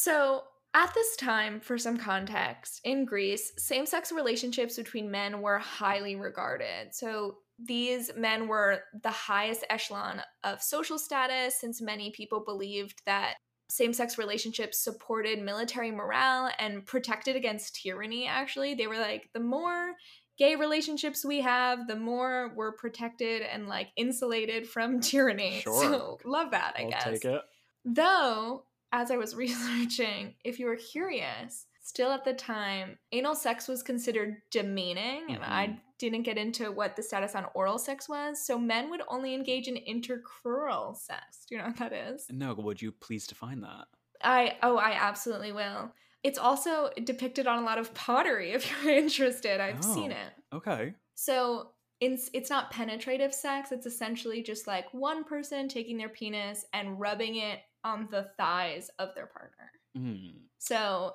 so 0.00 0.44
at 0.72 0.94
this 0.94 1.14
time, 1.16 1.60
for 1.60 1.76
some 1.76 1.98
context, 1.98 2.80
in 2.84 3.04
Greece, 3.04 3.52
same 3.58 3.84
sex 3.84 4.10
relationships 4.10 4.76
between 4.76 5.10
men 5.10 5.42
were 5.42 5.58
highly 5.58 6.16
regarded. 6.16 6.94
So 6.94 7.36
these 7.58 8.10
men 8.16 8.48
were 8.48 8.80
the 9.02 9.10
highest 9.10 9.62
echelon 9.68 10.22
of 10.42 10.62
social 10.62 10.98
status 10.98 11.60
since 11.60 11.82
many 11.82 12.12
people 12.12 12.40
believed 12.42 13.02
that 13.04 13.34
same 13.68 13.92
sex 13.92 14.16
relationships 14.16 14.78
supported 14.78 15.42
military 15.42 15.90
morale 15.90 16.50
and 16.58 16.86
protected 16.86 17.36
against 17.36 17.82
tyranny, 17.82 18.26
actually. 18.26 18.72
They 18.72 18.86
were 18.86 18.98
like, 18.98 19.28
the 19.34 19.40
more 19.40 19.92
gay 20.38 20.56
relationships 20.56 21.26
we 21.26 21.42
have, 21.42 21.86
the 21.88 21.96
more 21.96 22.54
we're 22.56 22.72
protected 22.72 23.42
and 23.42 23.68
like 23.68 23.88
insulated 23.96 24.66
from 24.66 25.00
tyranny. 25.00 25.60
Sure. 25.64 25.82
So 25.82 26.18
love 26.24 26.52
that, 26.52 26.76
I 26.78 26.84
I'll 26.84 26.90
guess. 26.90 27.04
take 27.04 27.24
it. 27.26 27.42
Though, 27.84 28.64
as 28.92 29.10
I 29.10 29.16
was 29.16 29.34
researching, 29.44 30.34
if 30.44 30.58
you 30.58 30.66
were 30.66 30.76
curious, 30.76 31.66
still 31.82 32.10
at 32.12 32.24
the 32.24 32.34
time, 32.34 32.98
anal 33.12 33.34
sex 33.34 33.68
was 33.68 33.82
considered 33.82 34.42
demeaning, 34.50 35.30
and 35.30 35.42
I 35.44 35.66
Mhm. 35.68 35.80
didn't 35.98 36.22
get 36.22 36.38
into 36.38 36.70
what 36.72 36.96
the 36.96 37.02
status 37.02 37.34
on 37.34 37.46
oral 37.54 37.78
sex 37.78 38.08
was. 38.08 38.44
So 38.46 38.58
men 38.58 38.90
would 38.90 39.02
only 39.08 39.34
engage 39.34 39.68
in 39.68 39.76
intercrural 39.76 40.96
sex. 40.96 41.44
Do 41.48 41.54
you 41.54 41.60
know 41.60 41.68
what 41.68 41.76
that 41.78 41.92
is? 41.92 42.26
No, 42.30 42.54
would 42.54 42.80
you 42.80 42.92
please 42.92 43.26
define 43.26 43.60
that? 43.62 43.86
I 44.22 44.58
oh, 44.62 44.76
I 44.76 44.92
absolutely 44.92 45.52
will. 45.52 45.92
It's 46.22 46.38
also 46.38 46.90
depicted 47.04 47.46
on 47.46 47.62
a 47.62 47.64
lot 47.66 47.78
of 47.78 47.94
pottery. 47.94 48.52
If 48.54 48.70
you're 48.84 48.92
interested, 48.94 49.60
I've 49.60 49.82
seen 49.84 50.12
Oh. 50.12 50.16
it. 50.16 50.32
Okay. 50.56 50.94
So 51.14 51.72
it's 52.00 52.30
it's 52.32 52.50
not 52.50 52.70
penetrative 52.70 53.32
sex. 53.34 53.72
It's 53.72 53.86
essentially 53.86 54.42
just 54.42 54.66
like 54.66 54.92
one 54.92 55.24
person 55.24 55.68
taking 55.68 55.96
their 55.98 56.08
penis 56.08 56.64
and 56.72 56.98
rubbing 57.00 57.36
it 57.36 57.60
on 57.84 58.08
the 58.10 58.28
thighs 58.36 58.90
of 58.98 59.14
their 59.14 59.26
partner. 59.26 59.72
Mm. 59.96 60.32
So 60.58 61.14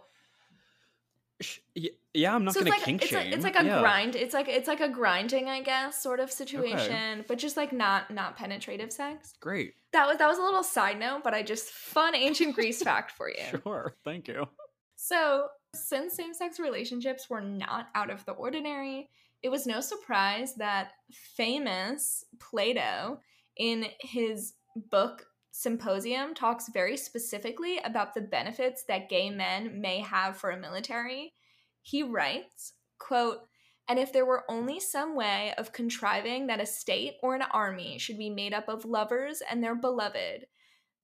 Yeah, 2.14 2.34
I'm 2.34 2.46
not 2.46 2.54
so 2.54 2.62
gonna 2.62 2.72
like 2.72 2.84
kink 2.84 3.02
it's 3.02 3.12
shame. 3.12 3.26
like 3.26 3.34
it's 3.34 3.44
like 3.44 3.60
a 3.60 3.66
yeah. 3.66 3.80
grind. 3.80 4.16
It's 4.16 4.34
like 4.34 4.48
it's 4.48 4.68
like 4.68 4.80
a 4.80 4.90
grinding, 4.90 5.50
I 5.50 5.62
guess, 5.62 6.02
sort 6.02 6.20
of 6.20 6.32
situation, 6.32 7.26
but 7.28 7.38
just 7.38 7.58
like 7.58 7.74
not 7.74 8.12
not 8.12 8.38
penetrative 8.38 8.92
sex. 8.92 9.34
Great. 9.40 9.74
That 9.92 10.08
was 10.08 10.18
that 10.18 10.28
was 10.28 10.38
a 10.38 10.42
little 10.42 10.64
side 10.64 11.00
note, 11.00 11.24
but 11.24 11.34
I 11.34 11.44
just 11.44 11.70
fun 11.70 12.16
ancient 12.16 12.56
Greece 12.56 12.82
fact 12.82 13.12
for 13.12 13.30
you. 13.30 13.36
Sure. 13.64 13.96
Thank 14.04 14.28
you. 14.28 14.48
So, 14.96 15.48
since 15.76 16.16
same 16.16 16.34
sex 16.34 16.60
relationships 16.60 17.30
were 17.30 17.42
not 17.42 17.88
out 17.96 18.10
of 18.10 18.26
the 18.26 18.32
ordinary, 18.32 19.10
it 19.44 19.50
was 19.50 19.68
no 19.68 19.82
surprise 19.82 20.56
that 20.56 20.94
famous 21.12 22.24
Plato, 22.40 23.20
in 23.58 23.86
his 24.00 24.54
book 24.90 25.28
Symposium, 25.58 26.34
talks 26.34 26.68
very 26.68 26.98
specifically 26.98 27.78
about 27.78 28.14
the 28.14 28.20
benefits 28.20 28.84
that 28.90 29.08
gay 29.08 29.30
men 29.30 29.80
may 29.80 30.02
have 30.02 30.36
for 30.36 30.50
a 30.50 30.60
military. 30.60 31.34
He 31.82 32.04
writes, 32.04 32.74
quote, 33.00 33.48
and 33.88 33.98
if 33.98 34.12
there 34.12 34.26
were 34.26 34.44
only 34.50 34.82
some 34.82 35.16
way 35.16 35.54
of 35.58 35.72
contriving 35.72 36.48
that 36.48 36.60
a 36.60 36.66
state 36.66 37.14
or 37.24 37.36
an 37.36 37.44
army 37.54 37.98
should 37.98 38.18
be 38.18 38.30
made 38.30 38.54
up 38.54 38.68
of 38.68 38.84
lovers 38.84 39.42
and 39.50 39.64
their 39.64 39.76
beloved, 39.76 40.46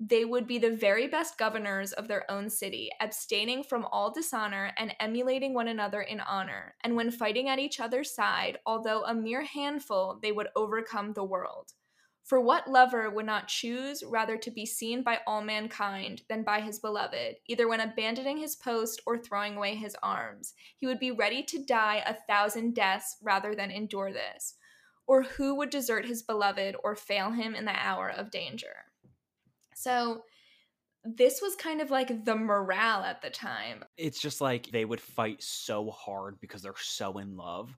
they 0.02 0.26
would 0.26 0.48
be 0.48 0.58
the 0.58 0.76
very 0.76 1.08
best 1.08 1.38
governors 1.38 1.94
of 1.94 2.10
their 2.10 2.30
own 2.30 2.50
city, 2.50 2.90
abstaining 3.00 3.64
from 3.64 3.86
all 3.86 4.12
dishonor 4.12 4.74
and 4.78 4.94
emulating 5.00 5.54
one 5.54 5.70
another 5.70 6.02
in 6.02 6.20
honor. 6.20 6.76
And 6.84 6.98
when 6.98 7.10
fighting 7.10 7.48
at 7.48 7.60
each 7.60 7.80
other's 7.80 8.14
side, 8.14 8.58
although 8.66 9.06
a 9.06 9.14
mere 9.14 9.46
handful, 9.46 10.20
they 10.22 10.34
would 10.34 10.50
overcome 10.58 11.14
the 11.14 11.24
world. 11.24 11.72
For 12.24 12.40
what 12.40 12.70
lover 12.70 13.10
would 13.10 13.26
not 13.26 13.48
choose 13.48 14.04
rather 14.04 14.38
to 14.38 14.52
be 14.52 14.66
seen 14.66 15.04
by 15.04 15.20
all 15.26 15.42
mankind 15.42 16.22
than 16.30 16.44
by 16.44 16.62
his 16.62 16.80
beloved, 16.80 17.38
either 17.48 17.68
when 17.68 17.82
abandoning 17.82 18.38
his 18.38 18.56
post 18.56 19.02
or 19.06 19.18
throwing 19.18 19.58
away 19.58 19.76
his 19.76 19.98
arms? 20.02 20.54
He 20.78 20.88
would 20.88 21.00
be 21.00 21.12
ready 21.12 21.44
to 21.44 21.64
die 21.64 22.04
a 22.06 22.14
thousand 22.14 22.76
deaths 22.76 23.18
rather 23.22 23.56
than 23.56 23.72
endure 23.72 24.14
this. 24.14 24.56
Or 25.08 25.24
who 25.24 25.56
would 25.56 25.72
desert 25.72 26.06
his 26.06 26.22
beloved 26.22 26.76
or 26.84 26.96
fail 26.96 27.32
him 27.32 27.56
in 27.56 27.66
the 27.66 27.76
hour 27.76 28.10
of 28.10 28.32
danger? 28.32 28.86
So 29.76 30.24
this 31.04 31.42
was 31.42 31.56
kind 31.56 31.82
of 31.82 31.90
like 31.90 32.24
the 32.24 32.36
morale 32.36 33.04
at 33.04 33.22
the 33.22 33.32
time. 33.32 33.84
It's 33.98 34.22
just 34.22 34.40
like 34.40 34.70
they 34.72 34.86
would 34.86 35.02
fight 35.02 35.42
so 35.42 35.90
hard 35.90 36.40
because 36.40 36.62
they're 36.62 36.74
so 36.78 37.18
in 37.18 37.36
love 37.36 37.76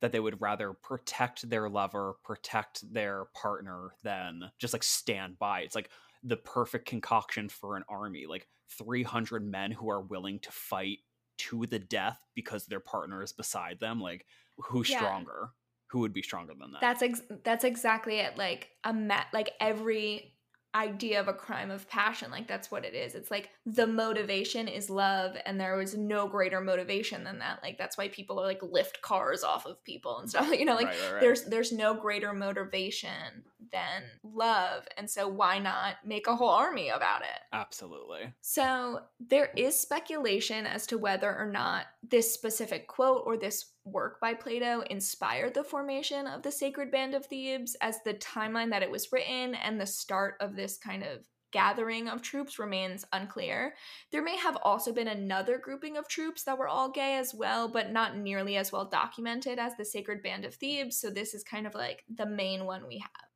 that 0.00 0.12
they 0.12 0.20
would 0.20 0.40
rather 0.40 0.72
protect 0.72 1.48
their 1.48 1.68
lover, 1.68 2.14
protect 2.24 2.92
their 2.92 3.26
partner 3.34 3.90
than 4.02 4.50
just 4.58 4.72
like 4.72 4.82
stand 4.82 5.38
by. 5.38 5.60
It's 5.60 5.74
like 5.74 5.90
the 6.22 6.36
perfect 6.36 6.86
concoction 6.86 7.48
for 7.48 7.76
an 7.76 7.84
army, 7.88 8.26
like 8.26 8.46
300 8.78 9.44
men 9.44 9.70
who 9.70 9.90
are 9.90 10.00
willing 10.00 10.38
to 10.40 10.52
fight 10.52 10.98
to 11.38 11.66
the 11.66 11.78
death 11.78 12.18
because 12.34 12.66
their 12.66 12.80
partner 12.80 13.22
is 13.22 13.32
beside 13.32 13.78
them. 13.80 14.00
Like 14.00 14.26
who's 14.58 14.90
Yeah. 14.90 14.98
stronger? 14.98 15.50
Who 15.88 16.00
would 16.00 16.12
be 16.12 16.22
stronger 16.22 16.52
than 16.58 16.70
that? 16.72 16.80
That's 16.80 17.02
ex- 17.02 17.22
that's 17.42 17.64
exactly 17.64 18.20
it. 18.20 18.38
Like 18.38 18.70
a 18.84 18.92
ma- 18.92 19.24
like 19.32 19.50
every 19.60 20.34
idea 20.74 21.18
of 21.18 21.26
a 21.26 21.32
crime 21.32 21.68
of 21.70 21.88
passion 21.88 22.30
like 22.30 22.46
that's 22.46 22.70
what 22.70 22.84
it 22.84 22.94
is 22.94 23.16
it's 23.16 23.30
like 23.30 23.50
the 23.66 23.86
motivation 23.88 24.68
is 24.68 24.88
love 24.88 25.36
and 25.44 25.60
there 25.60 25.76
was 25.76 25.96
no 25.96 26.28
greater 26.28 26.60
motivation 26.60 27.24
than 27.24 27.40
that 27.40 27.60
like 27.60 27.76
that's 27.76 27.98
why 27.98 28.06
people 28.06 28.40
are 28.40 28.46
like 28.46 28.62
lift 28.62 29.02
cars 29.02 29.42
off 29.42 29.66
of 29.66 29.82
people 29.82 30.18
and 30.20 30.30
stuff 30.30 30.48
you 30.52 30.64
know 30.64 30.76
like 30.76 30.86
Right, 30.86 30.96
right, 31.02 31.12
right. 31.14 31.20
there's 31.20 31.44
there's 31.46 31.72
no 31.72 31.94
greater 31.94 32.32
motivation 32.32 33.42
than 33.72 34.02
mm. 34.02 34.30
love 34.34 34.84
and 34.96 35.08
so 35.08 35.28
why 35.28 35.58
not 35.58 35.96
make 36.04 36.26
a 36.26 36.36
whole 36.36 36.50
army 36.50 36.88
about 36.88 37.22
it 37.22 37.40
Absolutely. 37.52 38.32
so 38.40 39.00
there 39.20 39.50
is 39.56 39.78
speculation 39.78 40.66
as 40.66 40.86
to 40.86 40.98
whether 40.98 41.34
or 41.36 41.46
not 41.46 41.86
this 42.02 42.32
specific 42.32 42.86
quote 42.86 43.22
or 43.26 43.36
this 43.36 43.72
work 43.84 44.20
by 44.20 44.34
Plato 44.34 44.82
inspired 44.90 45.54
the 45.54 45.64
formation 45.64 46.26
of 46.26 46.42
the 46.42 46.52
Sacred 46.52 46.90
Band 46.90 47.14
of 47.14 47.26
Thebes, 47.26 47.76
as 47.80 48.02
the 48.02 48.14
timeline 48.14 48.70
that 48.70 48.82
it 48.82 48.90
was 48.90 49.10
written 49.12 49.54
and 49.54 49.80
the 49.80 49.86
start 49.86 50.34
of 50.40 50.54
this 50.54 50.76
kind 50.76 51.02
of 51.02 51.26
gathering 51.52 52.08
of 52.08 52.22
troops 52.22 52.58
remains 52.58 53.04
unclear. 53.12 53.74
There 54.12 54.22
may 54.22 54.36
have 54.36 54.56
also 54.62 54.92
been 54.92 55.08
another 55.08 55.58
grouping 55.58 55.96
of 55.96 56.06
troops 56.06 56.44
that 56.44 56.58
were 56.58 56.68
all 56.68 56.90
gay 56.90 57.16
as 57.16 57.34
well, 57.34 57.68
but 57.68 57.90
not 57.90 58.16
nearly 58.16 58.56
as 58.56 58.70
well 58.70 58.84
documented 58.84 59.58
as 59.58 59.76
the 59.76 59.84
Sacred 59.84 60.22
Band 60.22 60.44
of 60.44 60.54
Thebes, 60.54 60.96
so 60.96 61.10
this 61.10 61.34
is 61.34 61.42
kind 61.42 61.66
of 61.66 61.74
like 61.74 62.04
the 62.14 62.26
main 62.26 62.64
one 62.66 62.86
we 62.86 62.98
have. 62.98 63.29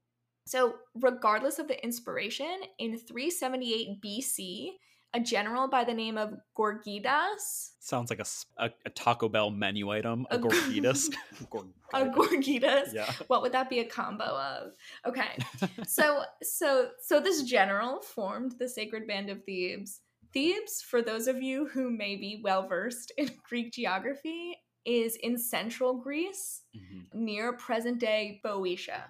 So, 0.47 0.75
regardless 1.01 1.59
of 1.59 1.69
the 1.69 1.83
inspiration, 1.83 2.61
in 2.79 2.99
378 2.99 4.01
BC, 4.03 4.71
a 5.15 5.21
general 5.21 5.69
by 5.69 5.85
the 5.85 5.95
name 5.95 6.19
of 6.19 6.35
Gorgidas, 6.59 7.71
Sounds 7.81 8.11
like 8.11 8.21
a 8.21 8.71
a 8.87 8.91
Taco 8.91 9.29
Bell 9.29 9.51
menu 9.51 9.91
item, 9.91 10.27
a 10.31 10.37
A- 10.37 10.39
gorgitas. 10.39 11.07
a 11.95 12.05
Gorgidas, 12.07 12.93
Yeah. 12.93 13.11
what 13.29 13.43
would 13.43 13.53
that 13.53 13.71
be 13.71 13.79
a 13.81 13.85
combo 13.87 14.25
of? 14.25 14.73
Okay. 15.07 15.39
so 15.87 16.23
so 16.43 16.89
so 17.03 17.21
this 17.21 17.43
general 17.43 18.01
formed 18.01 18.57
the 18.59 18.69
sacred 18.69 19.07
band 19.07 19.31
of 19.31 19.43
thebes 19.45 20.01
thebes 20.33 20.83
for 20.83 21.01
those 21.01 21.27
of 21.29 21.43
you 21.43 21.67
who 21.69 21.91
may 21.91 22.17
be 22.17 22.41
well 22.43 22.67
versed 22.67 23.13
in 23.17 23.31
greek 23.49 23.73
geography 23.73 24.57
is 24.85 25.17
in 25.23 25.39
central 25.39 25.95
greece 25.95 26.63
Mhm. 26.77 27.05
near 27.15 27.53
present 27.57 28.01
day 28.01 28.41
boeotia 28.43 29.05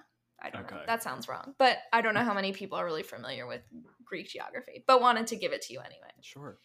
i 0.45 0.51
don't 0.51 0.71
know 0.71 0.81
that 0.87 1.03
sounds 1.03 1.27
wrong 1.29 1.55
but 1.59 1.79
i 1.93 2.01
don't 2.01 2.15
know 2.15 2.23
how 2.23 2.35
many 2.35 2.53
people 2.53 2.79
are 2.79 2.85
really 2.85 3.03
familiar 3.03 3.47
with 3.47 3.63
greek 4.05 4.29
geography 4.29 4.85
but 4.87 5.01
wanted 5.01 5.27
to 5.27 5.37
give 5.37 5.53
it 5.53 5.63
to 5.63 5.73
you 5.73 5.81
anyway 5.81 6.11
Sure. 6.21 6.59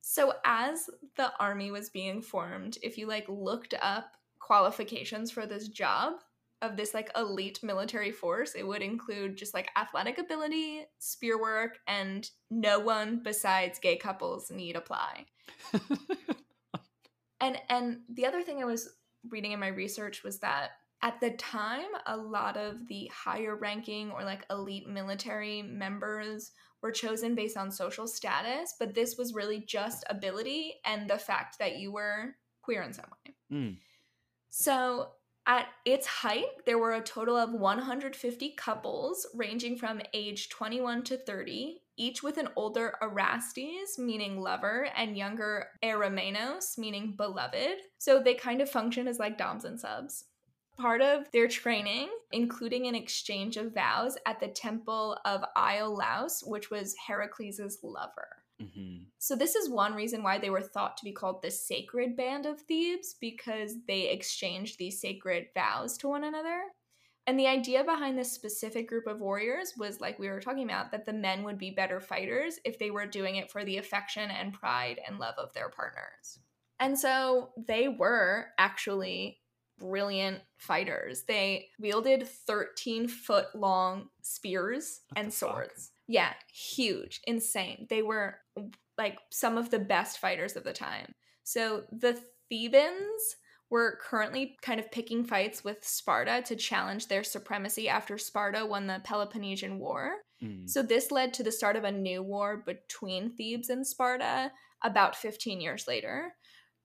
so 0.00 0.32
as 0.44 0.88
the 1.16 1.32
army 1.38 1.70
was 1.70 1.88
being 1.90 2.20
formed, 2.20 2.78
if 2.82 2.98
you 2.98 3.06
like 3.06 3.26
looked 3.28 3.74
up 3.80 4.12
qualifications 4.40 5.30
for 5.30 5.46
this 5.46 5.68
job 5.68 6.14
of 6.62 6.76
this 6.76 6.94
like 6.94 7.10
elite 7.16 7.60
military 7.62 8.10
force, 8.10 8.54
it 8.54 8.66
would 8.66 8.82
include 8.82 9.36
just 9.36 9.54
like 9.54 9.70
athletic 9.76 10.18
ability, 10.18 10.84
spear 10.98 11.40
work, 11.40 11.78
and 11.86 12.30
no 12.50 12.78
one 12.78 13.20
besides 13.22 13.78
gay 13.78 13.96
couples 13.96 14.50
need 14.50 14.76
apply. 14.76 15.26
And 17.40 17.58
and 17.68 17.98
the 18.08 18.26
other 18.26 18.42
thing 18.42 18.62
I 18.62 18.64
was 18.64 18.88
reading 19.28 19.52
in 19.52 19.60
my 19.60 19.68
research 19.68 20.22
was 20.22 20.38
that 20.38 20.70
at 21.02 21.20
the 21.20 21.30
time 21.32 21.88
a 22.06 22.16
lot 22.16 22.56
of 22.56 22.86
the 22.88 23.10
higher 23.12 23.56
ranking 23.56 24.10
or 24.10 24.24
like 24.24 24.46
elite 24.50 24.88
military 24.88 25.62
members 25.62 26.52
were 26.82 26.92
chosen 26.92 27.34
based 27.34 27.56
on 27.56 27.70
social 27.70 28.06
status, 28.06 28.74
but 28.78 28.94
this 28.94 29.16
was 29.16 29.34
really 29.34 29.60
just 29.60 30.04
ability 30.10 30.74
and 30.84 31.08
the 31.08 31.18
fact 31.18 31.58
that 31.58 31.76
you 31.76 31.92
were 31.92 32.34
queer 32.62 32.82
in 32.82 32.92
some 32.92 33.06
way. 33.26 33.34
Mm. 33.52 33.76
So 34.50 35.08
at 35.46 35.66
its 35.84 36.06
height, 36.06 36.64
there 36.64 36.78
were 36.78 36.92
a 36.92 37.02
total 37.02 37.36
of 37.36 37.52
150 37.52 38.50
couples 38.56 39.26
ranging 39.34 39.76
from 39.76 40.00
age 40.14 40.48
21 40.48 41.02
to 41.04 41.18
30, 41.18 41.82
each 41.96 42.22
with 42.22 42.38
an 42.38 42.48
older 42.56 42.94
Erastes, 43.02 43.98
meaning 43.98 44.40
lover, 44.40 44.88
and 44.96 45.18
younger 45.18 45.66
Eromenos, 45.82 46.78
meaning 46.78 47.14
beloved. 47.16 47.76
So 47.98 48.20
they 48.20 48.34
kind 48.34 48.62
of 48.62 48.70
function 48.70 49.06
as 49.06 49.18
like 49.18 49.36
doms 49.36 49.64
and 49.64 49.78
subs. 49.78 50.24
Part 50.76 51.02
of 51.02 51.30
their 51.30 51.48
training, 51.48 52.10
including 52.32 52.86
an 52.86 52.94
exchange 52.94 53.56
of 53.56 53.74
vows 53.74 54.18
at 54.26 54.40
the 54.40 54.48
temple 54.48 55.16
of 55.24 55.44
Iolaus, 55.56 56.46
which 56.46 56.70
was 56.70 56.96
Heracles' 57.06 57.78
lover. 57.82 58.44
Mhm. 58.60 59.06
So 59.18 59.34
this 59.34 59.54
is 59.54 59.68
one 59.68 59.94
reason 59.94 60.22
why 60.22 60.38
they 60.38 60.50
were 60.50 60.62
thought 60.62 60.96
to 60.98 61.04
be 61.04 61.12
called 61.12 61.42
the 61.42 61.50
sacred 61.50 62.16
band 62.16 62.46
of 62.46 62.60
Thebes 62.60 63.14
because 63.20 63.84
they 63.86 64.08
exchanged 64.08 64.78
these 64.78 65.00
sacred 65.00 65.48
vows 65.54 65.96
to 65.98 66.08
one 66.08 66.24
another. 66.24 66.72
And 67.26 67.38
the 67.38 67.46
idea 67.46 67.82
behind 67.84 68.18
this 68.18 68.32
specific 68.32 68.86
group 68.86 69.06
of 69.06 69.20
warriors 69.20 69.74
was 69.76 70.00
like 70.00 70.18
we 70.18 70.28
were 70.28 70.40
talking 70.40 70.64
about 70.64 70.90
that 70.90 71.06
the 71.06 71.12
men 71.12 71.42
would 71.42 71.58
be 71.58 71.70
better 71.70 72.00
fighters 72.00 72.60
if 72.64 72.78
they 72.78 72.90
were 72.90 73.06
doing 73.06 73.36
it 73.36 73.50
for 73.50 73.64
the 73.64 73.78
affection 73.78 74.30
and 74.30 74.52
pride 74.52 75.00
and 75.06 75.18
love 75.18 75.36
of 75.38 75.52
their 75.54 75.70
partners. 75.70 76.38
And 76.78 76.98
so 76.98 77.52
they 77.56 77.88
were 77.88 78.48
actually 78.58 79.40
brilliant 79.78 80.40
fighters. 80.56 81.24
They 81.26 81.68
wielded 81.78 82.26
13 82.26 83.08
foot 83.08 83.46
long 83.54 84.08
spears 84.22 85.00
What 85.08 85.18
and 85.18 85.28
the 85.28 85.32
fuck? 85.32 85.50
swords. 85.50 85.90
Yeah, 86.06 86.32
huge, 86.52 87.20
insane. 87.26 87.86
They 87.88 88.02
were 88.02 88.36
like 88.98 89.18
some 89.30 89.58
of 89.58 89.70
the 89.70 89.78
best 89.78 90.18
fighters 90.18 90.56
of 90.56 90.64
the 90.64 90.72
time. 90.72 91.14
So 91.42 91.84
the 91.90 92.20
Thebans 92.50 93.36
were 93.70 93.98
currently 94.02 94.56
kind 94.62 94.78
of 94.78 94.90
picking 94.92 95.24
fights 95.24 95.64
with 95.64 95.78
Sparta 95.82 96.42
to 96.46 96.54
challenge 96.56 97.08
their 97.08 97.24
supremacy 97.24 97.88
after 97.88 98.18
Sparta 98.18 98.64
won 98.64 98.86
the 98.86 99.00
Peloponnesian 99.04 99.78
War. 99.78 100.16
Mm. 100.42 100.68
So 100.68 100.82
this 100.82 101.10
led 101.10 101.34
to 101.34 101.42
the 101.42 101.50
start 101.50 101.76
of 101.76 101.84
a 101.84 101.90
new 101.90 102.22
war 102.22 102.62
between 102.64 103.34
Thebes 103.34 103.70
and 103.70 103.86
Sparta 103.86 104.52
about 104.84 105.16
15 105.16 105.60
years 105.60 105.88
later. 105.88 106.34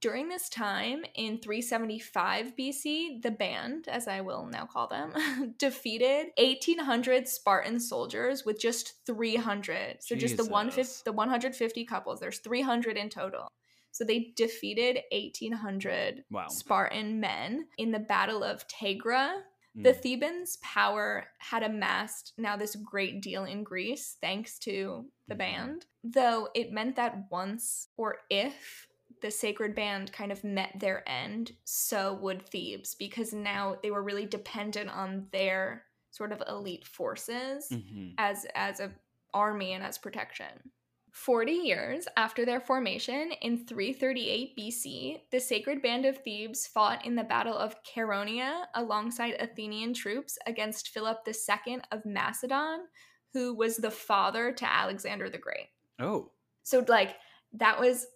During 0.01 0.29
this 0.29 0.47
time, 0.47 1.03
in 1.15 1.39
375 1.39 2.53
BC, 2.57 3.21
the 3.21 3.31
band, 3.31 3.87
as 3.89 4.07
I 4.07 4.21
will 4.21 4.45
now 4.45 4.65
call 4.65 4.87
them, 4.87 5.13
defeated 5.59 6.27
1,800 6.37 7.27
Spartan 7.27 7.79
soldiers 7.81 8.45
with 8.45 8.59
just 8.59 8.93
300. 9.05 9.97
So 9.99 10.15
just 10.15 10.37
the, 10.37 10.45
one 10.45 10.67
fif- 10.67 10.85
Jesus. 10.87 11.01
the 11.01 11.11
150 11.11 11.83
couples, 11.85 12.21
there's 12.21 12.39
300 12.39 12.95
in 12.95 13.09
total. 13.09 13.49
So 13.91 14.05
they 14.05 14.31
defeated 14.37 14.99
1,800 15.11 16.23
Wow. 16.31 16.47
Spartan 16.47 17.19
men 17.19 17.67
in 17.77 17.91
the 17.91 17.99
Battle 17.99 18.43
of 18.43 18.65
Tegyra, 18.67 19.41
the 19.75 19.93
Mm. 19.93 20.01
Thebans' 20.01 20.57
power 20.63 21.25
had 21.37 21.61
amassed 21.63 22.33
now 22.37 22.55
this 22.57 22.75
great 22.75 23.21
deal 23.21 23.45
in 23.45 23.63
Greece 23.63 24.17
thanks 24.19 24.57
to 24.59 25.05
the 25.27 25.35
Mhm. 25.35 25.37
band, 25.37 25.85
though 26.03 26.49
it 26.55 26.71
meant 26.71 26.95
that 26.95 27.29
once 27.29 27.87
or 27.95 28.17
if 28.29 28.87
the 29.21 29.31
sacred 29.31 29.75
band 29.75 30.11
kind 30.13 30.31
of 30.31 30.43
met 30.43 30.79
their 30.79 31.07
end, 31.09 31.53
so 31.65 32.13
would 32.15 32.47
Thebes, 32.49 32.95
because 32.95 33.33
now 33.33 33.77
they 33.81 33.91
were 33.91 34.03
really 34.03 34.25
dependent 34.25 34.89
on 34.89 35.27
their 35.31 35.85
sort 36.11 36.31
of 36.31 36.41
elite 36.47 36.85
forces 36.87 37.69
Mhm. 37.71 38.15
as 38.17 38.45
as 38.55 38.79
a 38.79 38.95
army 39.33 39.73
and 39.73 39.83
as 39.83 39.97
protection. 39.97 40.71
40 41.11 41.51
years 41.53 42.07
after 42.17 42.45
their 42.45 42.59
formation 42.59 43.31
in 43.41 43.65
338 43.65 44.55
BC, 44.55 45.27
the 45.31 45.39
Sacred 45.39 45.81
Band 45.81 46.05
of 46.05 46.17
Thebes 46.23 46.67
fought 46.67 47.05
in 47.05 47.15
the 47.15 47.23
Battle 47.23 47.57
of 47.57 47.81
Chaeronea 47.83 48.67
alongside 48.75 49.33
Athenian 49.39 49.93
troops 49.93 50.37
against 50.45 50.89
Philip 50.89 51.23
II 51.25 51.81
of 51.91 52.05
Macedon, 52.05 52.87
who 53.33 53.53
was 53.55 53.77
the 53.77 53.91
father 53.91 54.51
to 54.53 54.65
Alexander 54.71 55.29
the 55.29 55.37
Great. 55.39 55.69
Oh, 55.99 56.31
So 56.63 56.85
like 56.87 57.17
that 57.53 57.79
was 57.79 58.07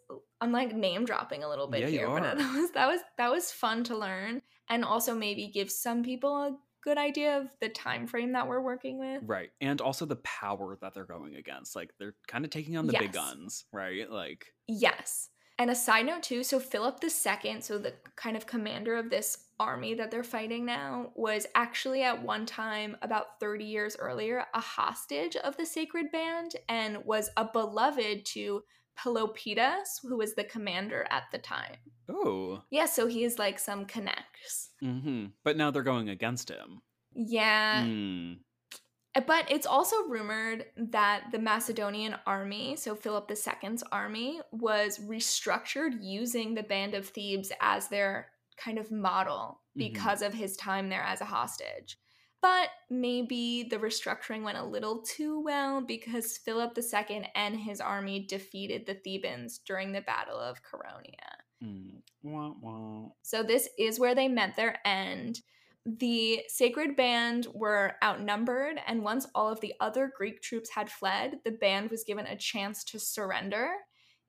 I'm 0.42 0.52
like 0.52 0.76
name 0.76 1.06
dropping 1.06 1.44
a 1.44 1.50
little 1.50 1.68
bit 1.68 1.82
Yeah, 1.82 1.88
here, 1.88 2.08
but 2.08 2.22
that 2.38 2.56
was 2.56 2.72
that 2.72 2.88
was 2.88 3.02
that 3.18 3.32
was 3.32 3.52
fun 3.52 3.84
to 3.86 3.98
learn 3.98 4.42
and 4.70 4.84
also 4.84 5.16
maybe 5.16 5.48
give 5.48 5.72
some 5.72 6.04
people 6.04 6.36
a 6.36 6.58
good 6.84 6.98
idea 6.98 7.40
of 7.40 7.48
the 7.62 7.70
time 7.70 8.06
frame 8.08 8.34
that 8.34 8.48
we're 8.48 8.62
working 8.62 9.00
with. 9.00 9.22
right. 9.26 9.52
And 9.62 9.80
also 9.82 10.06
the 10.06 10.18
power 10.18 10.78
that 10.82 10.94
they're 10.94 11.06
going 11.06 11.36
against. 11.36 11.76
Like 11.76 11.94
they're 11.98 12.16
kind 12.28 12.44
of 12.44 12.52
taking 12.52 12.78
on 12.78 12.88
the 12.88 12.94
big 12.94 13.14
guns, 13.14 13.66
right? 13.72 14.10
Like, 14.10 14.54
Yes. 14.68 15.30
And 15.60 15.70
a 15.70 15.76
side 15.76 16.08
note 16.08 16.24
too, 16.24 16.44
so 16.44 16.60
Philip 16.60 17.00
II, 17.04 17.62
so 17.62 17.78
the 17.78 17.94
kind 18.16 18.36
of 18.36 18.48
commander 18.48 18.96
of 18.96 19.10
this 19.10 19.46
army 19.60 19.94
that 19.94 20.10
they're 20.10 20.24
fighting 20.24 20.66
now, 20.66 21.12
was 21.16 21.46
actually 21.54 22.02
at 22.02 22.24
one 22.24 22.46
time 22.46 22.98
about 23.02 23.40
30 23.40 23.64
years 23.64 23.96
earlier 23.98 24.46
a 24.54 24.60
hostage 24.60 25.36
of 25.38 25.56
the 25.56 25.66
sacred 25.66 26.12
band 26.12 26.56
and 26.68 27.06
was 27.06 27.30
a 27.38 27.46
beloved 27.46 28.26
to 28.26 28.64
Pelopidas, 28.98 30.00
who 30.02 30.18
was 30.18 30.36
the 30.36 30.44
commander 30.44 31.06
at 31.10 31.24
the 31.32 31.38
time. 31.38 31.78
oh. 32.10 32.62
Yeah, 32.70 32.86
so 32.86 33.08
he 33.08 33.24
is 33.24 33.40
like 33.40 33.60
some 33.60 33.86
connects. 33.86 34.70
hmm 34.80 35.28
But 35.44 35.58
now 35.58 35.72
they're 35.72 35.84
going 35.84 36.10
against 36.10 36.50
him. 36.50 36.82
Yeah. 37.16 37.84
Mm. 37.86 38.40
But 39.28 39.52
it's 39.52 39.68
also 39.68 39.98
rumored 40.08 40.66
that 40.76 41.26
the 41.32 41.38
Macedonian 41.38 42.16
army, 42.26 42.76
so 42.76 42.96
Philip 42.96 43.30
II's 43.30 43.84
army, 43.92 44.42
was 44.52 44.98
restructured 45.00 45.98
using 46.02 46.56
the 46.56 46.64
Band 46.64 46.96
of 46.96 47.08
Thebes 47.10 47.52
as 47.62 47.90
their 47.90 48.30
kind 48.58 48.80
of 48.80 48.92
model 48.92 49.62
Mhm. 49.76 49.80
because 49.94 50.22
of 50.24 50.34
his 50.34 50.58
time 50.58 50.90
there 50.90 51.04
as 51.04 51.22
a 51.22 51.26
hostage. 51.26 51.98
But 52.44 52.72
maybe 52.90 53.68
the 53.70 53.78
restructuring 53.78 54.44
went 54.44 54.58
a 54.58 54.66
little 54.66 55.02
too 55.02 55.40
well 55.40 55.80
because 55.80 56.38
Philip 56.38 56.78
II 56.78 57.32
and 57.36 57.58
his 57.58 57.80
army 57.80 58.26
defeated 58.28 58.86
the 58.86 58.96
Thebans 58.96 59.60
during 59.60 59.94
the 59.94 60.02
Battle 60.02 60.38
of 60.38 60.60
Chaeronea. 60.62 61.64
Mm. 61.64 62.02
Wah, 62.22 62.54
wah. 62.62 63.08
So 63.22 63.44
this 63.44 63.70
is 63.80 63.98
where 63.98 64.14
they 64.14 64.28
met 64.28 64.58
their 64.58 64.78
end. 64.86 65.40
The 65.86 66.42
sacred 66.50 66.98
band 66.98 67.48
were 67.54 67.94
outnumbered, 68.04 68.78
and 68.88 69.04
once 69.04 69.26
all 69.34 69.50
of 69.50 69.62
the 69.62 69.74
other 69.80 70.12
Greek 70.14 70.42
troops 70.42 70.70
had 70.70 70.92
fled, 70.92 71.40
the 71.46 71.52
band 71.52 71.92
was 71.92 72.04
given 72.04 72.26
a 72.26 72.36
chance 72.36 72.84
to 72.86 73.00
surrender. 73.00 73.70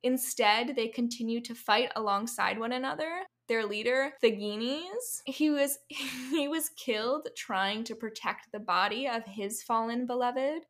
Instead, 0.04 0.76
they 0.76 0.86
continued 0.86 1.44
to 1.46 1.54
fight 1.56 1.90
alongside 1.96 2.60
one 2.60 2.72
another. 2.72 3.22
Their 3.48 3.66
leader, 3.66 4.12
Theagenes, 4.22 5.22
he 5.26 5.50
was 5.50 5.78
he 5.88 6.48
was 6.48 6.70
killed 6.70 7.28
trying 7.36 7.84
to 7.84 7.94
protect 7.94 8.52
the 8.52 8.60
body 8.60 9.08
of 9.08 9.24
his 9.24 9.62
fallen 9.62 10.06
beloved. 10.06 10.62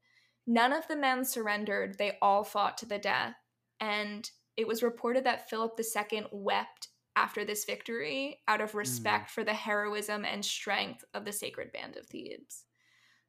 None 0.47 0.73
of 0.73 0.87
the 0.89 0.97
men 0.97 1.25
surrendered. 1.25 1.97
They 1.97 2.19
all 2.21 2.45
fought 2.45 2.77
to 2.79 2.87
the 2.87 2.99
death. 2.99 3.37
And 3.81 4.29
it 4.57 4.69
was 4.69 4.83
reported 4.83 5.25
that 5.25 5.49
Philip 5.49 5.79
II 5.79 6.27
wept 6.33 6.89
after 7.17 7.45
this 7.45 7.65
victory 7.65 8.41
out 8.49 8.61
of 8.61 8.75
respect 8.75 9.31
hmm. 9.31 9.35
for 9.35 9.45
the 9.45 9.55
heroism 9.55 10.25
and 10.25 10.45
strength 10.45 11.05
of 11.15 11.25
the 11.25 11.33
sacred 11.33 11.73
band 11.73 11.97
of 11.97 12.07
Thebes. 12.07 12.65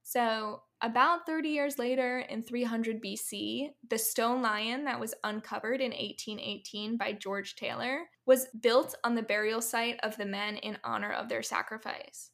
So, 0.04 0.62
about 0.82 1.26
30 1.26 1.50
years 1.50 1.80
later, 1.80 2.20
in 2.20 2.44
300 2.44 3.02
BC, 3.02 3.70
the 3.90 3.98
stone 3.98 4.42
lion 4.42 4.84
that 4.86 5.00
was 5.00 5.14
uncovered 5.24 5.82
in 5.82 5.92
1818 5.92 6.98
by 6.98 7.14
George 7.14 7.56
Taylor 7.56 8.02
was 8.26 8.48
built 8.62 8.96
on 9.04 9.16
the 9.16 9.22
burial 9.22 9.62
site 9.62 10.00
of 10.04 10.18
the 10.18 10.26
men 10.26 10.58
in 10.58 10.78
honor 10.84 11.12
of 11.12 11.30
their 11.30 11.44
sacrifice. 11.44 12.32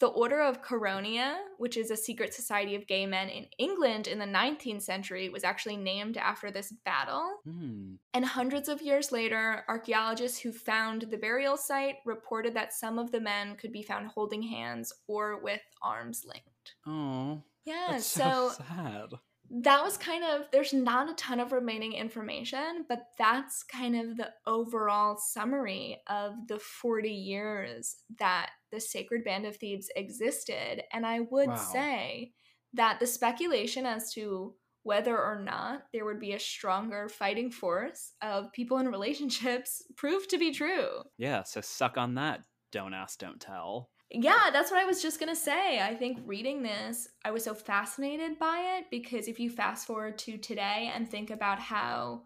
The 0.00 0.06
Order 0.06 0.42
of 0.42 0.62
Chaeronea, 0.62 1.38
which 1.56 1.76
is 1.76 1.90
a 1.90 1.96
secret 1.96 2.32
society 2.32 2.76
of 2.76 2.86
gay 2.86 3.04
men 3.04 3.28
in 3.28 3.46
England 3.58 4.06
in 4.06 4.20
the 4.20 4.26
19th 4.26 4.82
century, 4.82 5.28
was 5.28 5.42
actually 5.42 5.76
named 5.76 6.16
after 6.16 6.52
this 6.52 6.72
battle. 6.84 7.40
Mm. 7.48 7.96
And 8.14 8.24
hundreds 8.24 8.68
of 8.68 8.80
years 8.80 9.10
later, 9.10 9.64
archaeologists 9.68 10.38
who 10.38 10.52
found 10.52 11.06
the 11.10 11.16
burial 11.16 11.56
site 11.56 11.96
reported 12.06 12.54
that 12.54 12.72
some 12.72 12.96
of 12.96 13.10
the 13.10 13.20
men 13.20 13.56
could 13.56 13.72
be 13.72 13.82
found 13.82 14.06
holding 14.06 14.42
hands 14.42 14.92
or 15.08 15.42
with 15.42 15.62
arms 15.82 16.24
linked. 16.24 16.76
Oh, 16.86 17.42
Yeah, 17.64 18.00
that's 18.00 18.06
so, 18.06 18.50
so 18.50 18.64
sad. 18.64 19.10
that 19.50 19.82
was 19.82 19.96
kind 19.96 20.24
of, 20.24 20.50
there's 20.52 20.74
not 20.74 21.10
a 21.10 21.14
ton 21.14 21.40
of 21.40 21.52
remaining 21.52 21.94
information, 21.94 22.84
but 22.88 23.06
that's 23.16 23.62
kind 23.62 23.96
of 23.96 24.16
the 24.16 24.32
overall 24.46 25.16
summary 25.16 26.02
of 26.06 26.34
the 26.48 26.58
40 26.58 27.10
years 27.10 27.96
that 28.18 28.50
the 28.70 28.80
Sacred 28.80 29.24
Band 29.24 29.46
of 29.46 29.56
Thebes 29.56 29.90
existed. 29.96 30.82
And 30.92 31.06
I 31.06 31.20
would 31.20 31.48
Wow. 31.48 31.56
say 31.56 32.34
that 32.74 33.00
the 33.00 33.06
speculation 33.06 33.86
as 33.86 34.12
to 34.14 34.54
whether 34.82 35.18
or 35.18 35.40
not 35.42 35.84
there 35.92 36.04
would 36.04 36.20
be 36.20 36.32
a 36.34 36.38
stronger 36.40 37.08
fighting 37.08 37.50
force 37.50 38.12
of 38.20 38.52
people 38.52 38.78
in 38.78 38.88
relationships 38.88 39.82
proved 39.96 40.28
to 40.30 40.38
be 40.38 40.52
true. 40.52 41.02
Yeah, 41.18 41.42
so 41.42 41.60
suck 41.60 41.98
on 41.98 42.14
that. 42.14 42.44
Don't 42.70 42.94
ask, 42.94 43.18
don't 43.18 43.40
tell. 43.40 43.90
Yeah, 44.10 44.50
that's 44.52 44.70
what 44.70 44.80
I 44.80 44.86
was 44.86 45.02
just 45.02 45.20
gonna 45.20 45.36
say. 45.36 45.80
I 45.80 45.94
think 45.94 46.20
reading 46.24 46.62
this, 46.62 47.08
I 47.24 47.30
was 47.30 47.44
so 47.44 47.54
fascinated 47.54 48.38
by 48.38 48.78
it 48.78 48.86
because 48.90 49.28
if 49.28 49.38
you 49.38 49.50
fast 49.50 49.86
forward 49.86 50.16
to 50.18 50.38
today 50.38 50.90
and 50.94 51.08
think 51.08 51.30
about 51.30 51.58
how 51.58 52.22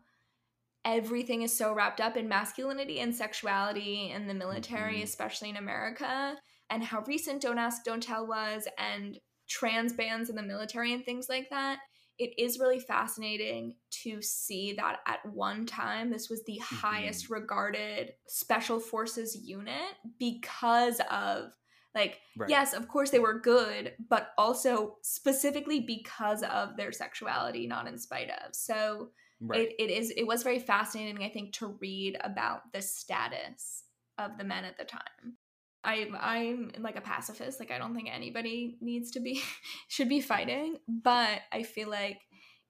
everything 0.85 1.43
is 1.43 1.57
so 1.57 1.73
wrapped 1.75 2.01
up 2.01 2.17
in 2.17 2.29
masculinity 2.29 3.01
and 3.01 3.15
sexuality 3.15 4.11
in 4.11 4.27
the 4.29 4.35
military, 4.35 5.01
Mhm. 5.01 5.03
especially 5.05 5.51
in 5.51 5.57
America, 5.57 6.41
and 6.71 6.85
how 6.85 7.01
recent 7.03 7.43
Don't 7.43 7.59
Ask, 7.59 7.85
Don't 7.85 8.03
Tell 8.03 8.27
was, 8.27 8.69
and 8.79 9.21
trans 9.49 9.93
bans 9.93 10.31
in 10.31 10.37
the 10.37 10.43
military 10.43 10.93
and 10.93 11.05
things 11.05 11.29
like 11.29 11.51
that, 11.51 11.81
it 12.19 12.33
is 12.39 12.59
really 12.59 12.81
fascinating 12.81 13.77
to 13.91 14.23
see 14.23 14.73
that 14.75 15.01
at 15.07 15.25
one 15.27 15.67
time 15.67 16.11
this 16.11 16.29
was 16.31 16.45
the 16.45 16.59
highest 16.59 17.31
regarded 17.31 18.15
special 18.29 18.79
forces 18.81 19.37
unit 19.37 19.97
because 20.19 21.01
of 21.11 21.53
like 21.95 22.21
Right. 22.37 22.51
yes 22.51 22.73
of 22.73 22.89
course 22.89 23.11
they 23.11 23.19
were 23.19 23.39
good 23.41 23.93
but 24.09 24.31
also 24.39 24.97
specifically 25.03 25.81
because 25.81 26.43
of 26.43 26.77
their 26.77 26.93
sexuality 26.93 27.67
not 27.67 27.87
in 27.89 27.99
spite 27.99 28.31
of 28.31 28.55
so 28.55 29.11
Right. 29.45 29.69
it, 29.69 29.75
it 29.79 29.91
is 29.91 30.11
it 30.17 30.27
was 30.27 30.43
very 30.45 30.59
fascinating 30.61 31.23
i 31.25 31.29
think 31.29 31.53
to 31.55 31.77
read 31.81 32.17
about 32.23 32.73
the 32.73 32.81
status 32.81 33.85
of 34.19 34.39
the 34.39 34.45
men 34.45 34.65
at 34.65 34.79
the 34.79 34.85
time 34.85 35.37
i'm 35.85 36.17
i'm 36.21 36.71
like 36.79 36.97
a 36.97 37.01
pacifist 37.01 37.59
like 37.59 37.73
i 37.73 37.79
don't 37.79 37.95
think 37.95 38.09
anybody 38.09 38.79
needs 38.81 39.11
to 39.11 39.21
be 39.21 39.43
should 39.89 40.09
be 40.09 40.21
fighting 40.21 40.77
but 40.87 41.41
i 41.51 41.63
feel 41.65 41.91
like 41.91 42.21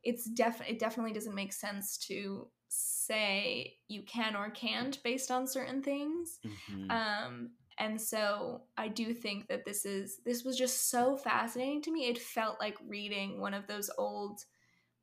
it's 0.03 0.25
def 0.25 0.63
it 0.67 0.79
definitely 0.79 1.13
doesn't 1.13 1.35
make 1.35 1.53
sense 1.53 1.99
to 1.99 2.49
say 2.69 3.75
you 3.89 4.03
can 4.03 4.35
or 4.35 4.49
can't 4.51 5.03
based 5.05 5.31
on 5.31 5.47
certain 5.47 5.83
things 5.83 6.39
Mhm. 6.71 6.91
um 6.91 7.51
And 7.79 8.01
so 8.01 8.63
I 8.77 8.89
do 8.89 9.13
think 9.15 9.49
that 9.49 9.65
this 9.65 9.85
is 9.85 10.19
this 10.25 10.45
was 10.45 10.57
just 10.57 10.91
so 10.91 11.17
fascinating 11.17 11.83
to 11.83 11.93
me. 11.93 12.07
It 12.07 12.19
felt 12.19 12.61
like 12.61 12.77
reading 12.87 13.41
one 13.41 13.55
of 13.55 13.67
those 13.67 13.91
old 13.99 14.45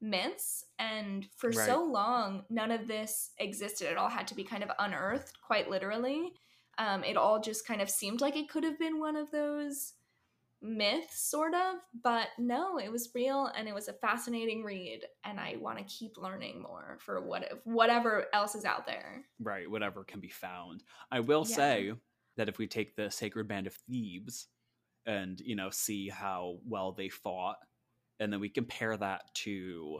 myths 0.02 0.64
and 0.78 1.28
for 1.36 1.50
Right. 1.50 1.66
so 1.66 1.84
long 1.84 2.46
none 2.50 2.72
of 2.72 2.88
this 2.88 3.32
existed. 3.38 3.92
It 3.92 3.98
all 3.98 4.10
had 4.10 4.28
to 4.28 4.36
be 4.36 4.44
kind 4.44 4.64
of 4.64 4.72
unearthed 4.80 5.42
quite 5.42 5.70
literally. 5.70 6.34
Um, 6.78 7.04
it 7.04 7.18
all 7.18 7.42
just 7.42 7.68
kind 7.68 7.82
of 7.82 7.90
seemed 7.90 8.22
like 8.22 8.38
it 8.38 8.48
could 8.50 8.64
have 8.64 8.80
been 8.80 9.00
one 9.00 9.18
of 9.18 9.30
those 9.32 9.94
myths 10.62 11.22
sort 11.22 11.54
of 11.54 11.78
but 12.04 12.28
no 12.38 12.78
it 12.78 12.92
was 12.92 13.10
real 13.16 13.50
and 13.56 13.66
it 13.70 13.74
was 13.74 13.88
a 13.88 13.94
fascinating 13.94 14.62
read 14.62 15.00
and 15.24 15.40
i 15.40 15.56
want 15.58 15.78
to 15.78 15.84
keep 15.86 16.18
learning 16.18 16.62
more 16.62 16.98
for 17.00 17.22
what 17.22 17.44
if 17.44 17.60
whatever 17.64 18.26
else 18.34 18.56
is 18.56 18.66
out 18.66 18.86
there 18.86 19.24
right 19.42 19.72
whatever 19.72 20.04
can 20.04 20.20
be 20.20 20.28
found 20.28 20.84
i 21.14 21.20
will 21.22 21.46
Yeah. 21.48 21.56
say 21.56 21.94
that 22.40 22.50
if 22.50 22.58
we 22.58 22.68
take 22.68 22.96
the 22.96 23.12
sacred 23.12 23.48
band 23.48 23.68
of 23.68 23.74
thebes 23.90 24.48
and 25.06 25.40
you 25.42 25.56
know 25.56 25.70
see 25.70 26.10
how 26.10 26.58
well 26.68 26.92
they 26.94 27.10
fought 27.10 27.58
and 28.20 28.32
then 28.34 28.40
we 28.40 28.50
compare 28.50 28.96
that 28.98 29.22
to 29.34 30.00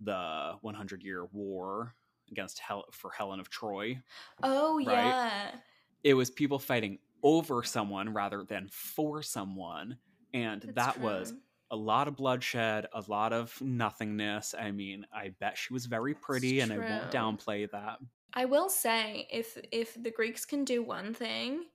the 0.00 0.52
100 0.62 1.02
year 1.02 1.24
war 1.32 1.94
against 2.30 2.58
Hel- 2.58 2.86
for 2.92 3.10
helen 3.10 3.40
of 3.40 3.50
troy 3.50 3.98
oh 4.42 4.76
Right. 4.78 4.86
yeah. 4.86 5.50
It 6.04 6.14
was 6.14 6.30
people 6.30 6.58
fighting 6.58 6.98
over 7.22 7.62
someone 7.62 8.14
rather 8.14 8.44
than 8.44 8.68
for 8.70 9.22
someone 9.22 9.98
and 10.32 10.62
That's 10.62 10.96
that 10.96 11.00
was 11.00 11.34
a 11.70 11.76
lot 11.76 12.08
of 12.08 12.16
bloodshed 12.16 12.86
a 12.94 13.04
lot 13.08 13.32
of 13.32 13.54
nothingness. 13.60 14.54
I 14.58 14.70
mean 14.70 15.06
i 15.12 15.34
bet 15.40 15.56
she 15.58 15.72
was 15.72 15.86
very 15.86 16.14
pretty 16.14 16.60
and 16.60 16.72
i 16.72 16.78
won't 16.78 17.10
downplay 17.10 17.70
that 17.70 17.98
I 18.34 18.44
will 18.44 18.68
say 18.68 19.26
if 19.30 19.58
if 19.72 20.00
the 20.00 20.10
Greeks 20.10 20.44
can 20.44 20.64
do 20.64 20.82
one 20.82 21.14
thing, 21.14 21.66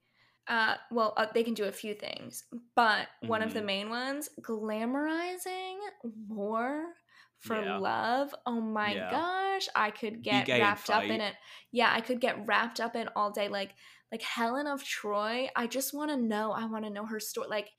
uh, 0.48 0.78
well, 0.92 1.14
uh, 1.18 1.28
they 1.34 1.44
can 1.44 1.54
do 1.54 1.66
a 1.66 1.72
few 1.72 1.94
things, 1.94 2.44
but 2.76 3.10
one 3.22 3.42
of 3.42 3.54
the 3.54 3.62
Mhm. 3.62 3.64
main 3.64 3.90
ones, 3.90 4.30
glamorizing 4.42 5.80
war 6.04 6.94
for 7.40 7.62
Yeah. 7.62 7.80
love. 7.80 8.34
Oh 8.46 8.62
my 8.62 8.96
Yeah. 8.96 9.10
gosh, 9.10 9.68
I 9.76 9.92
could 9.92 10.22
get 10.24 10.50
wrapped 10.58 10.90
up 10.90 11.10
in 11.10 11.20
it. 11.22 11.36
Yeah, 11.72 11.92
I 11.94 12.02
could 12.02 12.22
get 12.22 12.46
wrapped 12.48 12.80
up 12.80 12.96
in 12.96 13.10
all 13.16 13.32
day. 13.32 13.48
Like 13.50 13.76
like 14.12 14.22
Helen 14.22 14.68
of 14.68 14.84
Troy. 14.84 15.50
I 15.56 15.68
just 15.68 15.94
want 15.94 16.12
to 16.12 16.18
know. 16.18 16.52
I 16.52 16.66
want 16.66 16.86
to 16.86 16.92
know 16.92 17.06
her 17.06 17.20
story. 17.20 17.48
Like, 17.50 17.72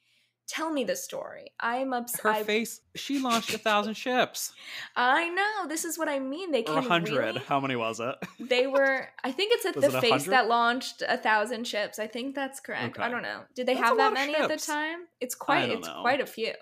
tell 0.49 0.71
me 0.71 0.85
the 0.85 0.95
story. 0.97 1.51
I'm 1.59 1.93
upset. 1.93 2.21
her 2.37 2.45
face 2.45 2.81
she 2.95 3.19
launched 3.19 3.53
a 3.53 3.59
thousand 3.59 3.95
ships 3.95 4.53
I 4.97 5.29
know. 5.29 5.69
This 5.69 5.85
is 5.85 5.99
what 5.99 6.09
I 6.09 6.19
mean. 6.19 6.53
They 6.53 6.63
can 6.63 6.79
a 6.79 6.81
hundred 6.83 7.19
really- 7.19 7.41
how 7.47 7.59
many 7.61 7.77
was 7.77 8.01
it 8.01 8.15
they 8.41 8.67
were 8.67 9.09
i 9.25 9.33
think 9.33 9.53
it's 9.55 9.67
at 9.67 9.77
Was 9.77 9.85
the 9.93 9.99
it 9.99 10.01
face 10.01 10.25
that 10.27 10.49
launched 10.49 11.03
a 11.09 11.17
thousand 11.19 11.67
ships 11.67 11.99
i 11.99 12.07
think 12.07 12.35
that's 12.35 12.61
correct 12.61 12.99
i 12.99 13.09
don't 13.09 13.23
know 13.23 13.41
did 13.55 13.67
they 13.67 13.75
That's 13.75 13.87
have 13.89 13.97
that 13.99 14.13
many 14.15 14.35
at 14.35 14.49
the 14.49 14.57
time 14.57 15.01
it's 15.21 15.35
quite 15.35 15.69
it's 15.71 15.87
know. 15.87 16.01
quite 16.03 16.21
a 16.21 16.27
few 16.27 16.53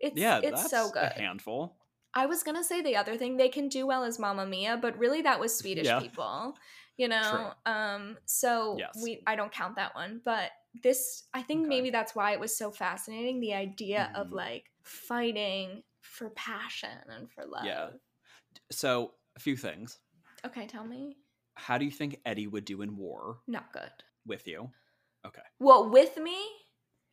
it's 0.00 0.16
yeah 0.16 0.40
it's 0.42 0.62
that's 0.62 0.70
so 0.70 0.88
a 0.88 0.92
good 0.92 1.12
handful 1.12 1.76
i 2.14 2.26
was 2.26 2.42
gonna 2.42 2.64
say 2.64 2.82
the 2.82 2.96
other 2.96 3.16
thing 3.16 3.36
they 3.36 3.48
can 3.48 3.68
do 3.68 3.86
well 3.86 4.02
is 4.04 4.18
Mamma 4.18 4.46
mia 4.46 4.76
but 4.80 4.98
really 4.98 5.22
that 5.22 5.38
was 5.40 5.56
swedish 5.56 5.86
Yeah. 5.86 6.00
people 6.00 6.54
you 6.96 7.08
know 7.08 7.52
um 7.66 8.16
so 8.26 8.76
Yes. 8.78 9.02
we 9.02 9.22
i 9.26 9.34
don't 9.36 9.52
count 9.52 9.76
that 9.76 9.94
one 9.94 10.20
but 10.24 10.50
this 10.82 11.24
i 11.34 11.42
think 11.42 11.60
Okay. 11.60 11.68
maybe 11.68 11.90
that's 11.90 12.14
why 12.14 12.32
it 12.32 12.40
was 12.40 12.56
so 12.56 12.70
fascinating 12.70 13.40
the 13.40 13.54
idea 13.54 14.10
of 14.14 14.28
Mhm. 14.28 14.32
like 14.32 14.70
fighting 14.82 15.82
for 16.00 16.30
passion 16.30 16.98
and 17.08 17.30
for 17.30 17.44
love 17.46 17.64
Yeah. 17.64 17.90
so 18.70 19.14
a 19.36 19.40
few 19.40 19.56
things 19.56 19.98
okay 20.44 20.66
tell 20.66 20.84
me 20.84 21.16
how 21.56 21.78
do 21.78 21.84
you 21.84 21.90
think 21.90 22.20
eddie 22.24 22.46
would 22.46 22.64
do 22.64 22.82
in 22.82 22.96
war 22.96 23.38
not 23.46 23.72
good 23.72 23.92
with 24.26 24.46
you 24.46 24.70
okay 25.26 25.42
well 25.58 25.90
with 25.90 26.16
me 26.16 26.36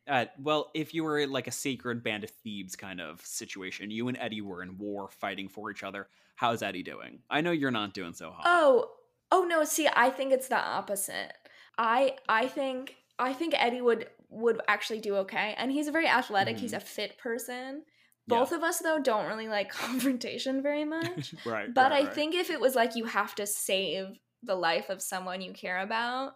Uh, 0.08 0.26
well, 0.40 0.70
if 0.74 0.92
you 0.94 1.04
were 1.04 1.26
like 1.28 1.46
a 1.46 1.52
sacred 1.52 2.02
band 2.02 2.24
of 2.24 2.30
thebes 2.30 2.74
kind 2.74 3.00
of 3.00 3.20
situation, 3.20 3.90
you 3.90 4.08
and 4.08 4.16
Eddie 4.18 4.40
were 4.40 4.62
in 4.62 4.76
war 4.76 5.08
fighting 5.08 5.48
for 5.48 5.70
each 5.70 5.84
other. 5.84 6.08
How's 6.34 6.60
Eddie 6.62 6.82
doing? 6.82 7.20
I 7.30 7.40
know 7.40 7.52
you're 7.52 7.70
not 7.70 7.94
doing 7.94 8.12
so 8.12 8.32
hot. 8.32 8.44
Oh, 8.46 8.90
oh 9.32 9.44
no. 9.48 9.64
See, 9.64 9.88
I 9.92 10.10
think 10.10 10.32
it's 10.32 10.48
the 10.48 10.58
opposite. 10.58 11.32
I 11.76 12.16
I 12.28 12.46
think 12.46 12.94
I 13.18 13.32
think 13.32 13.54
Eddie 13.56 13.80
would 13.80 14.06
would 14.28 14.60
actually 14.68 15.00
do 15.00 15.16
okay, 15.16 15.54
and 15.58 15.72
he's 15.72 15.88
a 15.88 15.92
very 15.92 16.06
athletic. 16.06 16.58
He's 16.58 16.72
a 16.72 16.80
fit 16.80 17.18
person. 17.18 17.82
Yeah. 18.28 18.38
Both 18.38 18.52
of 18.52 18.62
us 18.62 18.78
though 18.78 19.00
don't 19.00 19.26
really 19.26 19.48
like 19.48 19.70
confrontation 19.72 20.62
very 20.62 20.84
much. 20.84 21.34
right. 21.44 21.72
but 21.74 21.90
right, 21.90 22.02
I 22.02 22.04
right. 22.04 22.14
think 22.14 22.34
if 22.34 22.50
it 22.50 22.60
was 22.60 22.76
like 22.76 22.94
you 22.94 23.06
have 23.06 23.34
to 23.36 23.46
save 23.46 24.18
the 24.44 24.54
life 24.54 24.90
of 24.90 25.02
someone 25.02 25.40
you 25.40 25.52
care 25.52 25.80
about, 25.80 26.34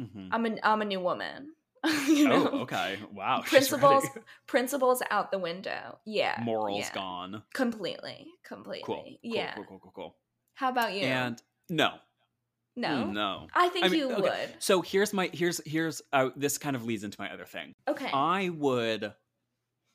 Mhm. 0.00 0.28
I'm 0.30 0.46
a 0.46 0.56
I'm 0.62 0.82
a 0.82 0.84
new 0.84 1.00
woman. 1.00 1.54
you 2.08 2.28
know? 2.28 2.48
Oh, 2.52 2.58
okay. 2.60 2.98
Wow. 3.12 3.42
Principles 3.44 4.06
principles 4.46 5.02
out 5.10 5.30
the 5.30 5.38
window. 5.38 5.98
Yeah. 6.04 6.40
Morals 6.42 6.80
yeah. 6.80 6.94
gone. 6.94 7.42
Completely. 7.54 8.26
Completely. 8.44 8.84
Cool. 8.84 9.02
cool. 9.04 9.16
Yeah. 9.22 9.54
Cool. 9.54 9.64
Cool. 9.64 9.78
Cool. 9.80 9.92
Cool. 9.94 10.16
How 10.54 10.70
about 10.70 10.94
you? 10.94 11.02
And 11.02 11.40
no. 11.68 11.94
No. 12.78 13.10
No. 13.10 13.46
I 13.54 13.68
think 13.68 13.84
I 13.84 13.88
mean, 13.88 13.98
you 14.00 14.12
okay, 14.12 14.22
would. 14.22 14.54
So 14.58 14.82
here's 14.82 15.12
my 15.12 15.30
here's 15.32 15.60
here's 15.66 16.02
uh, 16.12 16.30
this 16.36 16.58
kind 16.58 16.76
of 16.76 16.84
leads 16.84 17.04
into 17.04 17.20
my 17.20 17.32
other 17.32 17.44
thing. 17.44 17.74
Okay. 17.86 18.10
I 18.12 18.50
would, 18.50 19.12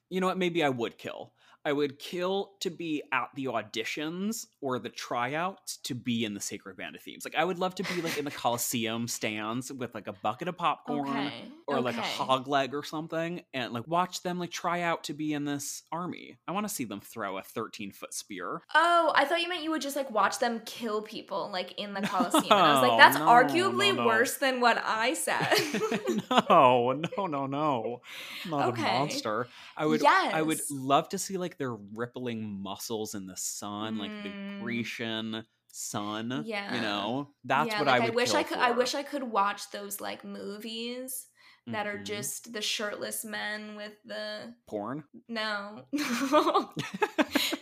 you 0.09 0.21
know 0.21 0.27
what? 0.27 0.37
Maybe 0.37 0.63
I 0.63 0.69
would 0.69 0.97
kill. 0.97 1.33
I 1.65 1.71
would 1.71 1.97
kill 1.97 2.51
to 2.59 2.69
be 2.69 3.03
at 3.13 3.29
the 3.35 3.45
auditions 3.45 4.47
or 4.59 4.79
the 4.79 4.89
tryouts 4.89 5.77
to 5.83 5.95
be 5.95 6.25
in 6.25 6.33
the 6.33 6.41
Sacred 6.41 6.75
Band 6.75 6.97
of 6.97 7.01
Thebes. 7.01 7.23
Like 7.23 7.35
I 7.35 7.45
would 7.45 7.57
love 7.57 7.75
to 7.75 7.83
be 7.83 8.01
like 8.01 8.17
in 8.17 8.25
the 8.25 8.31
Coliseum 8.43 9.07
stands 9.07 9.71
with 9.71 9.95
like 9.95 10.07
a 10.07 10.13
bucket 10.13 10.49
of 10.49 10.57
popcorn 10.57 11.07
okay. 11.07 11.33
Or 11.73 11.81
like 11.81 11.97
a 11.97 12.01
hog 12.01 12.47
leg 12.47 12.73
or 12.73 12.83
something, 12.83 13.41
and 13.53 13.73
like 13.73 13.87
watch 13.87 14.21
them 14.23 14.39
like 14.39 14.51
try 14.51 14.81
out 14.81 15.03
to 15.05 15.13
be 15.13 15.33
in 15.33 15.45
this 15.45 15.83
army. 15.91 16.37
I 16.47 16.51
want 16.51 16.67
to 16.67 16.73
see 16.73 16.85
them 16.85 17.01
throw 17.01 17.37
a 17.37 17.41
13 17.43 17.91
foot 17.91 18.13
spear. 18.13 18.61
Oh, 18.73 19.11
I 19.15 19.25
thought 19.25 19.41
you 19.41 19.49
meant 19.49 19.63
you 19.63 19.71
would 19.71 19.81
just 19.81 19.95
like 19.95 20.09
watch 20.11 20.39
them 20.39 20.61
kill 20.65 21.01
people 21.01 21.49
like 21.51 21.73
in 21.79 21.93
the 21.93 22.01
Coliseum. 22.01 22.43
and 22.51 22.53
I 22.53 22.73
was 22.73 22.89
like, 22.89 22.97
that's 22.97 23.17
No, 23.17 23.25
arguably 23.25 23.95
no, 23.95 24.03
no. 24.03 24.05
worse 24.07 24.37
than 24.37 24.59
what 24.61 24.81
I 24.85 25.13
said. 25.13 25.47
no, 26.49 26.93
no, 27.17 27.25
no, 27.27 27.45
no. 27.47 28.01
Not 28.43 28.69
Okay. 28.69 28.81
a 28.81 28.93
monster. 28.99 29.47
I 29.77 29.85
would 29.85 30.03
I 30.05 30.41
would 30.41 30.61
love 30.69 31.09
to 31.09 31.17
see 31.17 31.37
like 31.37 31.57
their 31.57 31.73
rippling 31.73 32.61
muscles 32.61 33.15
in 33.15 33.25
the 33.27 33.37
sun, 33.37 33.97
like 33.97 34.11
the 34.21 34.29
Mm. 34.33 34.59
Grecian 34.61 35.45
sun. 35.71 36.43
Yeah. 36.45 36.75
You 36.75 36.81
know? 36.81 37.29
That's 37.43 37.67
yeah, 37.71 37.79
what 37.79 37.87
like 37.87 38.01
I 38.01 38.05
would 38.05 38.15
wish 38.15 38.29
kill 38.29 38.39
I 38.39 38.43
could 38.43 38.57
I 38.57 38.71
wish 38.71 38.95
I 38.95 39.03
could 39.03 39.23
watch 39.23 39.69
those 39.71 39.99
like 40.01 40.23
movies 40.23 41.27
that 41.67 41.87
are 41.87 41.97
Mhm. 41.99 42.03
just 42.05 42.51
the 42.53 42.61
shirtless 42.61 43.23
men 43.23 43.75
with 43.75 43.93
the 44.03 44.53
porn. 44.67 45.05
no. 45.29 45.85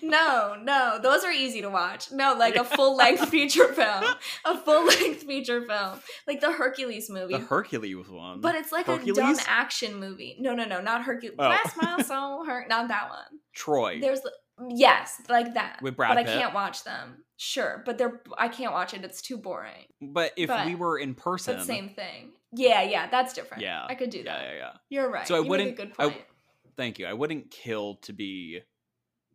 no, 0.01 0.55
no. 0.61 0.99
Those 1.01 1.23
are 1.23 1.31
easy 1.31 1.61
to 1.61 1.69
watch. 1.69 2.11
No, 2.11 2.33
like 2.33 2.55
a 2.55 2.63
full 2.63 2.95
length 2.95 3.29
feature 3.29 3.67
film. 3.73 4.03
A 4.45 4.57
full 4.57 4.85
length 4.85 5.23
feature 5.23 5.61
film. 5.65 5.99
Like 6.27 6.41
the 6.41 6.51
Hercules 6.51 7.09
movie. 7.09 7.33
the 7.33 7.39
Hercules 7.39 8.09
one. 8.09 8.41
But 8.41 8.55
it's 8.55 8.71
like 8.71 8.87
a 8.87 8.97
dumb 9.13 9.37
action 9.47 9.95
movie. 9.95 10.37
No, 10.39 10.53
no, 10.53 10.65
no, 10.65 10.81
not 10.81 11.03
Hercules. 11.03 11.35
Oh. 11.39 11.47
Bless 11.47 11.75
my 11.77 12.01
soul, 12.03 12.45
her. 12.45 12.65
Not 12.67 12.87
that 12.87 13.09
one. 13.09 13.39
Troy. 13.53 13.99
There's 14.01 14.21
yes, 14.69 15.21
like 15.29 15.53
that. 15.55 15.79
With 15.81 15.95
Brad 15.95 16.15
but 16.15 16.17
I 16.17 16.23
can't 16.23 16.53
watch 16.53 16.83
them. 16.83 17.23
Sure, 17.37 17.81
but 17.85 17.97
they're 17.97 18.21
I 18.37 18.47
can't 18.49 18.71
watch 18.71 18.93
it. 18.93 19.03
It's 19.03 19.21
too 19.21 19.37
boring. 19.37 19.85
but 19.99 20.31
if 20.37 20.47
but 20.47 20.65
we 20.67 20.75
were 20.75 20.97
in 20.99 21.15
person, 21.15 21.59
same 21.61 21.89
thing. 21.89 22.31
Yeah, 22.53 22.81
yeah, 22.81 23.09
that's 23.09 23.33
different. 23.33 23.63
Yeah, 23.63 23.85
I 23.87 23.95
could 23.95 24.09
do 24.09 24.23
that. 24.23 24.41
yeah, 24.41 24.51
yeah. 24.51 24.57
yeah. 24.57 24.71
You're 24.89 25.09
right. 25.09 25.27
So 25.27 25.35
I 25.35 25.39
you 25.39 25.45
wouldn't- 25.49 25.69
a 25.69 25.73
good 25.73 25.93
I- 25.99 26.25
Thank 26.77 26.99
you. 26.99 27.05
I 27.05 27.13
wouldn't 27.13 27.51
kill 27.51 27.95
to 28.03 28.13
be. 28.13 28.61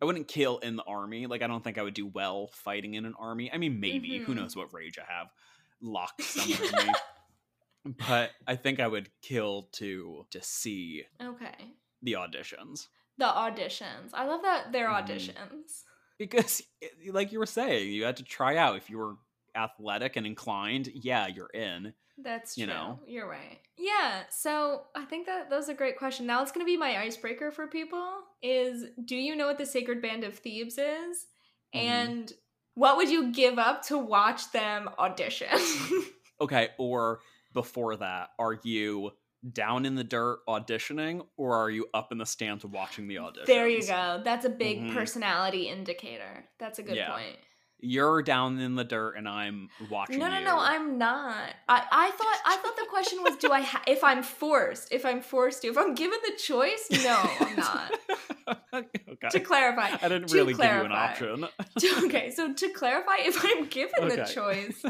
I 0.00 0.04
wouldn't 0.04 0.26
kill 0.28 0.58
in 0.58 0.76
the 0.76 0.82
army. 0.84 1.26
Like 1.26 1.42
I 1.42 1.46
don't 1.46 1.62
think 1.62 1.78
I 1.78 1.82
would 1.82 1.94
do 1.94 2.06
well 2.06 2.48
fighting 2.48 2.94
in 2.94 3.04
an 3.04 3.14
army. 3.18 3.50
I 3.52 3.58
mean, 3.58 3.78
maybe. 3.80 4.18
Who 4.18 4.32
Mhm. 4.32 4.36
knows 4.36 4.56
what 4.56 4.72
rage 4.74 4.98
I 4.98 5.04
have 5.10 5.28
locked 5.80 6.22
somewhere 6.22 6.58
in 6.80 6.86
me. 6.86 6.92
But 8.08 8.32
I 8.46 8.56
think 8.56 8.80
I 8.80 8.86
would 8.88 9.10
kill 9.22 9.68
to 9.74 10.26
to 10.30 10.42
see 10.42 11.04
okay. 11.22 11.74
the 12.02 12.12
auditions 12.14 12.88
The 13.18 13.26
auditions. 13.26 14.10
I 14.12 14.24
love 14.26 14.42
that 14.42 14.72
they're 14.72 14.88
Mhm. 14.88 15.06
auditions. 15.06 15.84
because, 16.18 16.62
like 17.10 17.30
you 17.32 17.38
were 17.38 17.46
saying, 17.46 17.92
you 17.92 18.04
had 18.04 18.16
to 18.16 18.24
try 18.24 18.56
out. 18.56 18.76
If 18.76 18.88
you 18.90 18.98
were 18.98 19.16
athletic 19.54 20.16
and 20.16 20.26
inclined, 20.26 20.88
yeah, 20.94 21.26
you're 21.26 21.50
in. 21.54 21.94
That's 22.22 22.54
true. 22.54 22.62
You 22.62 22.66
know? 22.68 22.98
You're 23.06 23.28
right. 23.28 23.58
Yeah. 23.78 24.22
So 24.30 24.84
I 24.94 25.04
think 25.04 25.26
that 25.26 25.50
that 25.50 25.56
was 25.56 25.68
a 25.68 25.74
great 25.74 25.98
question. 25.98 26.26
Now 26.26 26.42
it's 26.42 26.50
going 26.52 26.64
to 26.64 26.70
be 26.70 26.76
my 26.76 26.98
icebreaker 26.98 27.50
for 27.50 27.66
people: 27.66 28.06
is 28.42 28.84
do 29.04 29.16
you 29.16 29.36
know 29.36 29.46
what 29.46 29.58
the 29.58 29.66
Sacred 29.66 30.00
Band 30.00 30.24
of 30.24 30.38
Thebes 30.38 30.78
is, 30.78 31.26
Mhm. 31.74 31.78
and 31.80 32.32
what 32.74 32.96
would 32.96 33.10
you 33.10 33.32
give 33.32 33.58
up 33.58 33.82
to 33.86 33.98
watch 33.98 34.50
them 34.52 34.88
audition? 34.98 35.48
Okay, 36.38 36.68
or 36.76 37.20
before 37.54 37.96
that, 37.96 38.28
are 38.38 38.58
you 38.62 39.12
down 39.54 39.86
in 39.86 39.94
the 39.94 40.04
dirt 40.04 40.40
auditioning, 40.46 41.24
or 41.38 41.56
are 41.56 41.70
you 41.70 41.86
up 41.94 42.12
in 42.12 42.18
the 42.18 42.26
stands 42.26 42.62
watching 42.62 43.08
the 43.08 43.16
audition? 43.16 43.46
there 43.46 43.66
you 43.66 43.80
go. 43.86 44.20
That's 44.22 44.44
a 44.44 44.50
big 44.50 44.80
Mhm. 44.82 44.92
personality 44.92 45.68
indicator. 45.70 46.46
That's 46.58 46.78
a 46.78 46.82
good 46.82 46.96
Yeah. 46.96 47.12
point. 47.12 47.38
You're 47.80 48.22
down 48.22 48.58
in 48.58 48.74
the 48.74 48.84
dirt 48.84 49.14
and 49.16 49.28
I'm 49.28 49.68
watching. 49.90 50.18
No, 50.18 50.28
no, 50.28 50.38
you. 50.38 50.44
no, 50.44 50.58
I'm 50.58 50.98
not. 50.98 51.54
I, 51.68 51.84
I 51.92 52.10
thought 52.10 52.38
I 52.44 52.56
thought 52.56 52.76
the 52.76 52.86
question 52.88 53.22
was 53.22 53.36
do 53.36 53.52
I 53.52 53.60
ha- 53.60 53.82
if 53.86 54.02
I'm 54.02 54.22
forced, 54.22 54.92
if 54.92 55.04
I'm 55.04 55.20
forced 55.20 55.62
to, 55.62 55.68
if 55.68 55.76
I'm 55.78 55.94
given 55.94 56.18
the 56.24 56.36
choice, 56.36 56.88
no, 57.04 57.30
I'm 57.40 57.56
not. 57.56 57.92
okay. 58.74 59.28
To 59.30 59.40
clarify, 59.40 59.90
I 60.02 60.08
didn't 60.08 60.32
really 60.32 60.54
give 60.54 60.64
you 60.64 60.84
an 60.84 60.92
option. 60.92 61.46
okay, 62.04 62.30
so 62.30 62.52
to 62.52 62.68
clarify, 62.70 63.16
if 63.20 63.44
I'm 63.44 63.66
given 63.66 64.08
the 64.08 64.24
choice, 64.24 64.82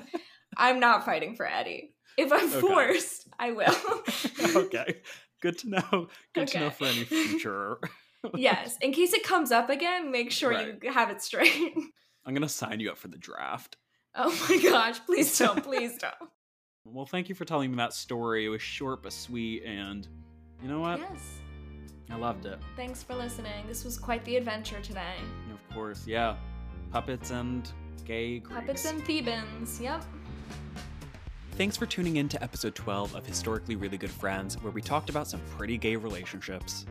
I'm 0.57 0.81
not 0.81 1.05
fighting 1.05 1.35
for 1.37 1.47
Eddie. 1.47 1.93
If 2.17 2.33
I'm 2.33 2.49
Okay. 2.49 2.61
forced, 2.61 3.29
I 3.39 3.53
will. 3.53 3.75
okay. 4.65 4.97
Good 5.43 5.59
to 5.59 5.69
know. 5.69 6.09
Good 6.35 6.49
to 6.49 6.61
know 6.61 6.71
for 6.71 6.87
any 6.87 7.05
future. 7.05 7.79
yes, 8.35 8.77
in 8.81 8.93
case 8.93 9.13
it 9.13 9.23
comes 9.23 9.53
up 9.53 9.69
again, 9.69 10.11
make 10.11 10.31
sure 10.31 10.51
Right. 10.51 10.79
you 10.83 10.91
have 10.93 11.11
it 11.11 11.21
straight. 11.23 11.75
I'm 12.27 12.35
gonna 12.35 12.49
sign 12.49 12.81
you 12.81 12.91
up 12.91 12.99
for 12.99 13.09
the 13.09 13.19
draft. 13.19 13.77
oh 14.15 14.37
my 14.49 14.63
gosh, 14.71 14.99
please 15.07 15.37
don't, 15.39 15.63
please 15.63 15.97
don't. 16.01 16.31
Well, 16.85 17.07
thank 17.07 17.29
you 17.29 17.35
for 17.35 17.45
telling 17.45 17.71
me 17.71 17.77
that 17.79 17.93
story. 17.93 18.45
It 18.47 18.49
was 18.49 18.63
short 18.63 19.03
but 19.03 19.13
sweet, 19.13 19.63
and 19.65 20.07
you 20.63 20.69
know 20.69 20.81
what? 20.81 20.99
Yes. 21.01 21.21
I 22.11 22.17
loved 22.17 22.47
it. 22.47 22.59
Thanks 22.77 23.03
for 23.03 23.15
listening. 23.15 23.67
This 23.67 23.85
was 23.85 23.99
quite 23.99 24.25
the 24.25 24.37
adventure 24.37 24.81
today. 24.81 25.15
Of 25.53 25.75
course, 25.75 26.07
yeah, 26.07 26.37
puppets 26.93 27.31
and 27.31 27.69
gay 28.05 28.39
Greeks. 28.39 28.61
Puppets 28.61 28.85
and 28.85 29.03
Thebans. 29.05 29.81
Yep. 29.81 30.05
Thanks 31.53 31.77
for 31.77 31.87
tuning 31.87 32.17
in 32.17 32.29
to 32.29 32.43
episode 32.43 32.75
12 32.75 33.15
of 33.15 33.25
Historically 33.27 33.77
Really 33.77 33.97
Good 33.97 34.11
Friends, 34.11 34.61
where 34.63 34.71
we 34.73 34.83
talked 34.83 35.09
about 35.09 35.27
some 35.27 35.41
pretty 35.57 35.79
gay 35.79 35.97
relationships. 35.97 36.85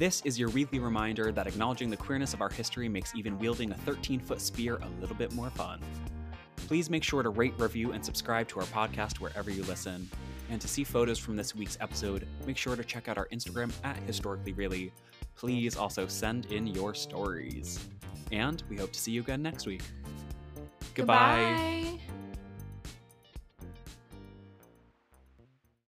This 0.00 0.22
is 0.24 0.38
your 0.38 0.48
weekly 0.48 0.78
reminder 0.78 1.30
that 1.30 1.46
acknowledging 1.46 1.90
the 1.90 1.96
queerness 1.98 2.32
of 2.32 2.40
our 2.40 2.48
history 2.48 2.88
makes 2.88 3.14
even 3.14 3.38
wielding 3.38 3.70
a 3.70 3.74
13 3.74 4.18
foot 4.18 4.40
spear 4.40 4.76
a 4.76 4.88
little 4.98 5.14
bit 5.14 5.30
more 5.34 5.50
fun. 5.50 5.78
Please 6.56 6.88
make 6.88 7.04
sure 7.04 7.22
to 7.22 7.28
rate, 7.28 7.52
review, 7.58 7.92
and 7.92 8.02
subscribe 8.02 8.48
to 8.48 8.60
our 8.60 8.66
podcast 8.68 9.20
wherever 9.20 9.50
you 9.50 9.62
listen. 9.64 10.08
And 10.48 10.58
to 10.58 10.66
see 10.66 10.84
photos 10.84 11.18
from 11.18 11.36
this 11.36 11.54
week's 11.54 11.76
episode, 11.82 12.26
make 12.46 12.56
sure 12.56 12.76
to 12.76 12.82
check 12.82 13.08
out 13.08 13.18
our 13.18 13.28
Instagram 13.28 13.70
at 13.84 13.98
Historically 14.06 14.54
Really. 14.54 14.90
Please 15.36 15.76
also 15.76 16.06
send 16.06 16.46
in 16.46 16.66
your 16.66 16.94
stories. 16.94 17.86
And 18.32 18.62
we 18.70 18.78
hope 18.78 18.92
to 18.92 18.98
see 18.98 19.12
you 19.12 19.20
again 19.20 19.42
next 19.42 19.66
week. 19.66 19.82
Goodbye. 20.94 21.82
Goodbye. 21.84 22.19